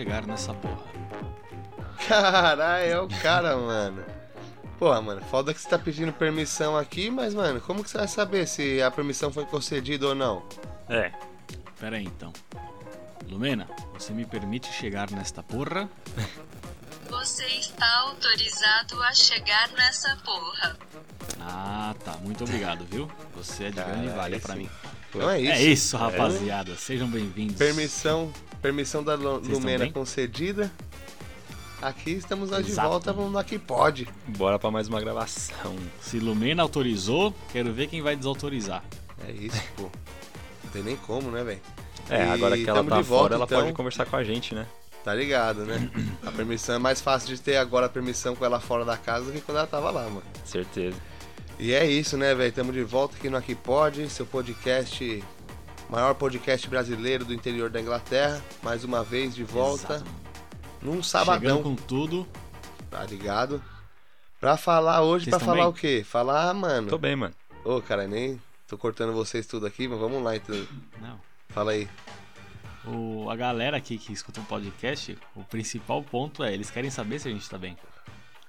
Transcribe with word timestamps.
chegar 0.00 0.26
nessa 0.26 0.54
porra. 0.54 0.80
Caralho, 2.08 2.84
é 2.84 3.00
o 3.00 3.08
cara, 3.20 3.54
mano. 3.56 4.02
Porra, 4.78 5.02
mano, 5.02 5.20
foda 5.30 5.52
que 5.52 5.60
você 5.60 5.68
tá 5.68 5.78
pedindo 5.78 6.10
permissão 6.10 6.74
aqui, 6.74 7.10
mas, 7.10 7.34
mano, 7.34 7.60
como 7.60 7.84
que 7.84 7.90
você 7.90 7.98
vai 7.98 8.08
saber 8.08 8.46
se 8.48 8.80
a 8.80 8.90
permissão 8.90 9.30
foi 9.30 9.44
concedida 9.44 10.06
ou 10.08 10.14
não? 10.14 10.42
É. 10.88 11.12
Pera 11.78 11.98
aí 11.98 12.04
então. 12.04 12.32
Lumena, 13.28 13.68
você 13.92 14.12
me 14.14 14.24
permite 14.24 14.72
chegar 14.72 15.10
nesta 15.10 15.42
porra? 15.42 15.86
Você 17.10 17.44
está 17.46 17.98
autorizado 18.06 19.02
a 19.02 19.12
chegar 19.12 19.68
nessa 19.72 20.16
porra. 20.24 20.76
Ah, 21.40 21.94
tá. 22.02 22.12
Muito 22.22 22.44
obrigado, 22.44 22.86
viu? 22.86 23.10
Você 23.34 23.64
é 23.64 23.68
de 23.68 23.74
grande 23.76 23.90
Caralho, 23.92 24.16
valia 24.16 24.36
esse- 24.38 24.46
pra 24.46 24.56
mim. 24.56 24.70
Então 25.10 25.28
é 25.30 25.40
isso. 25.40 25.52
É 25.52 25.60
isso, 25.62 25.96
rapaziada. 25.98 26.74
Sejam 26.76 27.08
bem-vindos. 27.08 27.56
Permissão, 27.56 28.32
permissão 28.60 29.02
da 29.02 29.14
Lu- 29.14 29.22
Vocês 29.40 29.42
estão 29.44 29.58
Lumena 29.60 29.90
concedida. 29.92 30.70
Aqui 31.82 32.10
estamos 32.10 32.50
nós 32.50 32.66
de 32.66 32.72
volta, 32.72 33.10
vamos 33.12 33.32
lá 33.32 33.42
que 33.42 33.58
pode. 33.58 34.06
Bora 34.28 34.58
pra 34.58 34.70
mais 34.70 34.86
uma 34.86 35.00
gravação. 35.00 35.74
Se 36.00 36.18
Lumena 36.18 36.62
autorizou, 36.62 37.34
quero 37.52 37.72
ver 37.72 37.86
quem 37.86 38.02
vai 38.02 38.14
desautorizar. 38.14 38.84
É 39.26 39.32
isso, 39.32 39.62
pô. 39.76 39.84
Não 40.64 40.70
tem 40.72 40.82
nem 40.82 40.96
como, 40.96 41.30
né, 41.30 41.42
velho? 41.42 41.60
É, 42.10 42.26
E 42.26 42.30
agora 42.30 42.56
que 42.56 42.68
ela 42.68 42.84
tá 42.84 42.96
de 42.96 43.02
volta, 43.02 43.04
fora, 43.04 43.34
ela 43.36 43.44
então. 43.44 43.60
pode 43.62 43.72
conversar 43.72 44.04
com 44.04 44.16
a 44.16 44.22
gente, 44.24 44.54
né? 44.54 44.66
Tá 45.02 45.14
ligado, 45.14 45.64
né? 45.64 45.90
A 46.26 46.30
permissão 46.30 46.74
é 46.74 46.78
mais 46.78 47.00
fácil 47.00 47.34
de 47.34 47.40
ter 47.40 47.56
agora 47.56 47.86
a 47.86 47.88
permissão 47.88 48.36
com 48.36 48.44
ela 48.44 48.60
fora 48.60 48.84
da 48.84 48.98
casa 48.98 49.24
do 49.26 49.32
que 49.32 49.40
quando 49.40 49.56
ela 49.56 49.66
tava 49.66 49.90
lá, 49.90 50.02
mano. 50.04 50.22
Certeza. 50.44 50.96
E 51.58 51.72
é 51.72 51.86
isso, 51.86 52.18
né, 52.18 52.34
velho? 52.34 52.52
Tamo 52.52 52.72
de 52.72 52.82
volta 52.82 53.16
aqui 53.16 53.30
no 53.30 53.38
Aqui 53.38 53.54
Pode, 53.54 54.08
seu 54.10 54.26
podcast, 54.26 55.22
maior 55.90 56.14
podcast 56.14 56.68
brasileiro 56.68 57.24
do 57.24 57.34
interior 57.34 57.70
da 57.70 57.80
Inglaterra. 57.80 58.42
Mais 58.62 58.84
uma 58.84 59.02
vez 59.02 59.34
de 59.34 59.44
volta, 59.44 59.94
Exato. 59.96 60.10
num 60.82 61.02
Chegando 61.02 61.04
sabadão, 61.04 61.62
com 61.62 61.74
tudo. 61.74 62.26
tá 62.90 63.04
ligado? 63.04 63.62
Pra 64.40 64.56
falar 64.56 65.02
hoje, 65.02 65.26
Vocês 65.26 65.36
pra 65.36 65.44
falar 65.44 65.62
bem? 65.64 65.66
o 65.68 65.72
quê? 65.72 66.04
Falar, 66.06 66.54
mano. 66.54 66.88
Tô 66.88 66.98
bem, 66.98 67.14
mano. 67.16 67.34
Ô, 67.64 67.80
cara, 67.82 68.06
nem 68.08 68.40
tô 68.66 68.78
cortando 68.78 69.12
vocês 69.12 69.46
tudo 69.46 69.66
aqui, 69.66 69.86
mas 69.86 69.98
vamos 69.98 70.22
lá 70.22 70.34
então. 70.36 70.56
Não. 71.00 71.20
Fala 71.50 71.72
aí. 71.72 71.88
O, 72.86 73.28
a 73.28 73.36
galera 73.36 73.76
aqui 73.76 73.98
que 73.98 74.12
escuta 74.12 74.40
o 74.40 74.44
podcast, 74.44 75.18
o 75.36 75.44
principal 75.44 76.02
ponto 76.02 76.42
é, 76.42 76.54
eles 76.54 76.70
querem 76.70 76.90
saber 76.90 77.18
se 77.18 77.28
a 77.28 77.30
gente 77.30 77.48
tá 77.50 77.58
bem. 77.58 77.76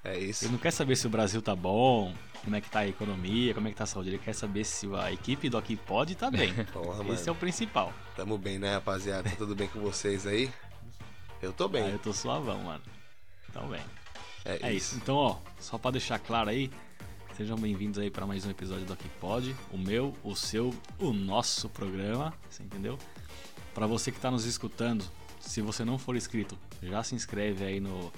É 0.03 0.17
isso. 0.17 0.45
Ele 0.45 0.53
não 0.53 0.59
quer 0.59 0.71
saber 0.71 0.95
se 0.95 1.05
o 1.05 1.09
Brasil 1.09 1.41
tá 1.41 1.55
bom, 1.55 2.13
como 2.44 2.55
é 2.55 2.61
que 2.61 2.69
tá 2.69 2.80
a 2.80 2.88
economia, 2.88 3.53
como 3.53 3.67
é 3.67 3.71
que 3.71 3.77
tá 3.77 3.83
a 3.83 3.88
saúde. 3.88 4.09
Ele 4.09 4.17
quer 4.17 4.33
saber 4.33 4.63
se 4.63 4.88
a 4.95 5.11
equipe 5.11 5.49
do 5.49 5.57
Aqui 5.57 5.75
Pode 5.75 6.16
tá 6.16 6.31
bem. 6.31 6.53
Porra. 6.73 7.07
Esse 7.13 7.30
é 7.30 7.31
o 7.31 7.35
principal. 7.35 7.94
Tamo 8.16 8.38
bem, 8.38 8.57
né, 8.57 8.73
rapaziada? 8.75 9.29
Tá 9.29 9.35
tudo 9.35 9.55
bem 9.55 9.67
com 9.67 9.79
vocês 9.79 10.25
aí? 10.25 10.52
Eu 11.41 11.53
tô 11.53 11.66
Ah, 11.66 11.69
bem. 11.69 11.89
eu 11.89 11.99
tô 11.99 12.13
suavão, 12.13 12.59
mano. 12.63 12.81
Então 13.49 13.67
bem. 13.67 13.81
É, 14.44 14.69
É 14.69 14.73
isso. 14.73 14.95
Então, 14.95 15.16
ó, 15.16 15.38
só 15.59 15.77
pra 15.77 15.91
deixar 15.91 16.17
claro 16.17 16.49
aí, 16.49 16.72
sejam 17.38 17.57
bem-vindos 17.57 17.99
aí 17.99 18.09
pra 18.09 18.25
mais 18.25 18.44
um 18.45 18.49
episódio 18.49 18.85
do 18.85 18.94
Aqui 18.94 19.07
Pode. 19.19 19.55
O 19.72 19.77
meu, 19.77 20.16
o 20.23 20.35
seu, 20.35 20.73
o 20.97 21.13
nosso 21.13 21.69
programa, 21.69 22.33
você 22.49 22.63
entendeu? 22.63 22.97
Pra 23.73 23.85
você 23.85 24.11
que 24.11 24.19
tá 24.19 24.31
nos 24.31 24.45
escutando, 24.45 25.05
se 25.39 25.61
você 25.61 25.85
não 25.85 25.99
for 25.99 26.16
inscrito, 26.16 26.57
já 26.81 27.03
se 27.03 27.13
inscreve 27.13 27.63
aí 27.63 27.79
no, 27.79 28.11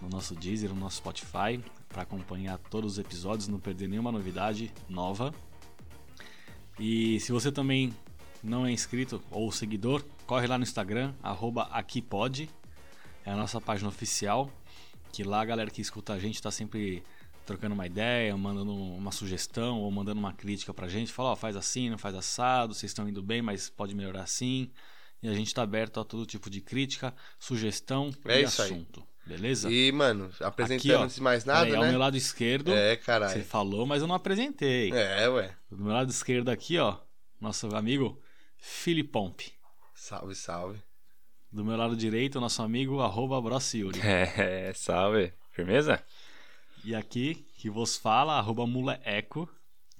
no 0.00 0.08
nosso 0.08 0.34
Deezer, 0.34 0.70
no 0.70 0.80
nosso 0.80 0.96
Spotify, 0.96 1.62
pra 1.88 2.02
acompanhar 2.02 2.58
todos 2.58 2.92
os 2.92 2.98
episódios, 2.98 3.48
não 3.48 3.58
perder 3.58 3.88
nenhuma 3.88 4.10
novidade 4.10 4.72
nova. 4.88 5.34
E 6.78 7.20
se 7.20 7.32
você 7.32 7.52
também 7.52 7.92
não 8.42 8.64
é 8.64 8.72
inscrito 8.72 9.22
ou 9.30 9.52
seguidor, 9.52 10.02
corre 10.26 10.46
lá 10.46 10.56
no 10.56 10.64
Instagram, 10.64 11.12
arroba 11.22 11.64
aquipod, 11.64 12.48
é 13.24 13.30
a 13.30 13.36
nossa 13.36 13.60
página 13.60 13.88
oficial, 13.88 14.50
que 15.12 15.22
lá 15.22 15.40
a 15.40 15.44
galera 15.44 15.70
que 15.70 15.82
escuta 15.82 16.12
a 16.12 16.18
gente 16.18 16.40
tá 16.40 16.50
sempre 16.50 17.02
trocando 17.44 17.74
uma 17.74 17.86
ideia, 17.86 18.36
mandando 18.36 18.72
uma 18.72 19.10
sugestão 19.10 19.80
ou 19.80 19.90
mandando 19.90 20.20
uma 20.20 20.32
crítica 20.32 20.72
pra 20.72 20.88
gente, 20.88 21.12
fala, 21.12 21.30
ó, 21.30 21.36
faz 21.36 21.56
assim, 21.56 21.90
não 21.90 21.98
faz 21.98 22.14
assado, 22.14 22.74
vocês 22.74 22.90
estão 22.90 23.08
indo 23.08 23.22
bem, 23.22 23.42
mas 23.42 23.68
pode 23.68 23.94
melhorar 23.94 24.22
assim. 24.22 24.70
E 25.22 25.28
a 25.28 25.34
gente 25.34 25.52
tá 25.52 25.62
aberto 25.62 26.00
a 26.00 26.04
todo 26.04 26.24
tipo 26.24 26.48
de 26.48 26.60
crítica, 26.60 27.14
sugestão 27.38 28.10
É 28.24 28.40
e 28.40 28.44
isso 28.44 28.62
aí. 28.62 28.86
Beleza? 29.26 29.70
E, 29.70 29.92
mano, 29.92 30.30
apresentando 30.40 31.02
antes 31.04 31.16
de 31.16 31.22
mais 31.22 31.44
nada, 31.44 31.76
ao 31.76 31.82
né? 31.84 31.90
meu 31.90 31.98
lado 31.98 32.16
esquerdo, 32.16 32.72
É, 32.72 32.96
você 32.96 32.96
caralho. 32.96 33.44
falou, 33.44 33.86
mas 33.86 34.02
eu 34.02 34.08
não 34.08 34.14
apresentei. 34.14 34.90
É, 34.92 35.28
ué. 35.28 35.54
Do 35.70 35.84
meu 35.84 35.92
lado 35.92 36.10
esquerdo 36.10 36.48
aqui, 36.48 36.78
ó, 36.78 36.96
nosso 37.40 37.74
amigo 37.76 38.20
Filipompe. 38.58 39.52
Salve, 39.94 40.34
salve. 40.34 40.78
Do 41.52 41.64
meu 41.64 41.76
lado 41.76 41.96
direito, 41.96 42.40
nosso 42.40 42.62
amigo 42.62 43.00
arroba 43.00 43.40
Brociuri. 43.40 44.00
É, 44.02 44.72
salve. 44.74 45.32
Firmeza? 45.52 46.02
E 46.84 46.94
aqui, 46.94 47.44
que 47.58 47.68
vos 47.68 47.96
fala, 47.96 48.38
arroba 48.38 48.66
muleeco. 48.66 49.48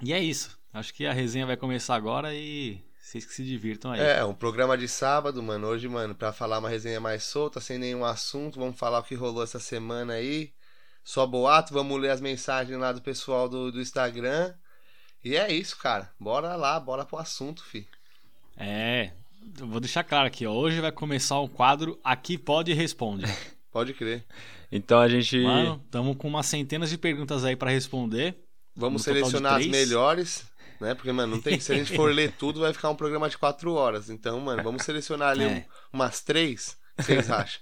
E 0.03 0.13
é 0.13 0.19
isso. 0.21 0.59
Acho 0.73 0.95
que 0.95 1.05
a 1.05 1.13
resenha 1.13 1.45
vai 1.47 1.57
começar 1.57 1.95
agora 1.95 2.35
e 2.35 2.81
vocês 3.01 3.25
que 3.25 3.35
se 3.35 3.45
divirtam 3.45 3.93
aí. 3.93 4.01
É, 4.01 4.25
um 4.25 4.35
programa 4.35 4.77
de 4.77 4.87
sábado, 4.87 5.43
mano. 5.43 5.67
Hoje, 5.67 5.89
mano, 5.89 6.15
pra 6.15 6.33
falar 6.33 6.59
uma 6.59 6.69
resenha 6.69 7.01
mais 7.01 7.25
solta, 7.25 7.61
sem 7.61 7.79
nenhum 7.79 8.05
assunto, 8.05 8.61
vamos 8.61 8.79
falar 8.79 9.01
o 9.01 9.03
que 9.03 9.15
rolou 9.15 9.43
essa 9.43 9.59
semana 9.59 10.13
aí. 10.15 10.53
Só 11.03 11.27
boato, 11.27 11.73
vamos 11.73 12.01
ler 12.01 12.11
as 12.11 12.21
mensagens 12.21 12.79
lá 12.79 12.93
do 12.93 13.01
pessoal 13.01 13.49
do, 13.49 13.73
do 13.73 13.81
Instagram. 13.81 14.55
E 15.25 15.35
é 15.35 15.53
isso, 15.53 15.77
cara. 15.79 16.11
Bora 16.21 16.55
lá, 16.57 16.79
bora 16.79 17.05
pro 17.05 17.19
assunto, 17.19 17.65
fi. 17.65 17.89
É, 18.57 19.11
eu 19.59 19.67
vou 19.67 19.81
deixar 19.81 20.05
claro 20.05 20.27
aqui, 20.27 20.47
ó. 20.47 20.53
Hoje 20.53 20.81
vai 20.81 20.93
começar 20.93 21.39
o 21.39 21.49
quadro 21.49 21.99
Aqui 22.05 22.37
Pode 22.37 22.73
Responde. 22.73 23.25
Pode 23.73 23.95
crer. 23.95 24.25
Então 24.71 25.01
a 25.01 25.09
gente. 25.09 25.39
Mano, 25.43 25.81
estamos 25.85 26.17
com 26.17 26.29
umas 26.29 26.47
centenas 26.47 26.91
de 26.91 26.99
perguntas 26.99 27.45
aí 27.45 27.57
pra 27.57 27.71
responder. 27.71 28.37
Vamos 28.75 29.05
No 29.05 29.05
selecionar 29.05 29.57
as 29.57 29.67
melhores, 29.67 30.50
né? 30.81 30.95
Porque, 30.95 31.13
mano, 31.13 31.35
não 31.37 31.43
tem. 31.43 31.61
Se 31.61 31.73
a 31.73 31.77
gente 31.77 31.95
for 31.95 32.13
ler 32.13 32.33
tudo, 32.33 32.61
vai 32.61 32.73
ficar 32.73 32.91
um 32.91 32.97
programa 32.97 33.29
de 33.29 33.37
quatro 33.39 33.73
horas. 33.75 34.09
Então, 34.11 34.41
mano, 34.41 34.63
vamos 34.63 34.83
selecionar 34.83 35.31
ali 35.31 35.45
É. 35.45 35.49
um- 35.49 35.99
umas 35.99 36.21
três. 36.21 36.77
O 36.99 37.03
que 37.03 37.13
vocês 37.15 37.31
acham? 37.31 37.61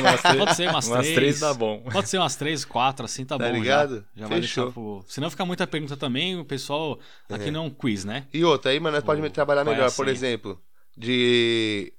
Umas 0.00 0.20
três, 0.22 0.36
Pode 0.38 0.54
ser 0.56 0.68
umas, 0.68 0.86
umas 0.88 1.00
três. 1.00 1.14
três 1.14 1.40
dá 1.40 1.54
bom. 1.54 1.80
Pode 1.90 2.08
ser 2.08 2.18
umas 2.18 2.36
três, 2.36 2.64
quatro, 2.64 3.04
assim 3.06 3.24
tá, 3.24 3.38
Tá 3.38 3.44
bom. 3.46 3.50
já. 3.54 3.58
ligado? 3.58 4.04
Já, 4.14 4.26
vai 4.26 4.40
Fechou. 4.40 4.64
deixar 4.66 4.72
pro. 4.74 5.04
Se 5.08 5.20
não 5.20 5.30
ficar 5.30 5.44
muita 5.46 5.66
pergunta 5.66 5.96
também, 5.96 6.38
o 6.38 6.44
pessoal. 6.44 6.98
Aqui 7.30 7.48
É. 7.48 7.50
não 7.50 7.64
é 7.64 7.66
um 7.66 7.70
quiz, 7.70 8.04
né? 8.04 8.26
E 8.32 8.44
outra, 8.44 8.70
aí, 8.72 8.78
mano, 8.80 8.96
nós 8.96 9.04
podemos 9.04 9.30
trabalhar 9.30 9.62
é 9.62 9.64
melhor. 9.64 9.90
Por 9.92 10.04
senha? 10.04 10.10
exemplo, 10.14 10.60
de 10.96 11.92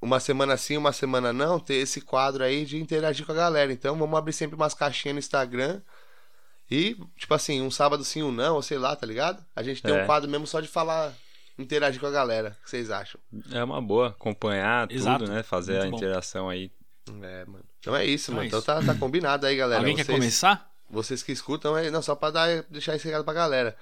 uma 0.00 0.18
semana 0.20 0.56
sim, 0.56 0.76
uma 0.76 0.92
semana 0.92 1.32
não, 1.32 1.58
ter 1.60 1.74
esse 1.74 2.00
quadro 2.00 2.42
aí 2.42 2.64
de 2.64 2.78
interagir 2.80 3.24
com 3.26 3.32
a 3.32 3.34
galera. 3.34 3.72
Então, 3.72 3.96
vamos 3.96 4.18
abrir 4.18 4.32
sempre 4.32 4.56
umas 4.56 4.74
caixinhas 4.74 5.14
no 5.14 5.18
Instagram. 5.20 5.80
E, 6.70 6.96
tipo 7.16 7.32
assim, 7.34 7.62
um 7.62 7.70
sábado 7.70 8.04
sim, 8.04 8.22
um 8.22 8.30
não, 8.32 8.56
ou 8.56 8.62
sei 8.62 8.78
lá, 8.78 8.94
tá 8.94 9.06
ligado? 9.06 9.44
A 9.56 9.62
gente 9.62 9.82
tem 9.82 9.94
É. 9.94 10.02
um 10.02 10.06
quadro 10.06 10.30
mesmo 10.30 10.46
só 10.46 10.60
de 10.60 10.68
falar, 10.68 11.14
interagir 11.58 12.00
com 12.00 12.06
a 12.06 12.10
galera. 12.10 12.56
O 12.60 12.64
que 12.64 12.70
vocês 12.70 12.90
acham? 12.90 13.18
É 13.52 13.64
uma 13.64 13.80
boa 13.80 14.08
acompanhar 14.08 14.90
Exato. 14.90 15.24
tudo, 15.24 15.32
né? 15.32 15.42
Fazer 15.42 15.72
Muito 15.78 15.86
a 15.86 15.90
bom. 15.90 15.96
interação 15.96 16.48
aí. 16.48 16.70
É, 17.22 17.44
mano. 17.46 17.64
Então 17.80 17.96
é 17.96 18.04
isso, 18.04 18.30
Então 18.30 18.34
mano. 18.36 18.44
é 18.44 18.46
Então 18.48 18.58
isso. 18.58 18.66
tá, 18.66 18.82
tá 18.82 18.94
combinado 18.94 19.46
aí, 19.46 19.56
galera. 19.56 19.80
Alguém 19.80 19.94
vocês, 19.96 20.06
quer 20.06 20.12
começar? 20.12 20.70
Vocês 20.90 21.22
que 21.22 21.32
escutam, 21.32 21.74
aí, 21.74 21.90
não, 21.90 22.02
só 22.02 22.14
pra 22.14 22.30
dar, 22.30 22.62
deixar 22.68 22.94
esse 22.96 23.06
recado 23.06 23.24
pra 23.24 23.32
galera. 23.34 23.74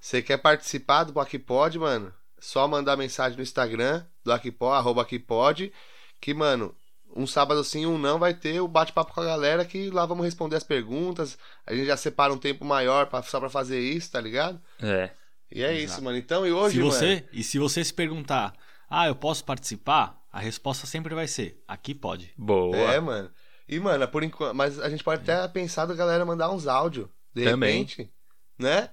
Você 0.00 0.20
quer 0.20 0.36
participar 0.38 1.04
do 1.04 1.18
Aquipod, 1.20 1.78
mano? 1.78 2.12
Só 2.40 2.66
mandar 2.66 2.96
mensagem 2.96 3.36
no 3.36 3.42
Instagram 3.42 4.04
do 4.24 4.32
Aquipod, 4.32 4.74
arroba 4.76 5.02
Aquipod, 5.02 5.72
que, 6.20 6.34
mano, 6.34 6.74
um 7.14 7.26
sábado 7.26 7.62
sim, 7.64 7.86
um 7.86 7.98
não, 7.98 8.18
vai 8.18 8.34
ter 8.34 8.60
o 8.60 8.68
bate-papo 8.68 9.12
com 9.12 9.20
a 9.20 9.24
galera 9.24 9.64
que 9.64 9.90
lá 9.90 10.04
vamos 10.06 10.24
responder 10.24 10.56
as 10.56 10.64
perguntas. 10.64 11.38
A 11.66 11.74
gente 11.74 11.86
já 11.86 11.96
separa 11.96 12.32
um 12.32 12.38
tempo 12.38 12.64
maior 12.64 13.06
pra, 13.06 13.22
só 13.22 13.38
pra 13.40 13.48
fazer 13.50 13.80
isso, 13.80 14.10
tá 14.10 14.20
ligado? 14.20 14.60
É. 14.80 15.10
E 15.50 15.62
é 15.62 15.72
Exato. 15.74 15.84
isso, 15.84 16.02
mano. 16.02 16.16
Então, 16.16 16.46
e 16.46 16.52
hoje, 16.52 16.76
se 16.76 16.78
mano? 16.80 16.92
você, 16.92 17.24
E 17.32 17.44
se 17.44 17.58
você 17.58 17.84
se 17.84 17.92
perguntar, 17.92 18.54
ah, 18.88 19.06
eu 19.06 19.14
posso 19.14 19.44
participar? 19.44 20.20
A 20.32 20.40
resposta 20.40 20.86
sempre 20.86 21.14
vai 21.14 21.26
ser, 21.28 21.62
aqui 21.68 21.94
pode. 21.94 22.32
Boa. 22.38 22.74
É, 22.76 22.98
mano. 22.98 23.30
E, 23.68 23.78
mano, 23.78 24.08
por 24.08 24.22
enquanto. 24.22 24.54
Mas 24.54 24.80
a 24.80 24.88
gente 24.88 25.04
pode 25.04 25.20
até 25.22 25.46
pensar 25.48 25.84
da 25.86 25.94
galera 25.94 26.24
mandar 26.24 26.50
uns 26.50 26.66
áudios. 26.66 27.06
De 27.34 27.44
Também. 27.44 27.72
repente. 27.82 28.10
Né? 28.58 28.90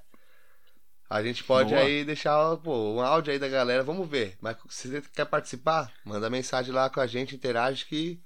A 1.10 1.24
gente 1.24 1.44
pode 1.44 1.72
Boa. 1.74 1.82
aí 1.82 2.06
deixar 2.06 2.56
pô, 2.58 2.94
um 2.94 3.02
áudio 3.02 3.34
aí 3.34 3.40
da 3.40 3.48
galera. 3.48 3.84
Vamos 3.84 4.08
ver. 4.08 4.38
Mas 4.40 4.58
se 4.70 4.88
você 4.90 5.02
quer 5.14 5.26
participar, 5.26 5.92
manda 6.06 6.30
mensagem 6.30 6.72
lá 6.74 6.90
com 6.90 7.00
a 7.00 7.08
gente, 7.08 7.36
interage 7.36 7.86
que 7.86 8.22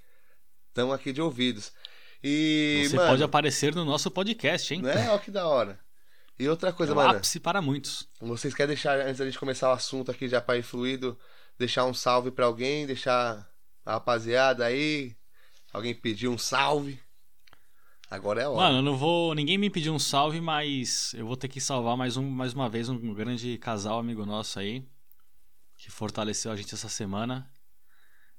estamos 0.68 0.94
aqui 0.94 1.14
de 1.14 1.22
ouvidos. 1.22 1.72
E, 2.22 2.86
Você 2.90 2.96
mano, 2.96 3.10
pode 3.10 3.24
aparecer 3.24 3.74
no 3.76 3.84
nosso 3.86 4.10
podcast, 4.12 4.74
hein? 4.74 4.82
né? 4.82 5.10
Olha 5.10 5.20
que 5.20 5.32
da 5.32 5.48
hora. 5.48 5.80
E 6.40 6.48
outra 6.50 6.70
É 6.70 6.72
coisa, 6.74 6.94
o 6.94 6.96
mano. 6.96 7.18
ápice 7.18 7.40
para 7.40 7.62
muitos. 7.62 8.08
Vocês 8.20 8.54
querem 8.54 8.74
deixar, 8.74 8.98
antes 9.00 9.18
da 9.20 9.26
gente 9.26 9.38
começar 9.40 9.70
o 9.70 9.74
assunto 9.74 10.10
aqui 10.12 10.28
já 10.28 10.42
para 10.42 10.58
ir 10.58 10.64
fluido, 10.64 11.18
deixar 11.60 11.86
um 11.86 11.94
salve 11.94 12.32
pra 12.32 12.46
alguém, 12.46 12.86
deixar 12.88 13.48
a 13.86 13.94
rapaziada 13.94 14.66
aí, 14.66 15.16
alguém 15.72 15.94
pedir 15.94 16.28
um 16.28 16.38
salve. 16.38 17.00
Agora 18.10 18.42
é 18.42 18.44
a 18.46 18.50
hora. 18.50 18.62
Mano, 18.62 18.78
eu 18.78 18.82
não 18.84 18.98
vou. 18.98 19.34
Ninguém 19.34 19.58
me 19.58 19.70
pediu 19.70 19.94
um 19.94 20.00
salve, 20.00 20.40
mas 20.40 21.14
eu 21.16 21.26
vou 21.26 21.36
ter 21.36 21.48
que 21.48 21.60
salvar 21.60 21.98
mais, 21.98 22.16
um, 22.18 22.30
mais 22.30 22.54
uma 22.54 22.70
vez 22.70 22.88
um 22.90 23.14
grande 23.14 23.58
casal 23.58 24.00
amigo 24.00 24.26
nosso 24.26 24.60
aí. 24.60 24.86
Que 25.78 25.90
fortaleceu 25.90 26.52
a 26.52 26.56
gente 26.56 26.74
essa 26.74 26.88
semana. 26.90 27.50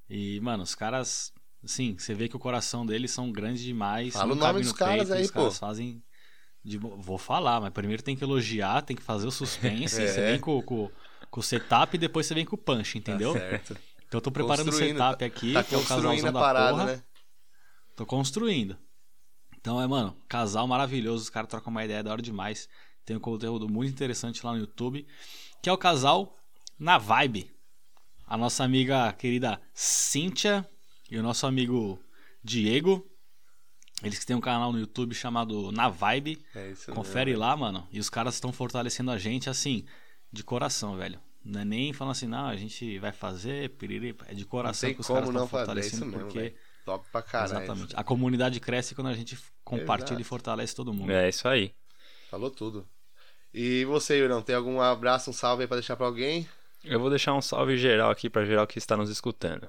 E, 0.09 0.39
mano, 0.41 0.63
os 0.63 0.75
caras, 0.75 1.33
assim, 1.63 1.97
você 1.99 2.15
vê 2.15 2.29
que 2.29 2.37
o 2.37 2.39
coração 2.39 2.87
deles 2.87 3.11
são 3.11 3.33
grandes 3.33 3.63
demais. 3.63 4.15
Fala 4.15 4.33
o 4.33 4.37
nome 4.37 4.61
dos 4.61 4.69
no 4.73 4.75
caras 4.79 5.09
peito, 5.09 5.13
aí, 5.15 5.25
os 5.25 5.31
caras 5.31 5.55
pô. 5.55 5.67
fazem. 5.67 6.03
de 6.63 6.79
Vou 6.79 7.19
falar, 7.19 7.61
mas 7.61 7.73
primeiro 7.73 8.03
tem 8.03 8.15
que 8.17 8.23
elogiar, 8.23 8.83
tem 8.83 8.97
que 8.97 9.03
fazer 9.03 9.27
o 9.27 9.31
suspense. 9.31 10.01
É. 10.03 10.07
Você 10.07 10.21
vem 10.31 10.41
com, 10.41 10.63
com, 10.63 10.91
com 11.31 11.41
o 11.41 11.43
setup 11.43 11.97
e 11.97 11.99
depois 11.99 12.27
você 12.27 12.35
vem 12.35 12.45
com 12.45 12.55
o 12.55 12.59
punch, 12.59 12.97
entendeu? 12.97 13.33
Tá 13.33 13.41
certo. 13.41 13.77
Então 14.07 14.19
eu 14.19 14.23
tô 14.23 14.31
preparando 14.31 14.69
o 14.69 14.73
setup 14.73 15.25
aqui, 15.25 15.55
Tá 15.55 15.65
que 15.65 15.75
é 15.75 15.79
o 15.79 15.85
casalzão 15.85 16.29
a 16.29 16.31
da 16.31 16.41
parada, 16.41 16.71
porra. 16.71 16.87
né? 16.87 17.03
Tô 17.97 18.07
construindo. 18.07 18.79
Então 19.65 19.81
é, 19.81 19.87
mano, 19.87 20.15
casal 20.29 20.69
maravilhoso, 20.69 21.23
os 21.23 21.31
caras 21.31 21.49
trocam 21.49 21.71
uma 21.71 21.83
ideia 21.83 22.03
da 22.03 22.13
hora 22.13 22.21
demais. 22.21 22.69
Tem 23.03 23.17
um 23.17 23.21
conteúdo 23.21 23.67
muito 23.67 23.91
interessante 23.91 24.45
lá 24.45 24.53
no 24.53 24.59
YouTube, 24.59 25.07
que 25.63 25.71
é 25.71 25.73
o 25.73 25.79
casal 25.79 26.37
na 26.79 26.99
vibe. 26.99 27.51
A 28.27 28.37
nossa 28.37 28.63
amiga 28.63 29.11
querida 29.15 29.59
Cíntia 29.73 30.69
e 31.11 31.17
o 31.17 31.23
nosso 31.23 31.47
amigo 31.47 31.99
Diego. 32.43 33.11
Eles 34.03 34.19
que 34.19 34.27
têm 34.27 34.37
um 34.37 34.41
canal 34.41 34.71
no 34.71 34.79
YouTube 34.79 35.15
chamado 35.15 35.73
Na 35.73 35.89
Vibe. 35.89 36.45
É 36.55 36.73
isso 36.73 36.93
Confere 36.93 37.31
mesmo. 37.31 37.47
lá, 37.47 37.57
mano. 37.57 37.89
E 37.91 37.99
os 37.99 38.11
caras 38.11 38.35
estão 38.35 38.53
fortalecendo 38.53 39.11
a 39.11 39.17
gente, 39.17 39.49
assim, 39.49 39.87
de 40.31 40.45
coração, 40.45 40.95
velho. 40.99 41.19
Não 41.43 41.61
é 41.63 41.65
nem 41.65 41.91
falando 41.95 42.13
assim, 42.13 42.27
não, 42.27 42.49
a 42.49 42.57
gente 42.57 42.99
vai 42.99 43.13
fazer, 43.13 43.71
piriri. 43.71 44.15
É 44.27 44.35
de 44.35 44.45
coração 44.45 44.93
que 44.93 45.01
os 45.01 45.07
caras 45.07 45.29
estão 45.29 45.41
não 45.41 45.49
fazer, 45.49 45.65
fortalecendo, 45.65 46.05
isso 46.05 46.05
mesmo, 46.05 46.27
porque. 46.27 46.55
Top 46.85 47.07
pra 47.11 47.23
caralho. 47.23 47.65
Exatamente. 47.65 47.95
A 47.97 48.05
comunidade 48.05 48.61
cresce 48.61 48.95
quando 48.95 49.07
a 49.07 49.15
gente 49.15 49.39
compartilha 49.65 50.15
Exato. 50.17 50.21
e 50.21 50.25
fortalece 50.25 50.75
todo 50.75 50.93
mundo. 50.93 51.11
É 51.13 51.29
isso 51.29 51.49
aí. 51.49 51.75
Falou 52.31 52.51
tudo. 52.51 52.87
E 53.53 53.85
você, 53.85 54.19
Yurão, 54.19 54.43
tem 54.43 54.55
algum 54.57 54.81
abraço, 54.81 55.31
um 55.31 55.33
salve 55.33 55.63
aí 55.63 55.69
pra 55.69 55.77
deixar 55.77 55.97
pra 55.97 56.07
alguém? 56.07 56.49
Eu 56.83 56.99
vou 57.01 57.09
deixar 57.09 57.33
um 57.35 57.41
salve 57.41 57.77
geral 57.79 58.11
aqui 58.11 58.29
pra 58.29 58.45
geral 58.45 58.67
que 58.67 58.79
está 58.79 58.97
nos 58.97 59.09
escutando. 59.11 59.67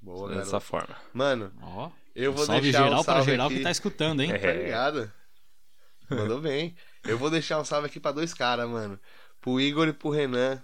Boa, 0.00 0.28
Dessa 0.28 0.44
garoto. 0.52 0.60
forma. 0.66 0.96
Mano, 1.14 1.52
Ó, 1.62 1.90
eu 2.14 2.32
vou 2.32 2.44
salve 2.44 2.62
deixar 2.62 2.84
geral 2.84 3.00
um 3.00 3.04
pra 3.04 3.14
salve 3.14 3.30
geral 3.30 3.46
aqui. 3.46 3.56
que 3.56 3.62
tá 3.62 3.70
escutando, 3.70 4.20
hein? 4.22 4.32
É. 4.32 4.38
Tá 4.38 4.52
ligado? 4.52 5.12
Mandou 6.10 6.40
bem. 6.40 6.74
Eu 7.04 7.16
vou 7.16 7.30
deixar 7.30 7.58
um 7.60 7.64
salve 7.64 7.86
aqui 7.86 7.98
pra 7.98 8.12
dois 8.12 8.34
caras, 8.34 8.68
mano. 8.68 8.98
Pro 9.40 9.60
Igor 9.60 9.88
e 9.88 9.92
pro 9.92 10.10
Renan. 10.10 10.62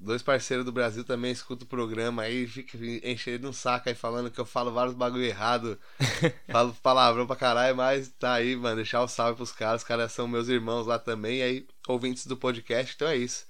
Dois 0.00 0.22
parceiros 0.22 0.64
do 0.64 0.70
Brasil 0.70 1.02
também 1.02 1.32
escutam 1.32 1.66
o 1.66 1.68
programa 1.68 2.22
aí, 2.22 2.46
fica 2.46 2.78
enchendo 3.02 3.48
um 3.48 3.52
saco 3.52 3.88
aí 3.88 3.96
falando 3.96 4.30
que 4.30 4.38
eu 4.38 4.46
falo 4.46 4.70
vários 4.70 4.94
bagulho 4.94 5.24
errado. 5.24 5.76
falo 6.52 6.72
palavrão 6.80 7.26
pra 7.26 7.34
caralho, 7.34 7.76
mas 7.76 8.08
tá 8.16 8.34
aí, 8.34 8.54
mano. 8.54 8.76
Deixar 8.76 9.02
o 9.02 9.08
salve 9.08 9.36
pros 9.36 9.50
caras. 9.50 9.82
Os 9.82 9.88
caras 9.88 10.12
são 10.12 10.28
meus 10.28 10.48
irmãos 10.48 10.86
lá 10.86 11.00
também, 11.00 11.42
aí, 11.42 11.66
ouvintes 11.88 12.26
do 12.26 12.36
podcast, 12.36 12.94
então 12.94 13.08
é 13.08 13.16
isso. 13.16 13.44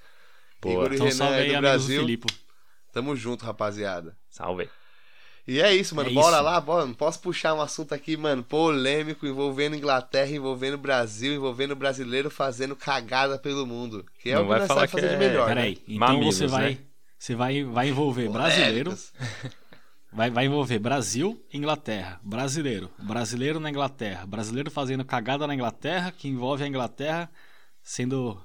Boa. 0.61 0.87
Igor 0.87 0.93
e 0.93 0.95
Então 0.95 1.06
Renan 1.06 1.17
salve 1.19 1.35
aí 1.35 1.49
do 1.49 1.55
do 1.55 1.61
Brasil. 1.61 2.00
Filipe. 2.00 2.35
Tamo 2.93 3.15
junto, 3.15 3.45
rapaziada. 3.45 4.17
Salve. 4.31 4.71
E 5.49 5.61
é 5.62 5.75
isso, 5.75 5.97
mano. 5.97 6.11
É 6.11 6.12
bora 6.12 6.37
isso. 6.37 6.45
lá, 6.45 6.61
bora. 6.61 6.85
Não 6.85 6.93
posso 6.93 7.19
puxar 7.21 7.55
um 7.55 7.61
assunto 7.62 7.95
aqui, 7.95 8.19
mano, 8.19 8.43
polêmico, 8.45 9.27
envolvendo 9.27 9.75
Inglaterra, 9.75 10.31
envolvendo 10.31 10.77
Brasil, 10.77 11.33
envolvendo 11.35 11.75
brasileiro 11.75 12.29
fazendo 12.31 12.77
cagada 12.77 13.39
pelo 13.39 13.67
mundo. 13.67 14.05
Que 14.23 14.31
é 14.31 14.35
Não 14.35 14.43
o 14.43 14.45
que 14.45 14.49
vai 14.50 14.59
nós 14.59 14.69
falar 14.69 14.87
fazer 14.87 15.03
que 15.03 15.09
de 15.09 15.15
é- 15.15 15.19
melhor. 15.19 15.49
né? 15.49 15.55
Peraí, 15.55 15.83
então 15.89 15.99
Mamilos, 16.09 16.37
você 16.37 16.47
vai. 16.47 16.71
né? 16.73 16.79
Você 17.19 17.35
vai, 17.35 17.65
vai 17.65 17.89
envolver 17.89 18.29
brasileiro, 18.29 18.91
Polêmicos. 18.91 19.12
vai, 20.12 20.31
vai 20.31 20.45
envolver 20.45 20.79
Brasil 20.79 21.43
e 21.53 21.56
Inglaterra. 21.56 22.21
Brasileiro. 22.23 22.91
Brasileiro 22.99 23.59
na 23.59 23.71
Inglaterra. 23.71 24.27
Brasileiro 24.27 24.71
fazendo 24.71 25.05
cagada 25.05 25.47
na 25.47 25.55
Inglaterra, 25.55 26.12
que 26.17 26.29
envolve 26.29 26.62
a 26.62 26.69
Inglaterra 26.69 27.31
sendo 27.83 28.39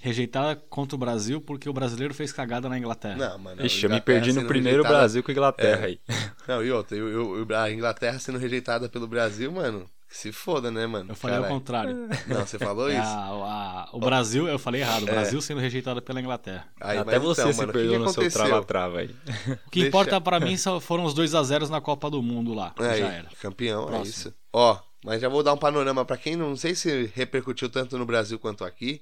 rejeitada 0.00 0.56
contra 0.56 0.96
o 0.96 0.98
Brasil 0.98 1.40
porque 1.40 1.68
o 1.68 1.72
brasileiro 1.72 2.14
fez 2.14 2.32
cagada 2.32 2.68
na 2.68 2.78
Inglaterra. 2.78 3.16
Não, 3.16 3.38
mano. 3.38 3.64
Ixi, 3.64 3.84
eu 3.84 3.90
me 3.90 4.00
perdi 4.00 4.32
no 4.32 4.44
primeiro 4.46 4.78
rejeitada- 4.78 4.98
Brasil 4.98 5.22
com 5.22 5.30
a 5.30 5.34
Inglaterra 5.34 5.82
É. 5.82 5.84
aí. 5.86 6.00
Não, 6.48 6.64
e 6.64 6.70
outra, 6.72 6.96
eu, 6.96 7.08
eu- 7.08 7.46
eu- 7.48 7.56
a 7.58 7.70
Inglaterra 7.70 8.18
sendo 8.18 8.38
rejeitada 8.38 8.88
pelo 8.88 9.06
Brasil, 9.06 9.52
mano, 9.52 9.84
que 10.08 10.16
se 10.16 10.32
foda, 10.32 10.70
né, 10.70 10.86
mano? 10.86 11.10
Eu 11.12 11.14
falei 11.14 11.36
ao 11.36 11.42
Caralho. 11.42 11.60
contrário. 11.60 12.08
Não, 12.26 12.46
você 12.46 12.58
falou 12.58 12.88
É 12.90 12.94
isso? 12.94 13.02
a- 13.02 13.86
a- 13.86 13.88
o 13.92 14.00
Brasil, 14.00 14.48
eu 14.48 14.58
falei 14.58 14.80
errado, 14.80 15.02
o 15.02 15.06
Brasil 15.06 15.40
sendo 15.40 15.60
rejeitado 15.60 16.00
pela 16.02 16.18
Inglaterra. 16.20 16.66
Aí, 16.80 16.98
Até 16.98 17.18
você 17.18 17.42
então, 17.42 17.52
se 17.52 17.58
mano, 17.58 17.70
o 17.70 17.72
que 17.72 17.78
perdeu 17.78 17.98
que 17.98 18.04
no 18.06 18.10
seu 18.10 18.22
aconteceu? 18.22 18.44
trava-trava 18.46 18.98
aí. 19.00 19.06
O 19.06 19.70
que 19.70 19.80
Deixa- 19.80 19.88
importa 19.88 20.20
pra 20.20 20.40
mim 20.40 20.56
foram 20.80 21.04
os 21.04 21.12
2 21.14 21.34
a 21.34 21.42
0 21.42 21.68
na 21.68 21.80
Copa 21.80 22.10
do 22.10 22.22
Mundo 22.22 22.54
lá. 22.54 22.72
Aí, 22.78 22.98
Já 23.00 23.08
era. 23.12 23.28
campeão, 23.40 23.82
é 23.84 23.86
Próximo. 23.86 24.08
isso. 24.08 24.34
Ó, 24.52 24.78
mas 25.04 25.20
já 25.20 25.28
vou 25.28 25.42
dar 25.42 25.52
um 25.52 25.58
panorama 25.58 26.04
pra 26.04 26.16
quem 26.16 26.34
não 26.36 26.56
sei 26.56 26.74
se 26.74 27.12
repercutiu 27.14 27.68
tanto 27.70 27.96
no 27.96 28.04
Brasil 28.06 28.38
quanto 28.38 28.64
aqui. 28.64 29.00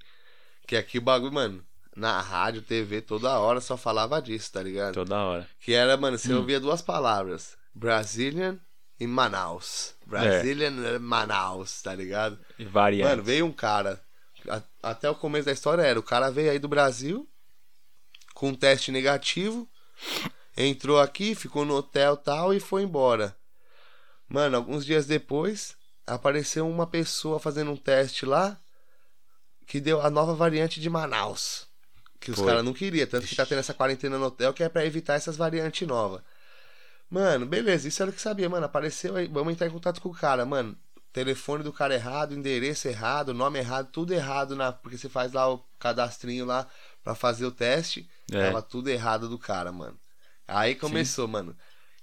Que 0.69 0.77
aqui 0.77 0.99
o 0.99 1.03
bagulho, 1.03 1.33
mano, 1.33 1.65
na 1.97 2.21
rádio, 2.21 2.61
TV, 2.63 3.01
toda 3.01 3.39
hora 3.39 3.59
só 3.61 3.77
falava 3.77 4.21
disso, 4.23 4.53
tá 4.53 4.63
ligado? 4.63 4.95
Toda 4.95 5.17
hora. 5.17 5.49
Que 5.61 5.73
era, 5.73 5.97
mano, 5.97 6.17
você 6.19 6.33
Hum. 6.33 6.37
ouvia 6.39 6.61
duas 6.61 6.83
palavras: 6.83 7.57
Brazilian 7.75 8.59
e 9.01 9.07
Manaus. 9.07 9.95
Brazilian 10.07 10.71
e 10.95 10.99
Manaus, 10.99 11.81
tá 11.83 11.95
ligado? 11.95 12.39
E 12.59 12.65
variante. 12.67 13.09
Mano, 13.09 13.23
veio 13.23 13.47
um 13.47 13.53
cara. 13.53 14.01
a- 14.49 14.63
até 14.83 15.11
o 15.11 15.15
começo 15.15 15.47
da 15.47 15.53
história 15.53 15.83
era: 15.83 15.99
o 15.99 16.03
cara 16.03 16.31
veio 16.31 16.51
aí 16.51 16.59
do 16.59 16.69
Brasil 16.69 17.29
com 18.35 18.51
um 18.51 18.55
teste 18.55 18.93
negativo, 18.93 19.69
entrou 20.57 21.01
aqui, 21.01 21.35
ficou 21.35 21.65
no 21.65 21.75
hotel 21.75 22.17
tal 22.17 22.55
e 22.55 22.61
foi 22.61 22.83
embora. 22.83 23.37
Mano, 24.29 24.57
alguns 24.57 24.85
dias 24.87 25.07
depois, 25.07 25.75
apareceu 26.07 26.69
uma 26.69 26.87
pessoa 26.87 27.41
fazendo 27.41 27.71
um 27.73 27.77
teste 27.77 28.25
lá 28.27 28.57
que 29.69 29.81
deu 29.81 30.01
a 30.01 30.11
nova 30.11 30.35
variante 30.35 30.81
de 30.81 30.89
Manaus. 30.89 31.69
Que 32.19 32.33
os 32.33 32.41
caras 32.41 32.65
não 32.65 32.73
queriam, 32.73 33.07
tanto 33.07 33.27
que 33.29 33.37
tá 33.37 33.47
tendo 33.47 33.59
essa 33.59 33.75
quarentena 33.75 34.19
no 34.19 34.25
hotel 34.25 34.53
que 34.53 34.65
é 34.65 34.69
pra 34.69 34.85
evitar 34.85 35.15
essas 35.15 35.37
variantes 35.37 35.87
novas. 35.87 36.21
Mano, 37.09 37.47
beleza, 37.47 37.87
isso 37.87 38.03
era 38.03 38.11
o 38.11 38.15
que 38.15 38.21
sabia, 38.21 38.49
mano. 38.49 38.67
Apareceu 38.67 39.15
aí, 39.15 39.29
vamos 39.29 39.53
entrar 39.53 39.69
em 39.69 39.71
contato 39.71 40.01
com 40.01 40.09
o 40.09 40.15
cara, 40.15 40.45
mano. 40.45 40.77
Telefone 41.13 41.63
do 41.63 41.73
cara 41.73 41.95
errado, 41.95 42.35
endereço 42.35 42.89
errado, 42.89 43.33
nome 43.33 43.59
errado, 43.59 43.89
tudo 43.93 44.13
errado 44.13 44.57
na, 44.57 44.73
porque 44.73 44.99
você 44.99 45.09
faz 45.09 45.33
lá 45.33 45.53
o 45.53 45.63
cadastrinho 45.79 46.45
lá 46.45 46.67
pra 47.05 47.15
fazer 47.15 47.47
o 47.47 47.53
teste. 47.53 48.09
É. 48.33 48.47
Tava 48.47 48.63
tudo 48.63 48.89
errado 48.89 49.29
do 49.29 49.39
cara, 49.39 49.71
mano. 49.71 49.99
Aí 50.47 50.75
começou, 50.75 51.29
mano. 51.29 51.57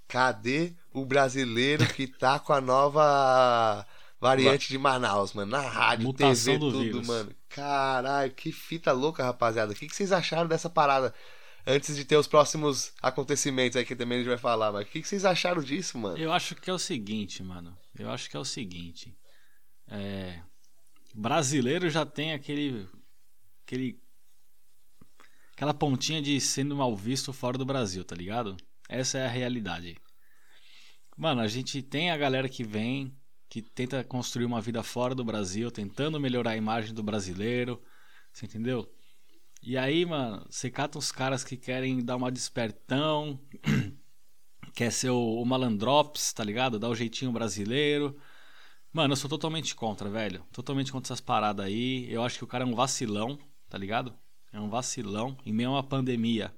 Cadê 0.08 0.72
o 0.92 1.04
brasileiro 1.04 1.84
que 1.94 2.06
tá 2.06 2.38
com 2.38 2.52
a 2.52 2.60
nova 2.60 3.84
variante 4.20 4.68
de 4.70 4.78
Manaus, 4.78 5.32
mano? 5.34 5.50
Na 5.50 5.60
rádio, 5.60 6.06
Mutação 6.06 6.54
TV, 6.54 6.58
do 6.58 6.70
tudo, 6.72 6.84
vírus. 6.84 7.06
mano. 7.06 7.35
Caralho, 7.56 8.34
que 8.34 8.52
fita 8.52 8.92
louca, 8.92 9.24
rapaziada. 9.24 9.72
O 9.72 9.74
que, 9.74 9.88
vocês 9.88 10.12
acharam 10.12 10.46
dessa 10.46 10.68
parada? 10.68 11.14
Antes 11.66 11.96
de 11.96 12.04
ter 12.04 12.18
os 12.18 12.26
próximos 12.26 12.92
acontecimentos 13.00 13.78
aí 13.78 13.84
que 13.84 13.96
também 13.96 14.18
a 14.18 14.20
gente 14.20 14.28
vai 14.28 14.36
falar, 14.36 14.70
mas 14.70 14.86
o 14.86 14.90
que, 14.90 15.00
que 15.00 15.08
vocês 15.08 15.24
acharam 15.24 15.62
disso, 15.62 15.96
mano? 15.96 16.18
Eu 16.18 16.30
acho 16.34 16.54
que 16.54 16.68
é 16.68 16.72
o 16.72 16.78
seguinte, 16.78 17.42
mano. 17.42 17.74
Eu 17.98 18.10
acho 18.10 18.28
que 18.28 18.36
é 18.36 18.40
o 18.40 18.44
seguinte. 18.44 19.16
É, 19.88 20.38
brasileiro 21.14 21.88
já 21.88 22.04
tem 22.04 22.34
aquele, 22.34 22.86
aquele, 23.64 23.98
aquela 25.54 25.72
pontinha 25.72 26.20
de 26.20 26.38
sendo 26.38 26.76
mal 26.76 26.94
visto 26.94 27.32
fora 27.32 27.56
do 27.56 27.64
Brasil, 27.64 28.04
tá 28.04 28.14
ligado? 28.14 28.54
Essa 28.86 29.16
é 29.16 29.24
a 29.24 29.30
realidade. 29.30 29.96
Mano, 31.16 31.40
a 31.40 31.48
gente 31.48 31.80
tem 31.80 32.10
a 32.10 32.18
galera 32.18 32.50
que 32.50 32.62
vem, 32.62 33.16
que 33.48 33.62
tenta 33.62 34.02
construir 34.04 34.44
uma 34.44 34.60
vida 34.60 34.82
fora 34.82 35.14
do 35.14 35.24
Brasil, 35.24 35.70
tentando 35.70 36.20
melhorar 36.20 36.52
a 36.52 36.56
imagem 36.56 36.92
do 36.92 37.02
brasileiro, 37.02 37.82
você 38.32 38.46
entendeu? 38.46 38.90
E 39.62 39.76
aí, 39.76 40.04
mano, 40.04 40.46
você 40.48 40.70
cata 40.70 40.98
uns 40.98 41.10
caras 41.10 41.42
que 41.42 41.56
querem 41.56 42.04
dar 42.04 42.16
uma 42.16 42.30
despertão, 42.30 43.40
quer 44.74 44.92
ser 44.92 45.10
o, 45.10 45.40
o 45.40 45.44
malandrops, 45.44 46.32
tá 46.32 46.44
ligado? 46.44 46.78
Dar 46.78 46.88
o 46.88 46.94
jeitinho 46.94 47.32
brasileiro. 47.32 48.16
Mano, 48.92 49.12
eu 49.12 49.16
sou 49.16 49.28
totalmente 49.28 49.74
contra, 49.74 50.08
velho. 50.08 50.44
Totalmente 50.52 50.92
contra 50.92 51.08
essas 51.08 51.20
paradas 51.20 51.66
aí. 51.66 52.06
Eu 52.12 52.22
acho 52.22 52.38
que 52.38 52.44
o 52.44 52.46
cara 52.46 52.64
é 52.64 52.66
um 52.66 52.74
vacilão, 52.74 53.38
tá 53.68 53.76
ligado? 53.76 54.14
É 54.52 54.60
um 54.60 54.68
vacilão. 54.68 55.36
Em 55.44 55.52
meio 55.52 55.70
a 55.70 55.72
uma 55.72 55.82
pandemia, 55.82 56.54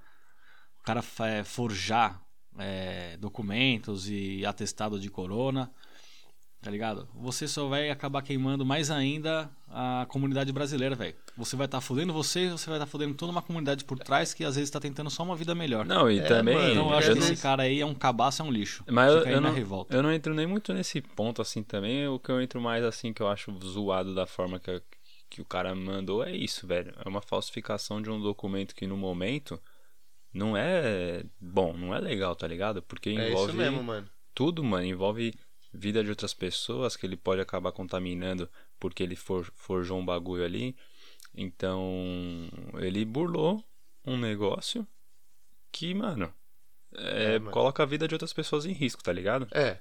o 0.80 0.82
cara 0.82 1.02
é, 1.20 1.44
forjar 1.44 2.22
é, 2.58 3.16
documentos 3.16 4.08
e 4.08 4.44
atestado 4.44 5.00
de 5.00 5.08
corona, 5.08 5.72
tá 6.60 6.70
ligado? 6.70 7.08
Você 7.14 7.46
só 7.46 7.68
vai 7.68 7.90
acabar 7.90 8.22
queimando 8.22 8.64
mais 8.64 8.90
ainda 8.90 9.50
a 9.68 10.06
comunidade 10.08 10.52
brasileira, 10.52 10.94
velho. 10.96 11.14
Você 11.36 11.54
vai 11.56 11.66
estar 11.66 11.78
tá 11.78 11.80
fudendo 11.80 12.12
você, 12.12 12.48
você 12.50 12.66
vai 12.68 12.76
estar 12.78 12.86
tá 12.86 12.90
fudendo 12.90 13.14
toda 13.14 13.30
uma 13.30 13.42
comunidade 13.42 13.84
por 13.84 13.98
trás 13.98 14.34
que 14.34 14.44
às 14.44 14.56
vezes 14.56 14.70
tá 14.70 14.80
tentando 14.80 15.08
só 15.10 15.22
uma 15.22 15.36
vida 15.36 15.54
melhor. 15.54 15.84
Não, 15.86 16.10
e 16.10 16.18
É, 16.18 16.22
também. 16.22 16.54
mano, 16.54 16.70
Então 16.72 16.90
eu 16.90 16.98
acho 16.98 17.10
eu 17.10 17.14
que 17.14 17.20
não- 17.20 17.28
esse 17.32 17.40
cara 17.42 17.62
aí 17.62 17.80
é 17.80 17.86
um 17.86 17.94
cabaço, 17.94 18.42
é 18.42 18.44
um 18.44 18.50
lixo. 18.50 18.82
Mas 18.88 19.12
eu, 19.12 19.18
Fica 19.20 19.30
eu 19.30 19.40
não, 19.40 19.52
revolta. 19.52 19.94
eu 19.94 20.02
não 20.02 20.12
entro 20.12 20.34
nem 20.34 20.46
muito 20.46 20.72
nesse 20.74 21.00
ponto 21.00 21.40
assim 21.40 21.62
também. 21.62 22.06
O 22.08 22.18
que 22.18 22.30
eu 22.30 22.40
entro 22.40 22.60
mais 22.60 22.84
assim, 22.84 23.12
que 23.12 23.22
eu 23.22 23.28
acho 23.28 23.56
zoado 23.64 24.14
da 24.14 24.26
forma 24.26 24.58
que, 24.58 24.82
que 25.30 25.40
o 25.40 25.44
cara 25.44 25.74
mandou 25.74 26.24
é 26.24 26.34
isso, 26.34 26.66
velho. 26.66 26.92
É 27.04 27.08
uma 27.08 27.20
falsificação 27.22 28.02
de 28.02 28.10
um 28.10 28.20
documento 28.20 28.74
que 28.74 28.86
no 28.86 28.96
momento 28.96 29.60
não 30.34 30.56
é 30.56 31.22
bom, 31.40 31.72
não 31.72 31.94
é 31.94 32.00
legal, 32.00 32.34
tá 32.34 32.46
ligado? 32.48 32.82
Porque 32.82 33.10
É 33.10 33.30
envolve 33.30 33.50
isso 33.52 33.56
mesmo, 33.58 33.82
mano. 33.82 34.08
tudo, 34.34 34.64
mano. 34.64 34.84
Envolve 34.86 35.34
vida 35.72 36.02
de 36.02 36.10
outras 36.10 36.32
pessoas 36.34 36.96
que 36.96 37.06
ele 37.06 37.16
pode 37.16 37.40
acabar 37.40 37.72
contaminando 37.72 38.48
porque 38.78 39.02
ele 39.02 39.16
for, 39.16 39.50
forjou 39.56 39.98
um 39.98 40.04
bagulho 40.04 40.44
ali. 40.44 40.76
Então, 41.34 42.48
ele 42.78 43.04
burlou 43.04 43.62
um 44.04 44.16
negócio 44.16 44.86
que, 45.70 45.94
mano, 45.94 46.32
é, 46.94 47.34
É, 47.34 47.38
mano. 47.38 47.50
coloca 47.50 47.82
a 47.82 47.86
vida 47.86 48.08
de 48.08 48.14
outras 48.14 48.32
pessoas 48.32 48.64
em 48.66 48.72
risco, 48.72 49.02
tá 49.02 49.12
ligado? 49.12 49.46
É. 49.52 49.78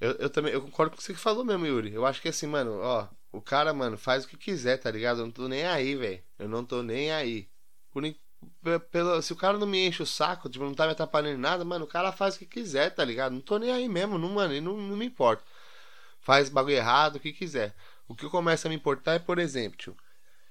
Eu, 0.00 0.12
eu 0.12 0.30
também, 0.30 0.52
eu 0.52 0.62
concordo 0.62 0.90
com 0.90 0.96
o 0.96 0.98
que 0.98 1.04
você 1.04 1.14
falou 1.14 1.44
mesmo, 1.44 1.66
Yuri. 1.66 1.92
Eu 1.92 2.04
acho 2.06 2.20
que 2.22 2.28
assim, 2.28 2.46
mano, 2.46 2.78
ó, 2.80 3.08
o 3.32 3.40
cara, 3.40 3.72
mano, 3.72 3.96
faz 3.98 4.24
o 4.24 4.28
que 4.28 4.36
quiser, 4.36 4.78
tá 4.78 4.90
ligado? 4.90 5.20
Eu 5.20 5.24
não 5.26 5.32
tô 5.32 5.48
nem 5.48 5.64
aí, 5.64 5.94
velho. 5.96 6.22
Eu 6.38 6.48
não 6.48 6.64
tô 6.64 6.82
nem 6.82 7.10
aí. 7.12 7.48
Por, 7.90 8.02
in- 8.44 8.50
pe- 8.62 8.78
pelo, 8.90 9.20
se 9.22 9.32
o 9.32 9.36
cara 9.36 9.58
não 9.58 9.66
me 9.66 9.86
enche 9.86 10.02
o 10.02 10.06
saco, 10.06 10.48
tipo, 10.48 10.64
não 10.64 10.74
tá 10.74 10.86
me 10.86 10.92
atrapalhando 10.92 11.36
em 11.36 11.40
nada, 11.40 11.64
mano, 11.64 11.84
o 11.84 11.88
cara 11.88 12.12
faz 12.12 12.36
o 12.36 12.38
que 12.38 12.46
quiser, 12.46 12.90
tá 12.94 13.04
ligado? 13.04 13.32
Não 13.32 13.40
tô 13.40 13.58
nem 13.58 13.72
aí 13.72 13.88
mesmo, 13.88 14.18
não, 14.18 14.30
mano, 14.30 14.54
não, 14.60 14.76
não 14.76 14.96
me 14.96 15.06
importa. 15.06 15.42
Faz 16.20 16.48
bagulho 16.48 16.76
errado, 16.76 17.16
o 17.16 17.20
que 17.20 17.32
quiser. 17.32 17.74
O 18.08 18.14
que 18.14 18.28
começa 18.28 18.68
a 18.68 18.70
me 18.70 18.76
importar 18.76 19.14
é, 19.14 19.18
por 19.18 19.38
exemplo, 19.38 19.76
tio, 19.78 19.96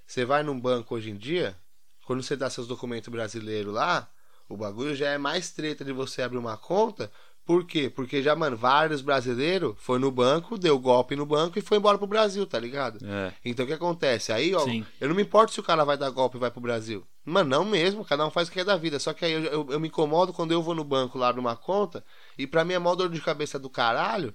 você 0.08 0.26
vai 0.26 0.44
num 0.44 0.60
banco 0.60 0.96
hoje 0.96 1.12
em 1.12 1.18
dia, 1.18 1.58
quando 2.06 2.24
você 2.24 2.36
dá 2.36 2.50
seus 2.50 2.68
documentos 2.68 3.10
brasileiros 3.10 3.74
lá, 3.74 4.10
o 4.50 4.58
bagulho 4.58 4.96
já 4.96 5.10
é 5.10 5.18
mais 5.18 5.52
treta 5.52 5.86
de 5.86 5.92
você 5.94 6.22
abrir 6.22 6.38
uma 6.38 6.58
conta. 6.58 7.12
Por 7.46 7.66
quê? 7.66 7.90
Porque 7.90 8.24
já, 8.24 8.34
mano, 8.38 8.56
vários 8.56 9.02
brasileiros 9.02 9.76
foi 9.78 10.00
no 10.00 10.10
banco, 10.10 10.58
deu 10.58 10.80
golpe 10.80 11.14
no 11.14 11.26
banco 11.26 11.60
e 11.60 11.62
foi 11.62 11.78
embora 11.78 11.98
pro 11.98 12.08
Brasil, 12.08 12.46
tá 12.48 12.58
ligado? 12.58 13.00
É. 13.06 13.34
Então 13.44 13.66
o 13.66 13.68
que 13.68 13.74
acontece? 13.74 14.32
Aí, 14.32 14.56
ó, 14.56 14.60
Sim. 14.62 14.86
eu 15.02 15.10
não 15.10 15.16
me 15.16 15.24
importo 15.24 15.52
se 15.52 15.60
o 15.60 15.64
cara 15.64 15.84
vai 15.84 15.98
dar 15.98 16.10
golpe 16.10 16.38
e 16.38 16.40
vai 16.40 16.50
pro 16.50 16.62
Brasil. 16.62 17.06
Mano, 17.26 17.50
não 17.50 17.66
mesmo, 17.66 18.06
cada 18.06 18.26
um 18.26 18.30
faz 18.32 18.48
o 18.48 18.52
que 18.52 18.62
é 18.62 18.64
da 18.64 18.78
vida. 18.78 18.98
Só 18.98 19.12
que 19.12 19.26
aí 19.26 19.34
eu, 19.34 19.44
eu, 19.44 19.68
eu 19.72 19.80
me 19.80 19.90
incomodo 19.90 20.32
quando 20.32 20.54
eu 20.54 20.62
vou 20.64 20.74
no 20.74 20.86
banco 20.86 21.18
lá 21.18 21.34
numa 21.34 21.54
conta 21.56 22.02
e 22.38 22.48
pra 22.48 22.64
mim 22.64 22.76
é 22.76 22.80
mó 22.80 22.96
dor 22.96 23.10
de 23.10 23.20
cabeça 23.20 23.60
do 23.60 23.70
caralho, 23.70 24.34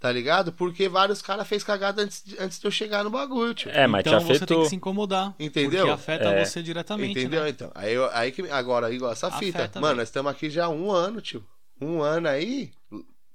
tá 0.00 0.10
ligado? 0.10 0.52
Porque 0.52 0.88
vários 0.88 1.22
caras 1.22 1.46
fez 1.46 1.62
cagada 1.62 2.02
antes, 2.02 2.20
de- 2.24 2.36
antes 2.40 2.58
de 2.58 2.66
eu 2.66 2.70
chegar 2.72 3.04
no 3.04 3.10
bagulho, 3.10 3.54
tio. 3.54 3.70
É, 3.70 3.86
mas 3.86 4.00
então 4.00 4.18
te 4.18 4.24
você 4.24 4.32
tem 4.32 4.36
afetou. 4.38 4.62
que 4.64 4.68
se 4.70 4.74
incomodar. 4.76 5.32
Entendeu? 5.38 5.86
Porque 5.86 5.90
afeta 5.92 6.24
É. 6.30 6.44
você 6.44 6.60
diretamente, 6.64 7.12
Entendeu? 7.20 7.44
né? 7.44 7.48
Então, 7.50 7.70
aí, 7.76 7.94
eu- 7.94 8.10
aí 8.12 8.32
que 8.32 8.42
agora 8.50 8.92
igual 8.92 9.12
essa 9.12 9.30
fita. 9.30 9.58
Afeta, 9.58 9.80
mano, 9.80 9.96
nós 9.96 10.08
estamos 10.08 10.32
aqui 10.32 10.50
já 10.50 10.64
há 10.64 10.68
um 10.68 10.90
ano, 10.90 11.20
tio. 11.20 11.44
Um 11.80 12.02
ano 12.02 12.28
aí, 12.28 12.72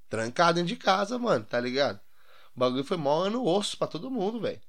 trancado 0.09 0.55
dentro 0.55 0.69
de 0.69 0.75
casa, 0.75 1.19
mano, 1.19 1.45
tá 1.45 1.59
ligado? 1.59 1.99
O 2.55 2.59
bagulho 2.59 2.83
foi 2.83 2.97
mó 2.97 3.23
ano 3.23 3.45
osso 3.45 3.77
pra 3.77 3.87
todo 3.87 4.09
mundo, 4.09 4.39
velho. 4.39 4.61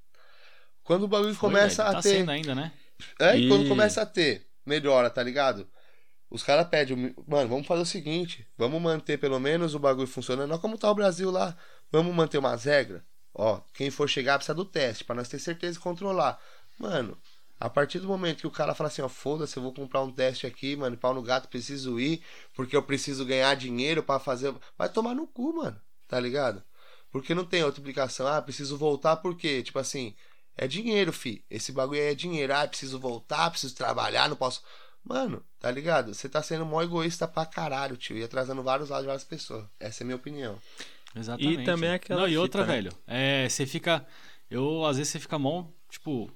Quando 0.83 1.05
o 1.05 1.09
bagulho 1.09 1.35
Foi, 1.35 1.49
começa 1.49 1.83
velho, 1.85 1.97
a 1.97 1.97
tá 1.97 2.03
ter. 2.03 2.19
sendo 2.19 2.31
ainda, 2.31 2.55
né? 2.55 2.73
É, 3.19 3.37
e 3.37 3.49
quando 3.49 3.69
começa 3.69 4.03
a 4.03 4.07
ter, 4.07 4.47
melhora, 4.67 5.09
tá 5.09 5.23
ligado? 5.23 5.69
Os 6.29 6.43
caras 6.43 6.69
pedem, 6.69 7.15
mano, 7.27 7.49
vamos 7.49 7.67
fazer 7.67 7.83
o 7.83 7.87
seguinte, 7.87 8.47
vamos 8.57 8.81
manter 8.81 9.19
pelo 9.19 9.41
menos 9.41 9.75
o 9.75 9.79
bagulho 9.79 10.07
funcionando, 10.07 10.51
não 10.51 10.59
como 10.59 10.79
tá 10.79 10.91
o 10.91 10.95
Brasil 10.95 11.31
lá. 11.31 11.57
Vamos 11.91 12.15
manter 12.15 12.39
umas 12.39 12.65
regras. 12.65 13.03
Ó, 13.35 13.61
quem 13.75 13.91
for 13.91 14.09
chegar 14.09 14.37
precisa 14.39 14.55
do 14.55 14.65
teste, 14.65 15.05
pra 15.05 15.15
nós 15.15 15.29
ter 15.29 15.39
certeza 15.39 15.79
e 15.79 15.83
controlar. 15.83 16.39
Mano, 16.79 17.19
a 17.61 17.69
partir 17.69 17.99
do 17.99 18.09
momento 18.09 18.41
que 18.41 18.47
o 18.47 18.51
cara 18.51 18.75
fala 18.75 18.89
assim, 18.89 19.03
ó, 19.03 19.09
foda-se, 19.09 19.55
eu 19.57 19.63
vou 19.63 19.75
comprar 19.75 20.01
um 20.01 20.11
teste 20.11 20.47
aqui, 20.47 20.75
mano, 20.75 20.97
pau 20.97 21.13
no 21.13 21.23
gato, 21.23 21.47
preciso 21.47 22.01
ir, 22.01 22.23
porque 22.55 22.75
eu 22.75 22.83
preciso 22.83 23.25
ganhar 23.27 23.55
dinheiro 23.55 24.03
pra 24.03 24.19
fazer. 24.19 24.55
Vai 24.79 24.89
tomar 24.89 25.15
no 25.15 25.27
cu, 25.27 25.55
mano, 25.55 25.79
tá 26.09 26.19
ligado? 26.19 26.63
Porque 27.13 27.35
não 27.35 27.45
tem 27.45 27.63
outra 27.63 27.79
explicação. 27.81 28.27
Ah, 28.27 28.41
preciso 28.41 28.79
voltar 28.79 29.17
porque, 29.17 29.63
tipo 29.63 29.79
assim, 29.79 30.15
é 30.57 30.67
dinheiro, 30.67 31.13
fi. 31.13 31.45
Esse 31.51 31.71
bagulho 31.71 32.01
aí 32.01 32.09
é 32.09 32.15
dinheiro. 32.15 32.55
Ah, 32.55 32.67
preciso 32.67 32.99
voltar, 32.99 33.51
preciso 33.51 33.75
trabalhar, 33.75 34.29
não 34.29 34.37
posso. 34.37 34.63
Mano, 35.05 35.45
tá 35.59 35.71
ligado? 35.71 36.15
Você 36.15 36.29
tá 36.29 36.43
sendo 36.43 36.65
mó 36.65 36.81
egoísta 36.83 37.27
pra 37.27 37.45
caralho, 37.45 37.97
tio. 37.97 38.17
E 38.17 38.23
atrasando 38.23 38.63
vários 38.63 38.91
lados 38.91 39.03
de 39.05 39.07
várias 39.09 39.25
pessoas. 39.25 39.65
Essa 39.79 40.03
é 40.03 40.05
a 40.05 40.07
minha 40.07 40.17
opinião. 40.17 40.59
Exatamente. 41.15 41.63
E 41.63 41.65
também 41.65 41.91
aquela 41.91 42.21
Não, 42.21 42.27
e 42.29 42.31
fita, 42.31 42.41
outra, 42.41 42.67
né? 42.67 42.75
velho. 42.75 42.93
É, 43.07 43.49
você 43.49 43.67
fica. 43.67 44.07
Eu, 44.51 44.85
às 44.85 44.97
vezes, 44.97 45.13
você 45.13 45.19
fica 45.19 45.39
mó. 45.39 45.67
Tipo, 45.91 46.31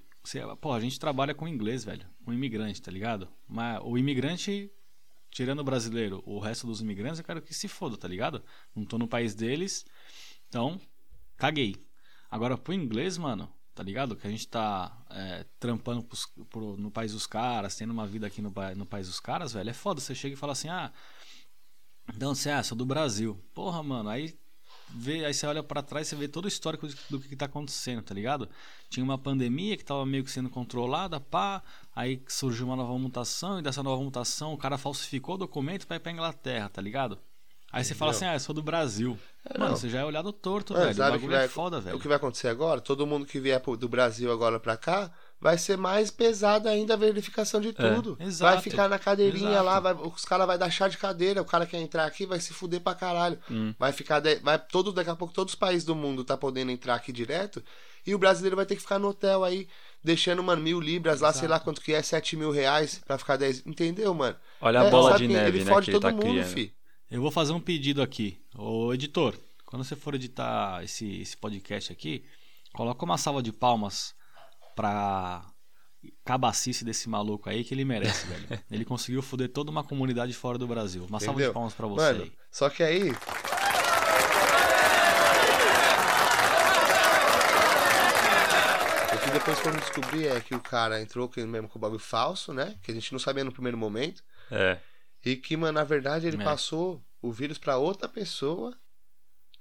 pô, 0.61 0.73
a 0.73 0.81
gente 0.81 0.99
trabalha 0.99 1.35
com 1.35 1.47
inglês, 1.47 1.85
velho. 1.85 2.07
Com 2.25 2.33
imigrante, 2.33 2.81
tá 2.81 2.91
ligado? 2.91 3.29
Mas 3.47 3.81
o 3.85 3.99
imigrante, 3.99 4.71
tirando 5.31 5.61
o 5.61 5.65
brasileiro, 5.65 6.23
o 6.27 6.39
resto 6.39 6.67
dos 6.67 6.81
imigrantes, 6.81 7.19
eu 7.19 7.25
quero 7.25 7.43
que 7.43 7.55
se 7.55 7.69
foda, 7.69 7.97
tá 7.97 8.09
ligado? 8.09 8.43
Não 8.75 8.85
tô 8.85 8.99
no 8.99 9.07
país 9.09 9.35
deles. 9.35 9.85
Então, 10.49 10.81
caguei. 11.37 11.77
Agora, 12.31 12.57
pro 12.57 12.73
inglês, 12.73 13.19
mano, 13.19 13.53
tá 13.75 13.83
ligado? 13.83 14.17
Que 14.17 14.27
a 14.27 14.31
gente 14.31 14.49
tá 14.49 14.97
é, 15.11 15.45
trampando 15.61 16.03
pros- 16.03 16.27
pro- 16.51 16.77
no 16.77 16.91
país 16.91 17.13
dos 17.13 17.27
caras, 17.27 17.77
tendo 17.77 17.93
uma 17.93 18.07
vida 18.07 18.27
aqui 18.27 18.41
no, 18.43 18.53
no 18.77 18.87
país 18.87 19.07
dos 19.07 19.21
caras, 19.21 19.53
velho. 19.53 19.71
É 19.71 19.75
foda. 19.75 20.01
Você 20.01 20.15
chega 20.15 20.35
e 20.35 20.39
fala 20.39 20.53
assim, 20.53 20.69
ah. 20.69 20.93
Então, 22.15 22.35
você, 22.35 22.51
ah, 22.51 22.63
sou 22.63 22.77
do 22.77 22.87
Brasil. 22.87 23.39
Porra, 23.55 23.83
mano, 23.83 24.09
aí 24.09 24.35
vê, 24.95 25.25
aí 25.25 25.35
você 25.35 25.47
olha 25.47 25.63
pra 25.63 25.83
trás 25.83 26.07
e 26.07 26.11
você 26.11 26.17
vê 26.17 26.29
todo 26.29 26.45
o 26.45 26.49
histórico 26.49 26.87
do 27.11 27.21
que, 27.21 27.29
que 27.29 27.37
tá 27.37 27.47
acontecendo, 27.47 28.03
tá 28.03 28.15
ligado? 28.15 28.49
Tinha 28.89 29.03
uma 29.03 29.19
pandemia 29.19 29.77
que 29.77 29.85
tava 29.85 30.07
meio 30.07 30.23
que 30.25 30.31
sendo 30.31 30.49
controlada, 30.49 31.19
pá, 31.21 31.63
aí 31.95 32.23
surgiu 32.29 32.67
uma 32.67 32.77
nova 32.77 32.97
mutação, 32.99 33.59
e 33.59 33.63
dessa 33.63 33.83
nova 33.83 34.03
mutação 34.03 34.53
o 34.53 34.59
cara 34.59 34.79
falsificou 34.79 35.35
o 35.35 35.39
documento 35.39 35.87
pra 35.87 35.97
ir 35.97 36.01
pra 36.01 36.13
Inglaterra, 36.13 36.69
tá 36.69 36.81
ligado? 36.81 37.19
Aí 37.73 37.83
você 37.85 37.93
fala 37.93 38.13
assim, 38.13 38.25
ah, 38.25 38.35
eu 38.35 38.41
sou 38.41 38.55
do 38.55 38.63
Brasil. 38.63 39.19
Mano, 39.59 39.71
não. 39.71 39.77
você 39.77 39.89
já 39.91 39.99
é 39.99 40.05
olhado 40.05 40.33
torto, 40.33 40.73
Mano, 40.75 40.85
velho. 40.87 40.95
O 40.95 41.11
bagulho 41.11 41.33
vai- 41.33 41.45
é 41.45 41.49
foda, 41.49 41.81
velho. 41.81 41.97
O 41.97 42.01
que 42.01 42.07
vai 42.07 42.17
acontecer 42.19 42.47
agora? 42.47 42.81
Todo 42.81 43.05
mundo 43.05 43.27
que 43.27 43.41
vier 43.41 43.59
pro- 43.59 43.77
do 43.77 43.89
Brasil 43.89 44.31
agora 44.31 44.61
pra 44.61 44.77
cá 44.77 45.11
vai 45.45 45.59
ser 45.59 45.77
mais 45.77 46.11
pesada 46.11 46.71
ainda 46.71 46.95
a 46.95 46.97
verificação 46.97 47.61
de 47.61 47.71
tudo. 47.75 48.17
É, 48.19 48.25
exato. 48.25 48.55
vai 48.55 48.63
ficar 48.63 48.89
na 48.89 48.99
cadeirinha 48.99 49.51
Exato. 49.51 49.65
lá, 49.67 49.79
vai- 49.79 49.93
os 49.95 50.25
caras 50.25 50.47
vai 50.47 50.57
dar 50.57 50.71
chá 50.71 50.89
de 50.89 50.97
cadeira, 50.97 51.43
o 51.43 51.45
cara 51.45 51.67
quer 51.67 51.77
entrar 51.83 52.07
aqui 52.07 52.25
vai 52.25 52.41
se 52.41 52.55
fuder 52.55 52.81
pra 52.81 52.95
caralho. 52.95 53.39
Hum. 53.51 53.75
Vai 53.79 53.93
ficar 53.93 54.21
de- 54.21 54.37
vai 54.37 54.59
todo 54.59 54.91
daqui 54.91 55.11
a 55.11 55.15
pouco 55.15 55.35
todos 55.35 55.53
os 55.53 55.59
países 55.59 55.85
do 55.85 55.95
mundo 55.95 56.25
tá 56.25 56.35
podendo 56.35 56.71
entrar 56.73 56.95
aqui 56.95 57.13
direto 57.13 57.63
e 58.07 58.15
o 58.15 58.19
brasileiro 58.19 58.57
vai 58.57 58.65
ter 58.65 58.75
que 58.75 58.81
ficar 58.81 58.99
no 58.99 59.09
hotel 59.09 59.45
aí 59.45 59.69
deixando 60.03 60.43
mano 60.43 60.63
mil 60.63 60.81
libras 60.81 61.21
lá, 61.21 61.31
sei 61.31 61.47
lá 61.47 61.61
quanto 61.61 61.83
que 61.83 61.93
é, 61.93 62.01
sete 62.03 62.37
mil 62.39 62.51
reais 62.51 63.03
pra 63.07 63.19
ficar 63.19 63.37
10, 63.37 63.67
entendeu, 63.67 64.15
mano? 64.15 64.37
Olha 64.63 64.81
a 64.81 64.85
É, 64.87 64.91
bola 64.91 65.11
sabe 65.13 65.27
de 65.29 65.33
neve, 65.35 65.59
ele 65.59 65.65
né, 65.67 65.71
fode 65.73 65.85
que 65.85 65.91
ele 65.91 66.01
todo 66.01 66.11
tá 66.11 66.13
mundo, 66.13 66.23
criando. 66.33 66.47
fi. 66.55 66.75
Eu 67.11 67.21
vou 67.21 67.31
fazer 67.31 67.53
um 67.53 67.61
pedido 67.61 68.01
aqui. 68.01 68.41
Ô, 68.57 68.95
editor, 68.95 69.35
quando 69.67 69.85
você 69.85 69.95
for 69.95 70.15
editar 70.15 70.83
esse, 70.83 71.21
esse 71.21 71.37
podcast 71.37 71.93
aqui, 71.93 72.25
coloca 72.73 73.05
uma 73.05 73.19
salva 73.19 73.43
de 73.43 73.53
palmas 73.53 74.15
pra 74.75 75.45
cabacice 76.25 76.85
desse 76.85 77.09
maluco 77.09 77.49
aí 77.49 77.65
que 77.65 77.73
ele 77.73 77.85
merece, 77.85 78.27
velho. 78.27 78.47
Ele 78.71 78.85
conseguiu 78.85 79.23
foder 79.23 79.49
toda 79.51 79.71
uma 79.71 79.83
comunidade 79.83 80.35
fora 80.35 80.59
do 80.59 80.67
Brasil. 80.67 81.07
Uma 81.09 81.19
salva 81.21 81.43
de 81.43 81.51
palmas 81.53 81.73
pra 81.73 81.87
você 81.87 82.03
Mano, 82.13 82.23
aí. 82.25 82.33
só 82.51 82.69
que 82.69 82.83
aí. 82.83 83.11
O 89.15 89.19
que 89.25 89.31
depois 89.31 89.59
fomos 89.61 89.81
descobrir 89.81 90.27
é 90.27 90.41
que 90.41 90.55
o 90.55 90.61
cara 90.61 91.01
entrou 91.01 91.29
com- 91.29 91.45
mesmo 91.47 91.69
com 91.69 91.79
o 91.79 91.81
bagulho 91.81 92.01
falso, 92.01 92.53
né? 92.53 92.75
Que 92.83 92.91
a 92.91 92.95
gente 92.95 93.13
não 93.13 93.19
sabia 93.19 93.45
no 93.45 93.53
primeiro 93.53 93.79
momento. 93.79 94.23
É. 94.51 94.79
E 95.25 95.37
que, 95.37 95.57
mano, 95.57 95.73
na 95.73 95.85
verdade 95.85 96.27
ele 96.27 96.41
É. 96.41 96.45
passou 96.45 97.03
o 97.23 97.33
vírus 97.33 97.57
pra 97.59 97.77
outra 97.79 98.09
pessoa 98.09 98.77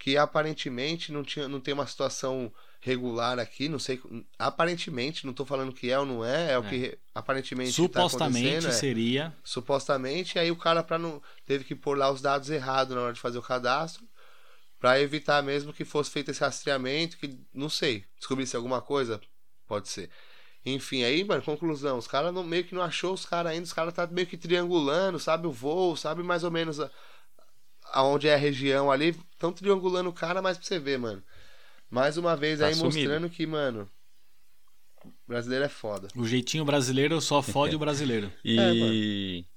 que 0.03 0.17
aparentemente 0.17 1.13
não, 1.13 1.23
tinha, 1.23 1.47
não 1.47 1.61
tem 1.61 1.73
uma 1.73 1.87
situação 1.87 2.51
regular 2.81 3.39
aqui, 3.39 3.69
não 3.69 3.79
sei. 3.79 4.01
Aparentemente, 4.37 5.25
não 5.25 5.31
tô 5.31 5.45
falando 5.45 5.71
que 5.71 5.89
é 5.89 5.97
ou 5.97 6.05
não 6.05 6.25
é, 6.25 6.51
é 6.51 6.59
o 6.59 6.63
É. 6.65 6.69
que 6.69 6.99
aparentemente 7.15 7.71
tá 7.87 8.01
Supostamente 8.01 8.67
é. 8.67 8.71
seria. 8.71 9.33
supostamente, 9.45 10.37
aí 10.37 10.51
o 10.51 10.57
cara 10.57 10.83
para 10.83 10.99
não 10.99 11.21
teve 11.45 11.63
que 11.63 11.73
pôr 11.73 11.97
lá 11.97 12.11
os 12.11 12.19
dados 12.21 12.49
errados 12.49 12.93
na 12.93 13.01
hora 13.01 13.13
de 13.13 13.19
fazer 13.21 13.37
o 13.37 13.41
cadastro, 13.41 14.03
Pra 14.77 14.99
evitar 14.99 15.41
mesmo 15.41 15.71
que 15.71 15.85
fosse 15.85 16.11
feito 16.11 16.31
esse 16.31 16.41
rastreamento, 16.41 17.17
que 17.17 17.39
não 17.53 17.69
sei, 17.69 18.03
descobrisse 18.17 18.57
alguma 18.57 18.81
coisa, 18.81 19.21
pode 19.65 19.87
ser. 19.87 20.09
Enfim, 20.65 21.03
aí, 21.05 21.23
mano, 21.23 21.41
conclusão, 21.41 21.97
os 21.97 22.07
caras 22.07 22.33
meio 22.45 22.65
que 22.65 22.75
não 22.75 22.81
achou 22.81 23.13
os 23.13 23.25
caras 23.25 23.53
ainda, 23.53 23.63
os 23.63 23.71
caras 23.71 23.93
tá 23.93 24.05
meio 24.07 24.27
que 24.27 24.35
triangulando, 24.37 25.17
sabe 25.17 25.47
o 25.47 25.51
voo, 25.53 25.95
sabe 25.95 26.21
mais 26.21 26.43
ou 26.43 26.51
menos 26.51 26.81
a- 26.81 26.91
aonde 27.93 28.27
é 28.27 28.33
a 28.33 28.37
região 28.37 28.91
ali, 28.91 29.09
estão 29.31 29.53
triangulando 29.53 30.09
o 30.09 30.13
cara, 30.13 30.41
mas 30.41 30.57
pra 30.57 30.65
você 30.67 30.79
ver, 30.79 30.97
mano. 30.99 31.23
Mais 31.89 32.17
uma 32.17 32.35
vez 32.35 32.59
Tá 32.59 32.67
aí 32.67 32.73
sumido. 32.75 32.95
mostrando 32.97 33.29
que, 33.29 33.45
mano, 33.45 33.89
brasileiro 35.27 35.65
é 35.65 35.69
foda. 35.69 36.07
O 36.15 36.25
jeitinho 36.25 36.65
brasileiro 36.65 37.21
só 37.21 37.41
fode 37.41 37.75
o 37.75 37.79
brasileiro. 37.79 38.31
E. 38.43 39.45
É, 39.49 39.53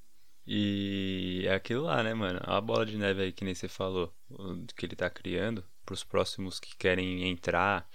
e 0.48 1.42
é 1.44 1.54
aquilo 1.54 1.82
lá, 1.84 2.02
né, 2.04 2.14
mano? 2.14 2.38
A 2.44 2.60
bola 2.60 2.86
de 2.86 2.96
neve 2.96 3.20
aí 3.22 3.32
que 3.32 3.44
nem 3.44 3.52
você 3.52 3.66
falou, 3.66 4.14
o 4.30 4.64
que 4.76 4.86
ele 4.86 4.94
tá 4.94 5.10
criando 5.10 5.64
pros 5.84 6.04
próximos 6.04 6.60
que 6.60 6.76
querem 6.76 7.28
entrar. 7.28 7.88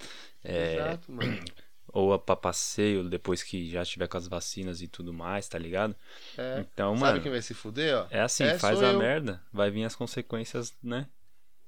É, 0.43 0.75
Exato, 0.75 1.11
mano. 1.11 1.39
ou 1.87 2.13
a 2.13 2.19
pra 2.19 2.35
passeio 2.35 3.03
depois 3.09 3.43
que 3.43 3.69
já 3.69 3.81
estiver 3.83 4.07
com 4.07 4.17
as 4.17 4.27
vacinas 4.27 4.81
e 4.81 4.87
tudo 4.87 5.13
mais, 5.13 5.47
tá 5.47 5.57
ligado? 5.57 5.95
É. 6.37 6.59
Então, 6.59 6.95
Sabe 6.95 7.01
mano, 7.01 7.21
quem 7.21 7.31
vai 7.31 7.41
se 7.41 7.53
fuder, 7.53 7.97
ó? 7.97 8.07
é 8.09 8.21
assim, 8.21 8.43
É, 8.43 8.57
faz 8.57 8.81
a 8.81 8.91
eu. 8.91 8.99
merda, 8.99 9.41
vai 9.51 9.69
vir 9.69 9.83
as 9.83 9.95
consequências, 9.95 10.73
né? 10.81 11.07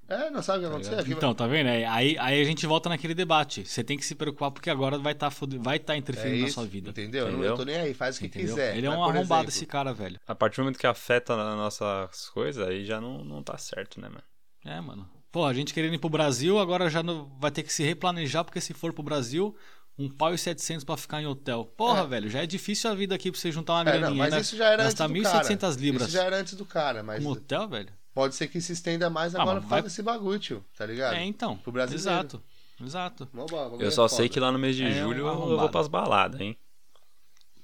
É, 0.08 0.30
não 0.30 0.44
sabe 0.44 0.66
o 0.66 0.70
que? 0.82 0.88
Aqui 0.88 0.96
vai- 0.96 1.18
Então, 1.18 1.34
tá 1.34 1.48
vendo? 1.48 1.68
Aí, 1.70 1.84
aí 1.86 2.18
aí 2.20 2.42
a 2.42 2.44
gente 2.44 2.68
volta 2.68 2.90
naquele 2.90 3.14
debate. 3.16 3.66
Você 3.66 3.84
tem 3.84 3.98
que 3.98 4.06
se 4.06 4.14
preocupar 4.16 4.52
porque 4.52 4.70
agora 4.70 4.98
vai 4.98 5.14
estar 5.14 5.32
vai 5.62 5.80
tá 5.80 5.96
É 5.96 5.98
interferindo 5.98 6.42
na 6.42 6.46
isso, 6.48 6.56
sua 6.56 6.66
vida. 6.66 6.90
Entendeu? 6.90 7.22
Eu 7.22 7.32
não- 7.32 7.34
Entendeu? 7.40 7.52
Eu 7.54 7.58
tô 7.58 7.64
nem 7.64 7.76
aí, 7.78 7.94
faz 7.94 8.18
o 8.18 8.20
que 8.20 8.26
Entendeu? 8.26 8.50
quiser. 8.50 8.78
Ele 8.78 8.86
é 8.86 8.90
um 8.90 9.02
arrombado 9.02 9.44
exemplo, 9.44 9.50
esse 9.50 9.66
cara, 9.66 9.94
velho. 9.94 10.20
A 10.28 10.36
partir 10.36 10.58
do 10.58 10.64
momento 10.64 10.78
que 10.78 10.86
afeta 10.86 11.38
nas 11.38 11.56
nossas 11.56 12.30
coisas, 12.30 12.68
aí 12.68 12.84
já 12.86 13.00
não, 13.00 13.24
não 13.24 13.42
tá 13.42 13.58
certo, 13.58 14.00
né, 14.00 14.10
mano? 14.10 14.24
É, 14.66 14.80
mano. 14.82 15.10
Pô, 15.32 15.46
a 15.46 15.54
gente 15.54 15.74
querendo 15.74 15.96
ir 15.96 16.00
pro 16.00 16.10
Brasil, 16.10 16.60
agora 16.60 16.90
já 16.90 17.02
não 17.02 17.26
vai 17.40 17.50
ter 17.50 17.64
que 17.64 17.74
se 17.74 17.82
replanejar, 17.82 18.44
porque 18.44 18.60
se 18.62 18.74
for 18.74 18.92
pro 18.94 19.02
Brasil, 19.02 19.56
um 19.98 20.10
pau 20.10 20.34
e 20.34 20.38
700 20.38 20.84
pra 20.84 20.98
ficar 20.98 21.22
em 21.22 21.26
hotel. 21.28 21.66
Porra, 21.78 22.02
É. 22.02 22.08
velho, 22.08 22.30
já 22.30 22.42
é 22.44 22.46
difícil 22.46 22.90
a 22.90 22.96
vida 22.96 23.14
aqui 23.16 23.32
pra 23.32 23.40
você 23.40 23.52
juntar 23.52 23.74
uma 23.74 23.82
É, 23.82 23.94
não, 23.94 24.00
graninha. 24.00 24.24
mas 24.24 24.34
né? 24.34 24.42
isso 24.42 24.56
já 24.58 24.66
era 24.66 24.84
antes 24.84 24.94
Gastar 24.96 25.08
do 25.08 25.14
1.700 25.14 25.60
cara. 25.76 25.82
libras 25.82 26.08
Isso 26.08 26.12
já 26.18 26.24
era 26.24 26.38
antes 26.38 26.54
do 26.56 26.66
cara, 26.66 27.04
mas 27.04 27.24
com 27.24 27.30
hotel, 27.30 27.68
velho. 27.68 27.90
pode 28.14 28.36
ser 28.36 28.48
que 28.48 28.60
se 28.60 28.74
estenda 28.74 29.10
mais 29.10 29.36
Ah, 29.36 29.42
agora 29.42 29.62
por 29.62 29.68
vai- 29.68 29.80
causa 29.82 29.90
desse 29.90 30.02
bagulho, 30.02 30.40
tio. 30.40 30.66
Tá 30.78 30.86
ligado? 30.86 31.14
É, 31.16 31.24
então. 31.24 31.58
Pro 31.58 31.72
brasileiro. 31.72 32.10
Exato. 32.10 32.44
Exato. 32.82 33.30
Eu 33.80 33.88
é 33.88 33.92
só 33.92 34.10
foda. 34.10 34.16
sei 34.22 34.28
que 34.30 34.40
lá 34.40 34.52
no 34.52 34.58
mês 34.60 34.76
de 34.76 34.84
É 34.84 34.90
um 35.06 35.10
julho 35.10 35.28
eu 35.28 35.58
vou 35.58 35.70
pras 35.70 35.88
baladas, 35.88 36.42
hein? 36.42 36.58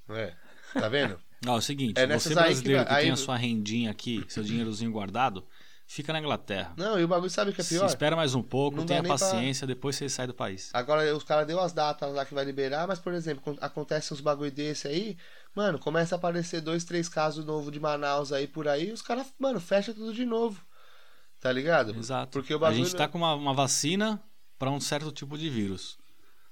É. 0.10 0.34
Tá 0.74 0.88
vendo? 0.88 1.20
Ó, 1.48 1.56
é 1.56 1.58
o 1.58 1.62
seguinte, 1.62 1.98
É 2.00 2.06
você 2.06 2.30
aí 2.30 2.36
que 2.36 2.42
brasileiro 2.42 2.84
que, 2.84 2.90
vai- 2.90 3.00
tem 3.02 3.10
aí- 3.10 3.14
a 3.14 3.16
sua 3.18 3.38
rendinha 3.38 3.90
aqui, 3.92 4.24
seu 4.28 4.44
dinheirozinho 4.44 4.92
guardado, 4.92 5.44
fica 5.92 6.14
na 6.14 6.20
Inglaterra. 6.20 6.72
Não, 6.78 7.00
e 7.00 7.04
o 7.04 7.08
bagulho 7.08 7.32
sabe 7.32 7.50
o 7.50 7.54
que 7.54 7.62
é 7.62 7.64
Se 7.64 7.76
pior? 7.76 7.86
espera 7.88 8.16
mais 8.16 8.36
um 8.36 8.44
pouco, 8.44 8.78
Não 8.78 8.86
tenha 8.86 9.02
nem 9.02 9.10
pra- 9.10 9.18
paciência, 9.18 9.66
depois 9.66 9.96
você 9.96 10.08
sai 10.08 10.28
do 10.28 10.34
país. 10.36 10.70
Agora 10.74 11.16
os 11.16 11.24
caras 11.24 11.48
deu 11.48 11.60
as 11.60 11.74
datas 11.74 12.14
lá 12.14 12.24
que 12.26 12.34
vai 12.34 12.46
liberar, 12.46 12.88
mas 12.88 13.00
por 13.00 13.12
exemplo, 13.14 13.42
quando 13.44 13.58
acontece 13.62 14.14
uns 14.14 14.22
bagulho 14.22 14.52
desse 14.52 14.88
aí, 14.88 15.18
mano, 15.56 15.80
começa 15.80 16.14
a 16.14 16.18
aparecer 16.18 16.62
dois, 16.62 16.84
três 16.84 17.10
casos 17.10 17.44
novos 17.44 17.72
de 17.72 17.80
Manaus 17.80 18.32
aí 18.32 18.48
por 18.48 18.68
aí, 18.68 18.92
os 18.92 19.02
caras, 19.02 19.26
mano, 19.40 19.60
fecha 19.60 19.92
tudo 19.94 20.14
de 20.14 20.26
novo. 20.26 20.64
Tá 21.42 21.52
ligado? 21.52 21.96
Exato. 21.98 22.32
Porque 22.34 22.54
o 22.54 22.58
a 22.58 22.60
bagulho 22.60 22.84
gente 22.86 22.96
tá 22.96 23.08
com 23.08 23.18
uma, 23.18 23.34
uma 23.34 23.54
vacina 23.54 24.22
para 24.60 24.70
um 24.70 24.80
certo 24.80 25.12
tipo 25.12 25.38
de 25.38 25.50
vírus. 25.50 25.98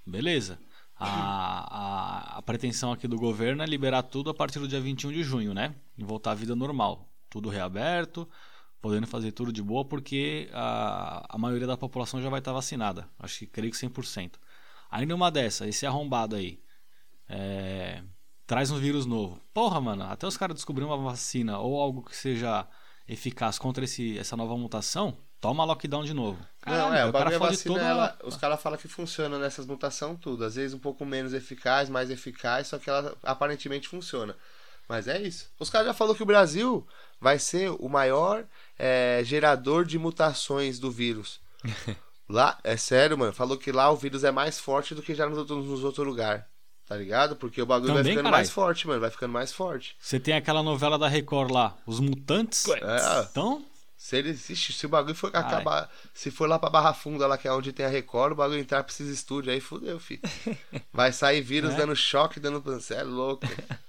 Beleza. 0.06 0.58
A, 1.00 2.36
a, 2.36 2.38
a 2.38 2.41
pretensão 2.41 2.91
aqui 2.91 3.08
do 3.08 3.17
governo 3.17 3.62
é 3.62 3.65
liberar 3.67 4.01
tudo 4.03 4.29
a 4.29 4.34
partir 4.34 4.60
do 4.60 4.67
dia 4.67 4.79
21 4.82 5.12
de 5.12 5.24
junho, 5.24 5.53
né? 5.53 5.75
E 5.98 6.03
voltar 6.03 6.32
à 6.32 6.34
vida 6.34 6.56
normal. 6.56 7.08
Tudo 7.29 7.50
reaberto, 7.50 8.27
podendo 8.81 9.07
fazer 9.07 9.31
tudo 9.31 9.51
de 9.51 9.62
boa, 9.62 9.84
porque 9.86 10.50
a, 10.53 11.25
a 11.36 11.38
maioria 11.38 11.67
da 11.67 11.75
população 11.77 12.22
já 12.22 12.29
vai 12.29 12.39
estar 12.39 12.53
vacinada. 12.53 13.10
Acho 13.19 13.39
que 13.39 13.48
creio 13.48 13.72
que 13.72 13.77
100%. 13.77 14.34
Ainda 14.91 15.15
uma 15.15 15.29
dessa, 15.31 15.67
esse 15.67 15.86
arrombado 15.86 16.36
aí. 16.36 16.60
é, 17.27 18.01
traz 18.46 18.72
um 18.72 18.77
vírus 18.79 19.05
novo. 19.05 19.41
Porra, 19.53 19.81
mano, 19.81 20.03
até 20.03 20.25
os 20.27 20.38
caras 20.38 20.55
descobrirem 20.55 20.89
uma 20.91 20.98
vacina 21.12 21.60
ou 21.60 21.81
algo 21.81 22.03
que 22.03 22.15
seja 22.15 22.65
eficaz 23.07 23.57
contra 23.60 23.84
esse, 23.84 24.17
essa 24.17 24.38
nova 24.38 24.55
mutação, 24.57 25.17
toma 25.41 25.63
lockdown 25.65 26.03
de 26.03 26.13
novo. 26.13 26.39
Não, 26.65 26.93
é, 26.93 27.05
o 27.05 27.12
bagulho 27.12 27.36
é 27.36 27.39
fode 27.39 27.55
vacina, 27.55 27.75
toda- 27.75 27.86
ela- 27.88 28.17
os 28.24 28.38
caras 28.38 28.62
falam 28.62 28.77
que 28.77 28.88
funciona 28.88 29.38
nessas 29.39 29.65
mutações 29.65 30.17
tudo. 30.19 30.43
Às 30.46 30.55
vezes 30.55 30.74
um 30.74 30.79
pouco 30.79 31.05
menos 31.05 31.34
eficaz, 31.34 31.89
mais 31.89 32.10
eficaz, 32.10 32.67
só 32.67 32.77
que 32.77 32.89
ela 32.89 33.15
aparentemente 33.24 33.88
funciona. 33.88 34.36
Mas 34.88 35.08
é 35.08 35.22
isso. 35.22 35.50
Os 35.60 35.70
caras 35.70 35.88
já 35.88 35.94
falaram 35.94 36.15
que 36.15 36.24
o 36.24 36.27
Brasil 36.27 36.88
vai 37.20 37.38
ser 37.39 37.70
o 37.72 37.89
maior 37.89 38.46
é, 38.79 39.22
gerador 39.24 39.84
de 39.86 39.98
mutações 40.00 40.79
do 40.79 40.89
vírus. 40.89 41.39
lá, 42.29 42.58
é 42.63 42.77
sério, 42.77 43.17
mano. 43.17 43.34
Falou 43.34 43.58
que 43.58 43.72
lá 43.72 43.89
o 43.91 43.96
vírus 43.98 44.24
é 44.24 44.32
mais 44.32 44.60
forte 44.60 44.96
do 44.96 45.01
que 45.01 45.13
já 45.15 45.27
nos 45.27 45.38
outros, 45.38 45.65
nos 45.65 45.84
outros 45.84 46.06
lugares. 46.08 46.44
Tá 46.88 46.96
ligado? 46.96 47.36
Porque 47.36 47.62
o 47.62 47.65
bagulho 47.65 47.91
vai 47.94 48.01
Também, 48.01 48.13
ficando 48.13 48.25
caralho. 48.27 48.39
mais 48.44 48.50
forte, 48.50 48.88
mano. 48.88 49.01
Vai 49.01 49.10
ficando 49.12 49.34
mais 49.34 49.51
forte. 49.51 49.98
Você 50.00 50.20
tem 50.22 50.34
aquela 50.34 50.63
novela 50.63 50.98
da 50.98 51.10
Record 51.10 51.51
lá, 51.51 51.75
Os 51.86 52.00
Mutantes. 52.00 52.65
É. 52.70 53.27
Então, 53.29 53.65
Se 53.98 54.15
ele 54.15 54.29
existe, 54.29 54.72
se 54.72 54.86
o 54.86 54.89
bagulho 54.89 55.13
for 55.15 55.29
acabar. 55.36 55.91
Se 56.13 56.32
for 56.32 56.48
lá 56.48 56.58
pra 56.58 56.70
Barra 56.70 56.94
Funda, 56.94 57.27
lá 57.27 57.38
que 57.38 57.46
é 57.46 57.51
onde 57.51 57.74
tem 57.74 57.86
a 57.86 57.89
Record, 57.89 58.32
o 58.32 58.36
bagulho 58.36 58.60
entrar 58.60 58.84
pra 58.84 58.94
esses 58.94 59.10
estúdios 59.10 59.53
aí, 59.53 59.60
fudeu, 59.60 60.00
filho. 60.00 60.22
Vai 60.94 61.12
sair 61.12 61.41
vírus 61.41 61.74
É. 61.74 61.75
dando 61.75 61.94
choque, 61.94 62.39
dando. 62.39 62.62
Você 62.62 62.94
é 62.94 63.03
louco. 63.03 63.46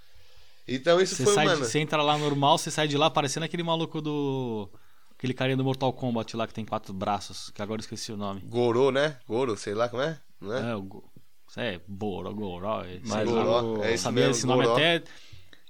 Então 0.69 1.01
isso 1.01 1.17
você, 1.17 1.25
foi, 1.25 1.35
sai, 1.35 1.47
mano. 1.47 1.65
você 1.65 1.79
entra 1.79 2.03
lá 2.03 2.17
normal, 2.19 2.59
você 2.59 2.71
sai 2.71 2.87
de 2.87 2.97
lá 2.97 3.09
parecendo 3.11 3.45
aquele 3.47 3.63
maluco 3.63 4.01
do. 4.01 4.69
Aquele 5.17 5.35
carinha 5.35 5.57
do 5.57 5.65
Mortal 5.65 5.93
Kombat 5.93 6.37
lá 6.37 6.47
que 6.47 6.55
tem 6.55 6.65
quatro 6.65 6.93
braços, 6.93 7.51
que 7.51 7.61
agora 7.61 7.81
eu 7.81 7.83
esqueci 7.83 8.13
o 8.13 8.17
nome. 8.17 8.41
Gorô, 8.43 8.91
né? 8.93 9.17
Goro, 9.27 9.57
sei 9.57 9.75
lá 9.75 9.89
como 9.89 10.03
é? 10.03 10.21
Não 10.41 10.55
é? 10.55 10.71
É, 10.71 10.75
o. 10.77 10.83
Go- 10.83 11.11
é 11.57 11.81
Boro, 11.89 12.33
Goró. 12.35 12.85
sei 12.85 13.01
Mas. 13.05 13.29
Goró, 13.29 13.83
é 13.83 13.89
Eu 13.91 13.95
esse 13.95 14.05
sabia 14.05 14.27
mesmo, 14.27 14.37
esse 14.39 14.47
nome 14.47 14.63
Goró. 14.65 14.75
até. 14.77 15.03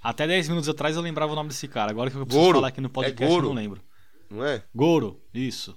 Até 0.01 0.27
10 0.27 0.49
minutos 0.49 0.69
atrás 0.69 0.95
eu 0.95 1.01
lembrava 1.01 1.31
o 1.31 1.35
nome 1.35 1.49
desse 1.49 1.67
cara. 1.67 1.89
Agora 1.91 2.11
que 2.11 2.15
eu 2.17 2.25
preciso 2.25 2.43
Goro. 2.45 2.57
falar 2.57 2.67
aqui 2.67 2.79
no 2.81 2.89
podcast 2.89 3.23
É 3.23 3.25
eu 3.25 3.29
Goro. 3.31 3.47
não 3.47 3.53
lembro. 3.55 3.81
Não 4.29 4.45
é? 4.45 4.61
Goro, 4.75 5.19
isso. 5.33 5.75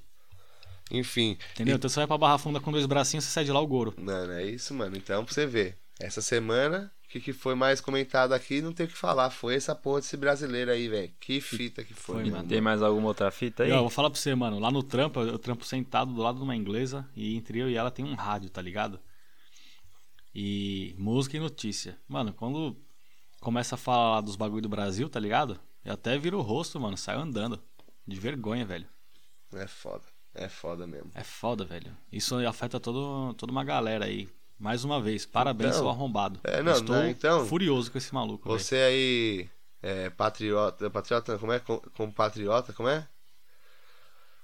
Enfim. 0.90 1.38
Entendeu? 1.55 1.77
Então 1.77 1.88
você 1.88 2.01
vai 2.01 2.07
pra 2.07 2.18
Barra 2.18 2.38
Funda 2.38 2.61
com 2.61 2.70
dois 2.70 2.85
bracinhos, 2.87 3.25
você 3.25 3.31
sai 3.31 3.44
de 3.44 3.53
lá 3.53 3.61
o 3.61 3.66
Goro. 3.66 3.94
Mano, 3.96 4.33
é 4.33 4.44
isso, 4.44 4.75
mano. 4.75 4.96
Então, 4.96 5.25
pra 5.25 5.33
você 5.33 5.46
ver. 5.46 5.79
Essa 5.99 6.20
semana, 6.20 6.92
que, 7.12 7.20
que 7.20 7.33
foi 7.35 7.55
mais 7.55 7.79
comentado 7.79 8.33
aqui, 8.33 8.62
não 8.62 8.72
tem 8.72 8.87
o 8.87 8.88
que 8.88 8.96
falar. 8.96 9.29
Foi 9.29 9.55
essa 9.55 9.75
porra 9.75 10.01
desse 10.01 10.16
brasileiro 10.16 10.70
aí, 10.70 10.88
velho. 10.88 11.12
Que 11.20 11.42
fita 11.42 11.85
que 11.85 11.92
foi, 11.92 12.22
Foi, 12.22 12.31
mano. 12.31 12.48
Tem 12.48 12.61
mais 12.61 12.81
alguma 12.81 13.09
outra 13.09 13.31
fita 13.31 13.64
aí? 13.64 13.70
Ó, 13.70 13.77
eu 13.77 13.81
vou 13.83 13.90
falar 13.90 14.09
pra 14.09 14.18
você, 14.18 14.35
mano. 14.35 14.59
Lá 14.59 14.70
no 14.70 14.83
trampo, 14.83 15.20
eu 15.20 15.29
eu 15.33 15.38
trampo 15.38 15.62
sentado 15.62 16.12
do 16.14 16.22
lado 16.22 16.38
de 16.38 16.42
uma 16.42 16.57
inglesa 16.57 17.07
e 17.14 17.37
entre 17.37 17.59
eu 17.59 17.68
e 17.68 17.77
ela 17.77 17.90
tem 17.90 18.03
um 18.03 18.14
rádio, 18.14 18.48
tá 18.48 18.62
ligado? 18.62 18.98
E 20.35 20.94
música 20.98 21.37
e 21.37 21.40
notícia. 21.40 21.98
Mano, 22.09 22.33
quando 22.33 22.75
começa 23.40 23.75
a 23.75 23.79
falar 23.79 24.22
dos 24.22 24.37
bagulho 24.37 24.62
do 24.62 24.68
Brasil, 24.68 25.07
tá 25.09 25.20
ligado? 25.20 25.61
Eu 25.85 25.92
até 25.92 26.16
viro 26.16 26.38
o 26.38 26.42
rosto, 26.42 26.81
mano, 26.81 26.96
saio 26.96 27.20
andando. 27.20 27.62
De 28.07 28.18
vergonha, 28.18 28.64
velho. 28.64 28.87
É 29.53 29.66
foda. 29.66 30.05
É 30.35 30.48
foda 30.48 30.87
mesmo. 30.87 31.11
É 31.14 31.22
foda, 31.22 31.62
velho. 31.64 31.94
Isso 32.11 32.35
afeta 32.46 32.81
todo, 32.81 33.35
toda 33.35 33.53
uma 33.53 33.64
galera 33.64 34.07
aí. 34.07 34.29
Mais 34.62 34.85
uma 34.85 35.01
vez, 35.01 35.27
parabéns, 35.27 35.70
Então, 35.70 35.81
seu 35.81 35.88
arrombado. 35.90 36.38
é, 36.44 36.62
não, 36.62 36.72
Estou 36.72 36.94
não, 36.94 37.09
então, 37.09 37.44
furioso 37.46 37.90
com 37.90 37.98
esse 37.98 38.14
maluco. 38.14 38.48
Você 38.48 38.77
aí, 38.77 39.51
é, 39.83 40.09
patriota, 40.11 40.88
patriota, 40.88 41.37
como 41.37 41.51
é? 41.53 41.59
Com- 41.59 41.81
Compatriota, 41.96 42.72
como 42.72 42.88
é? 42.88 43.09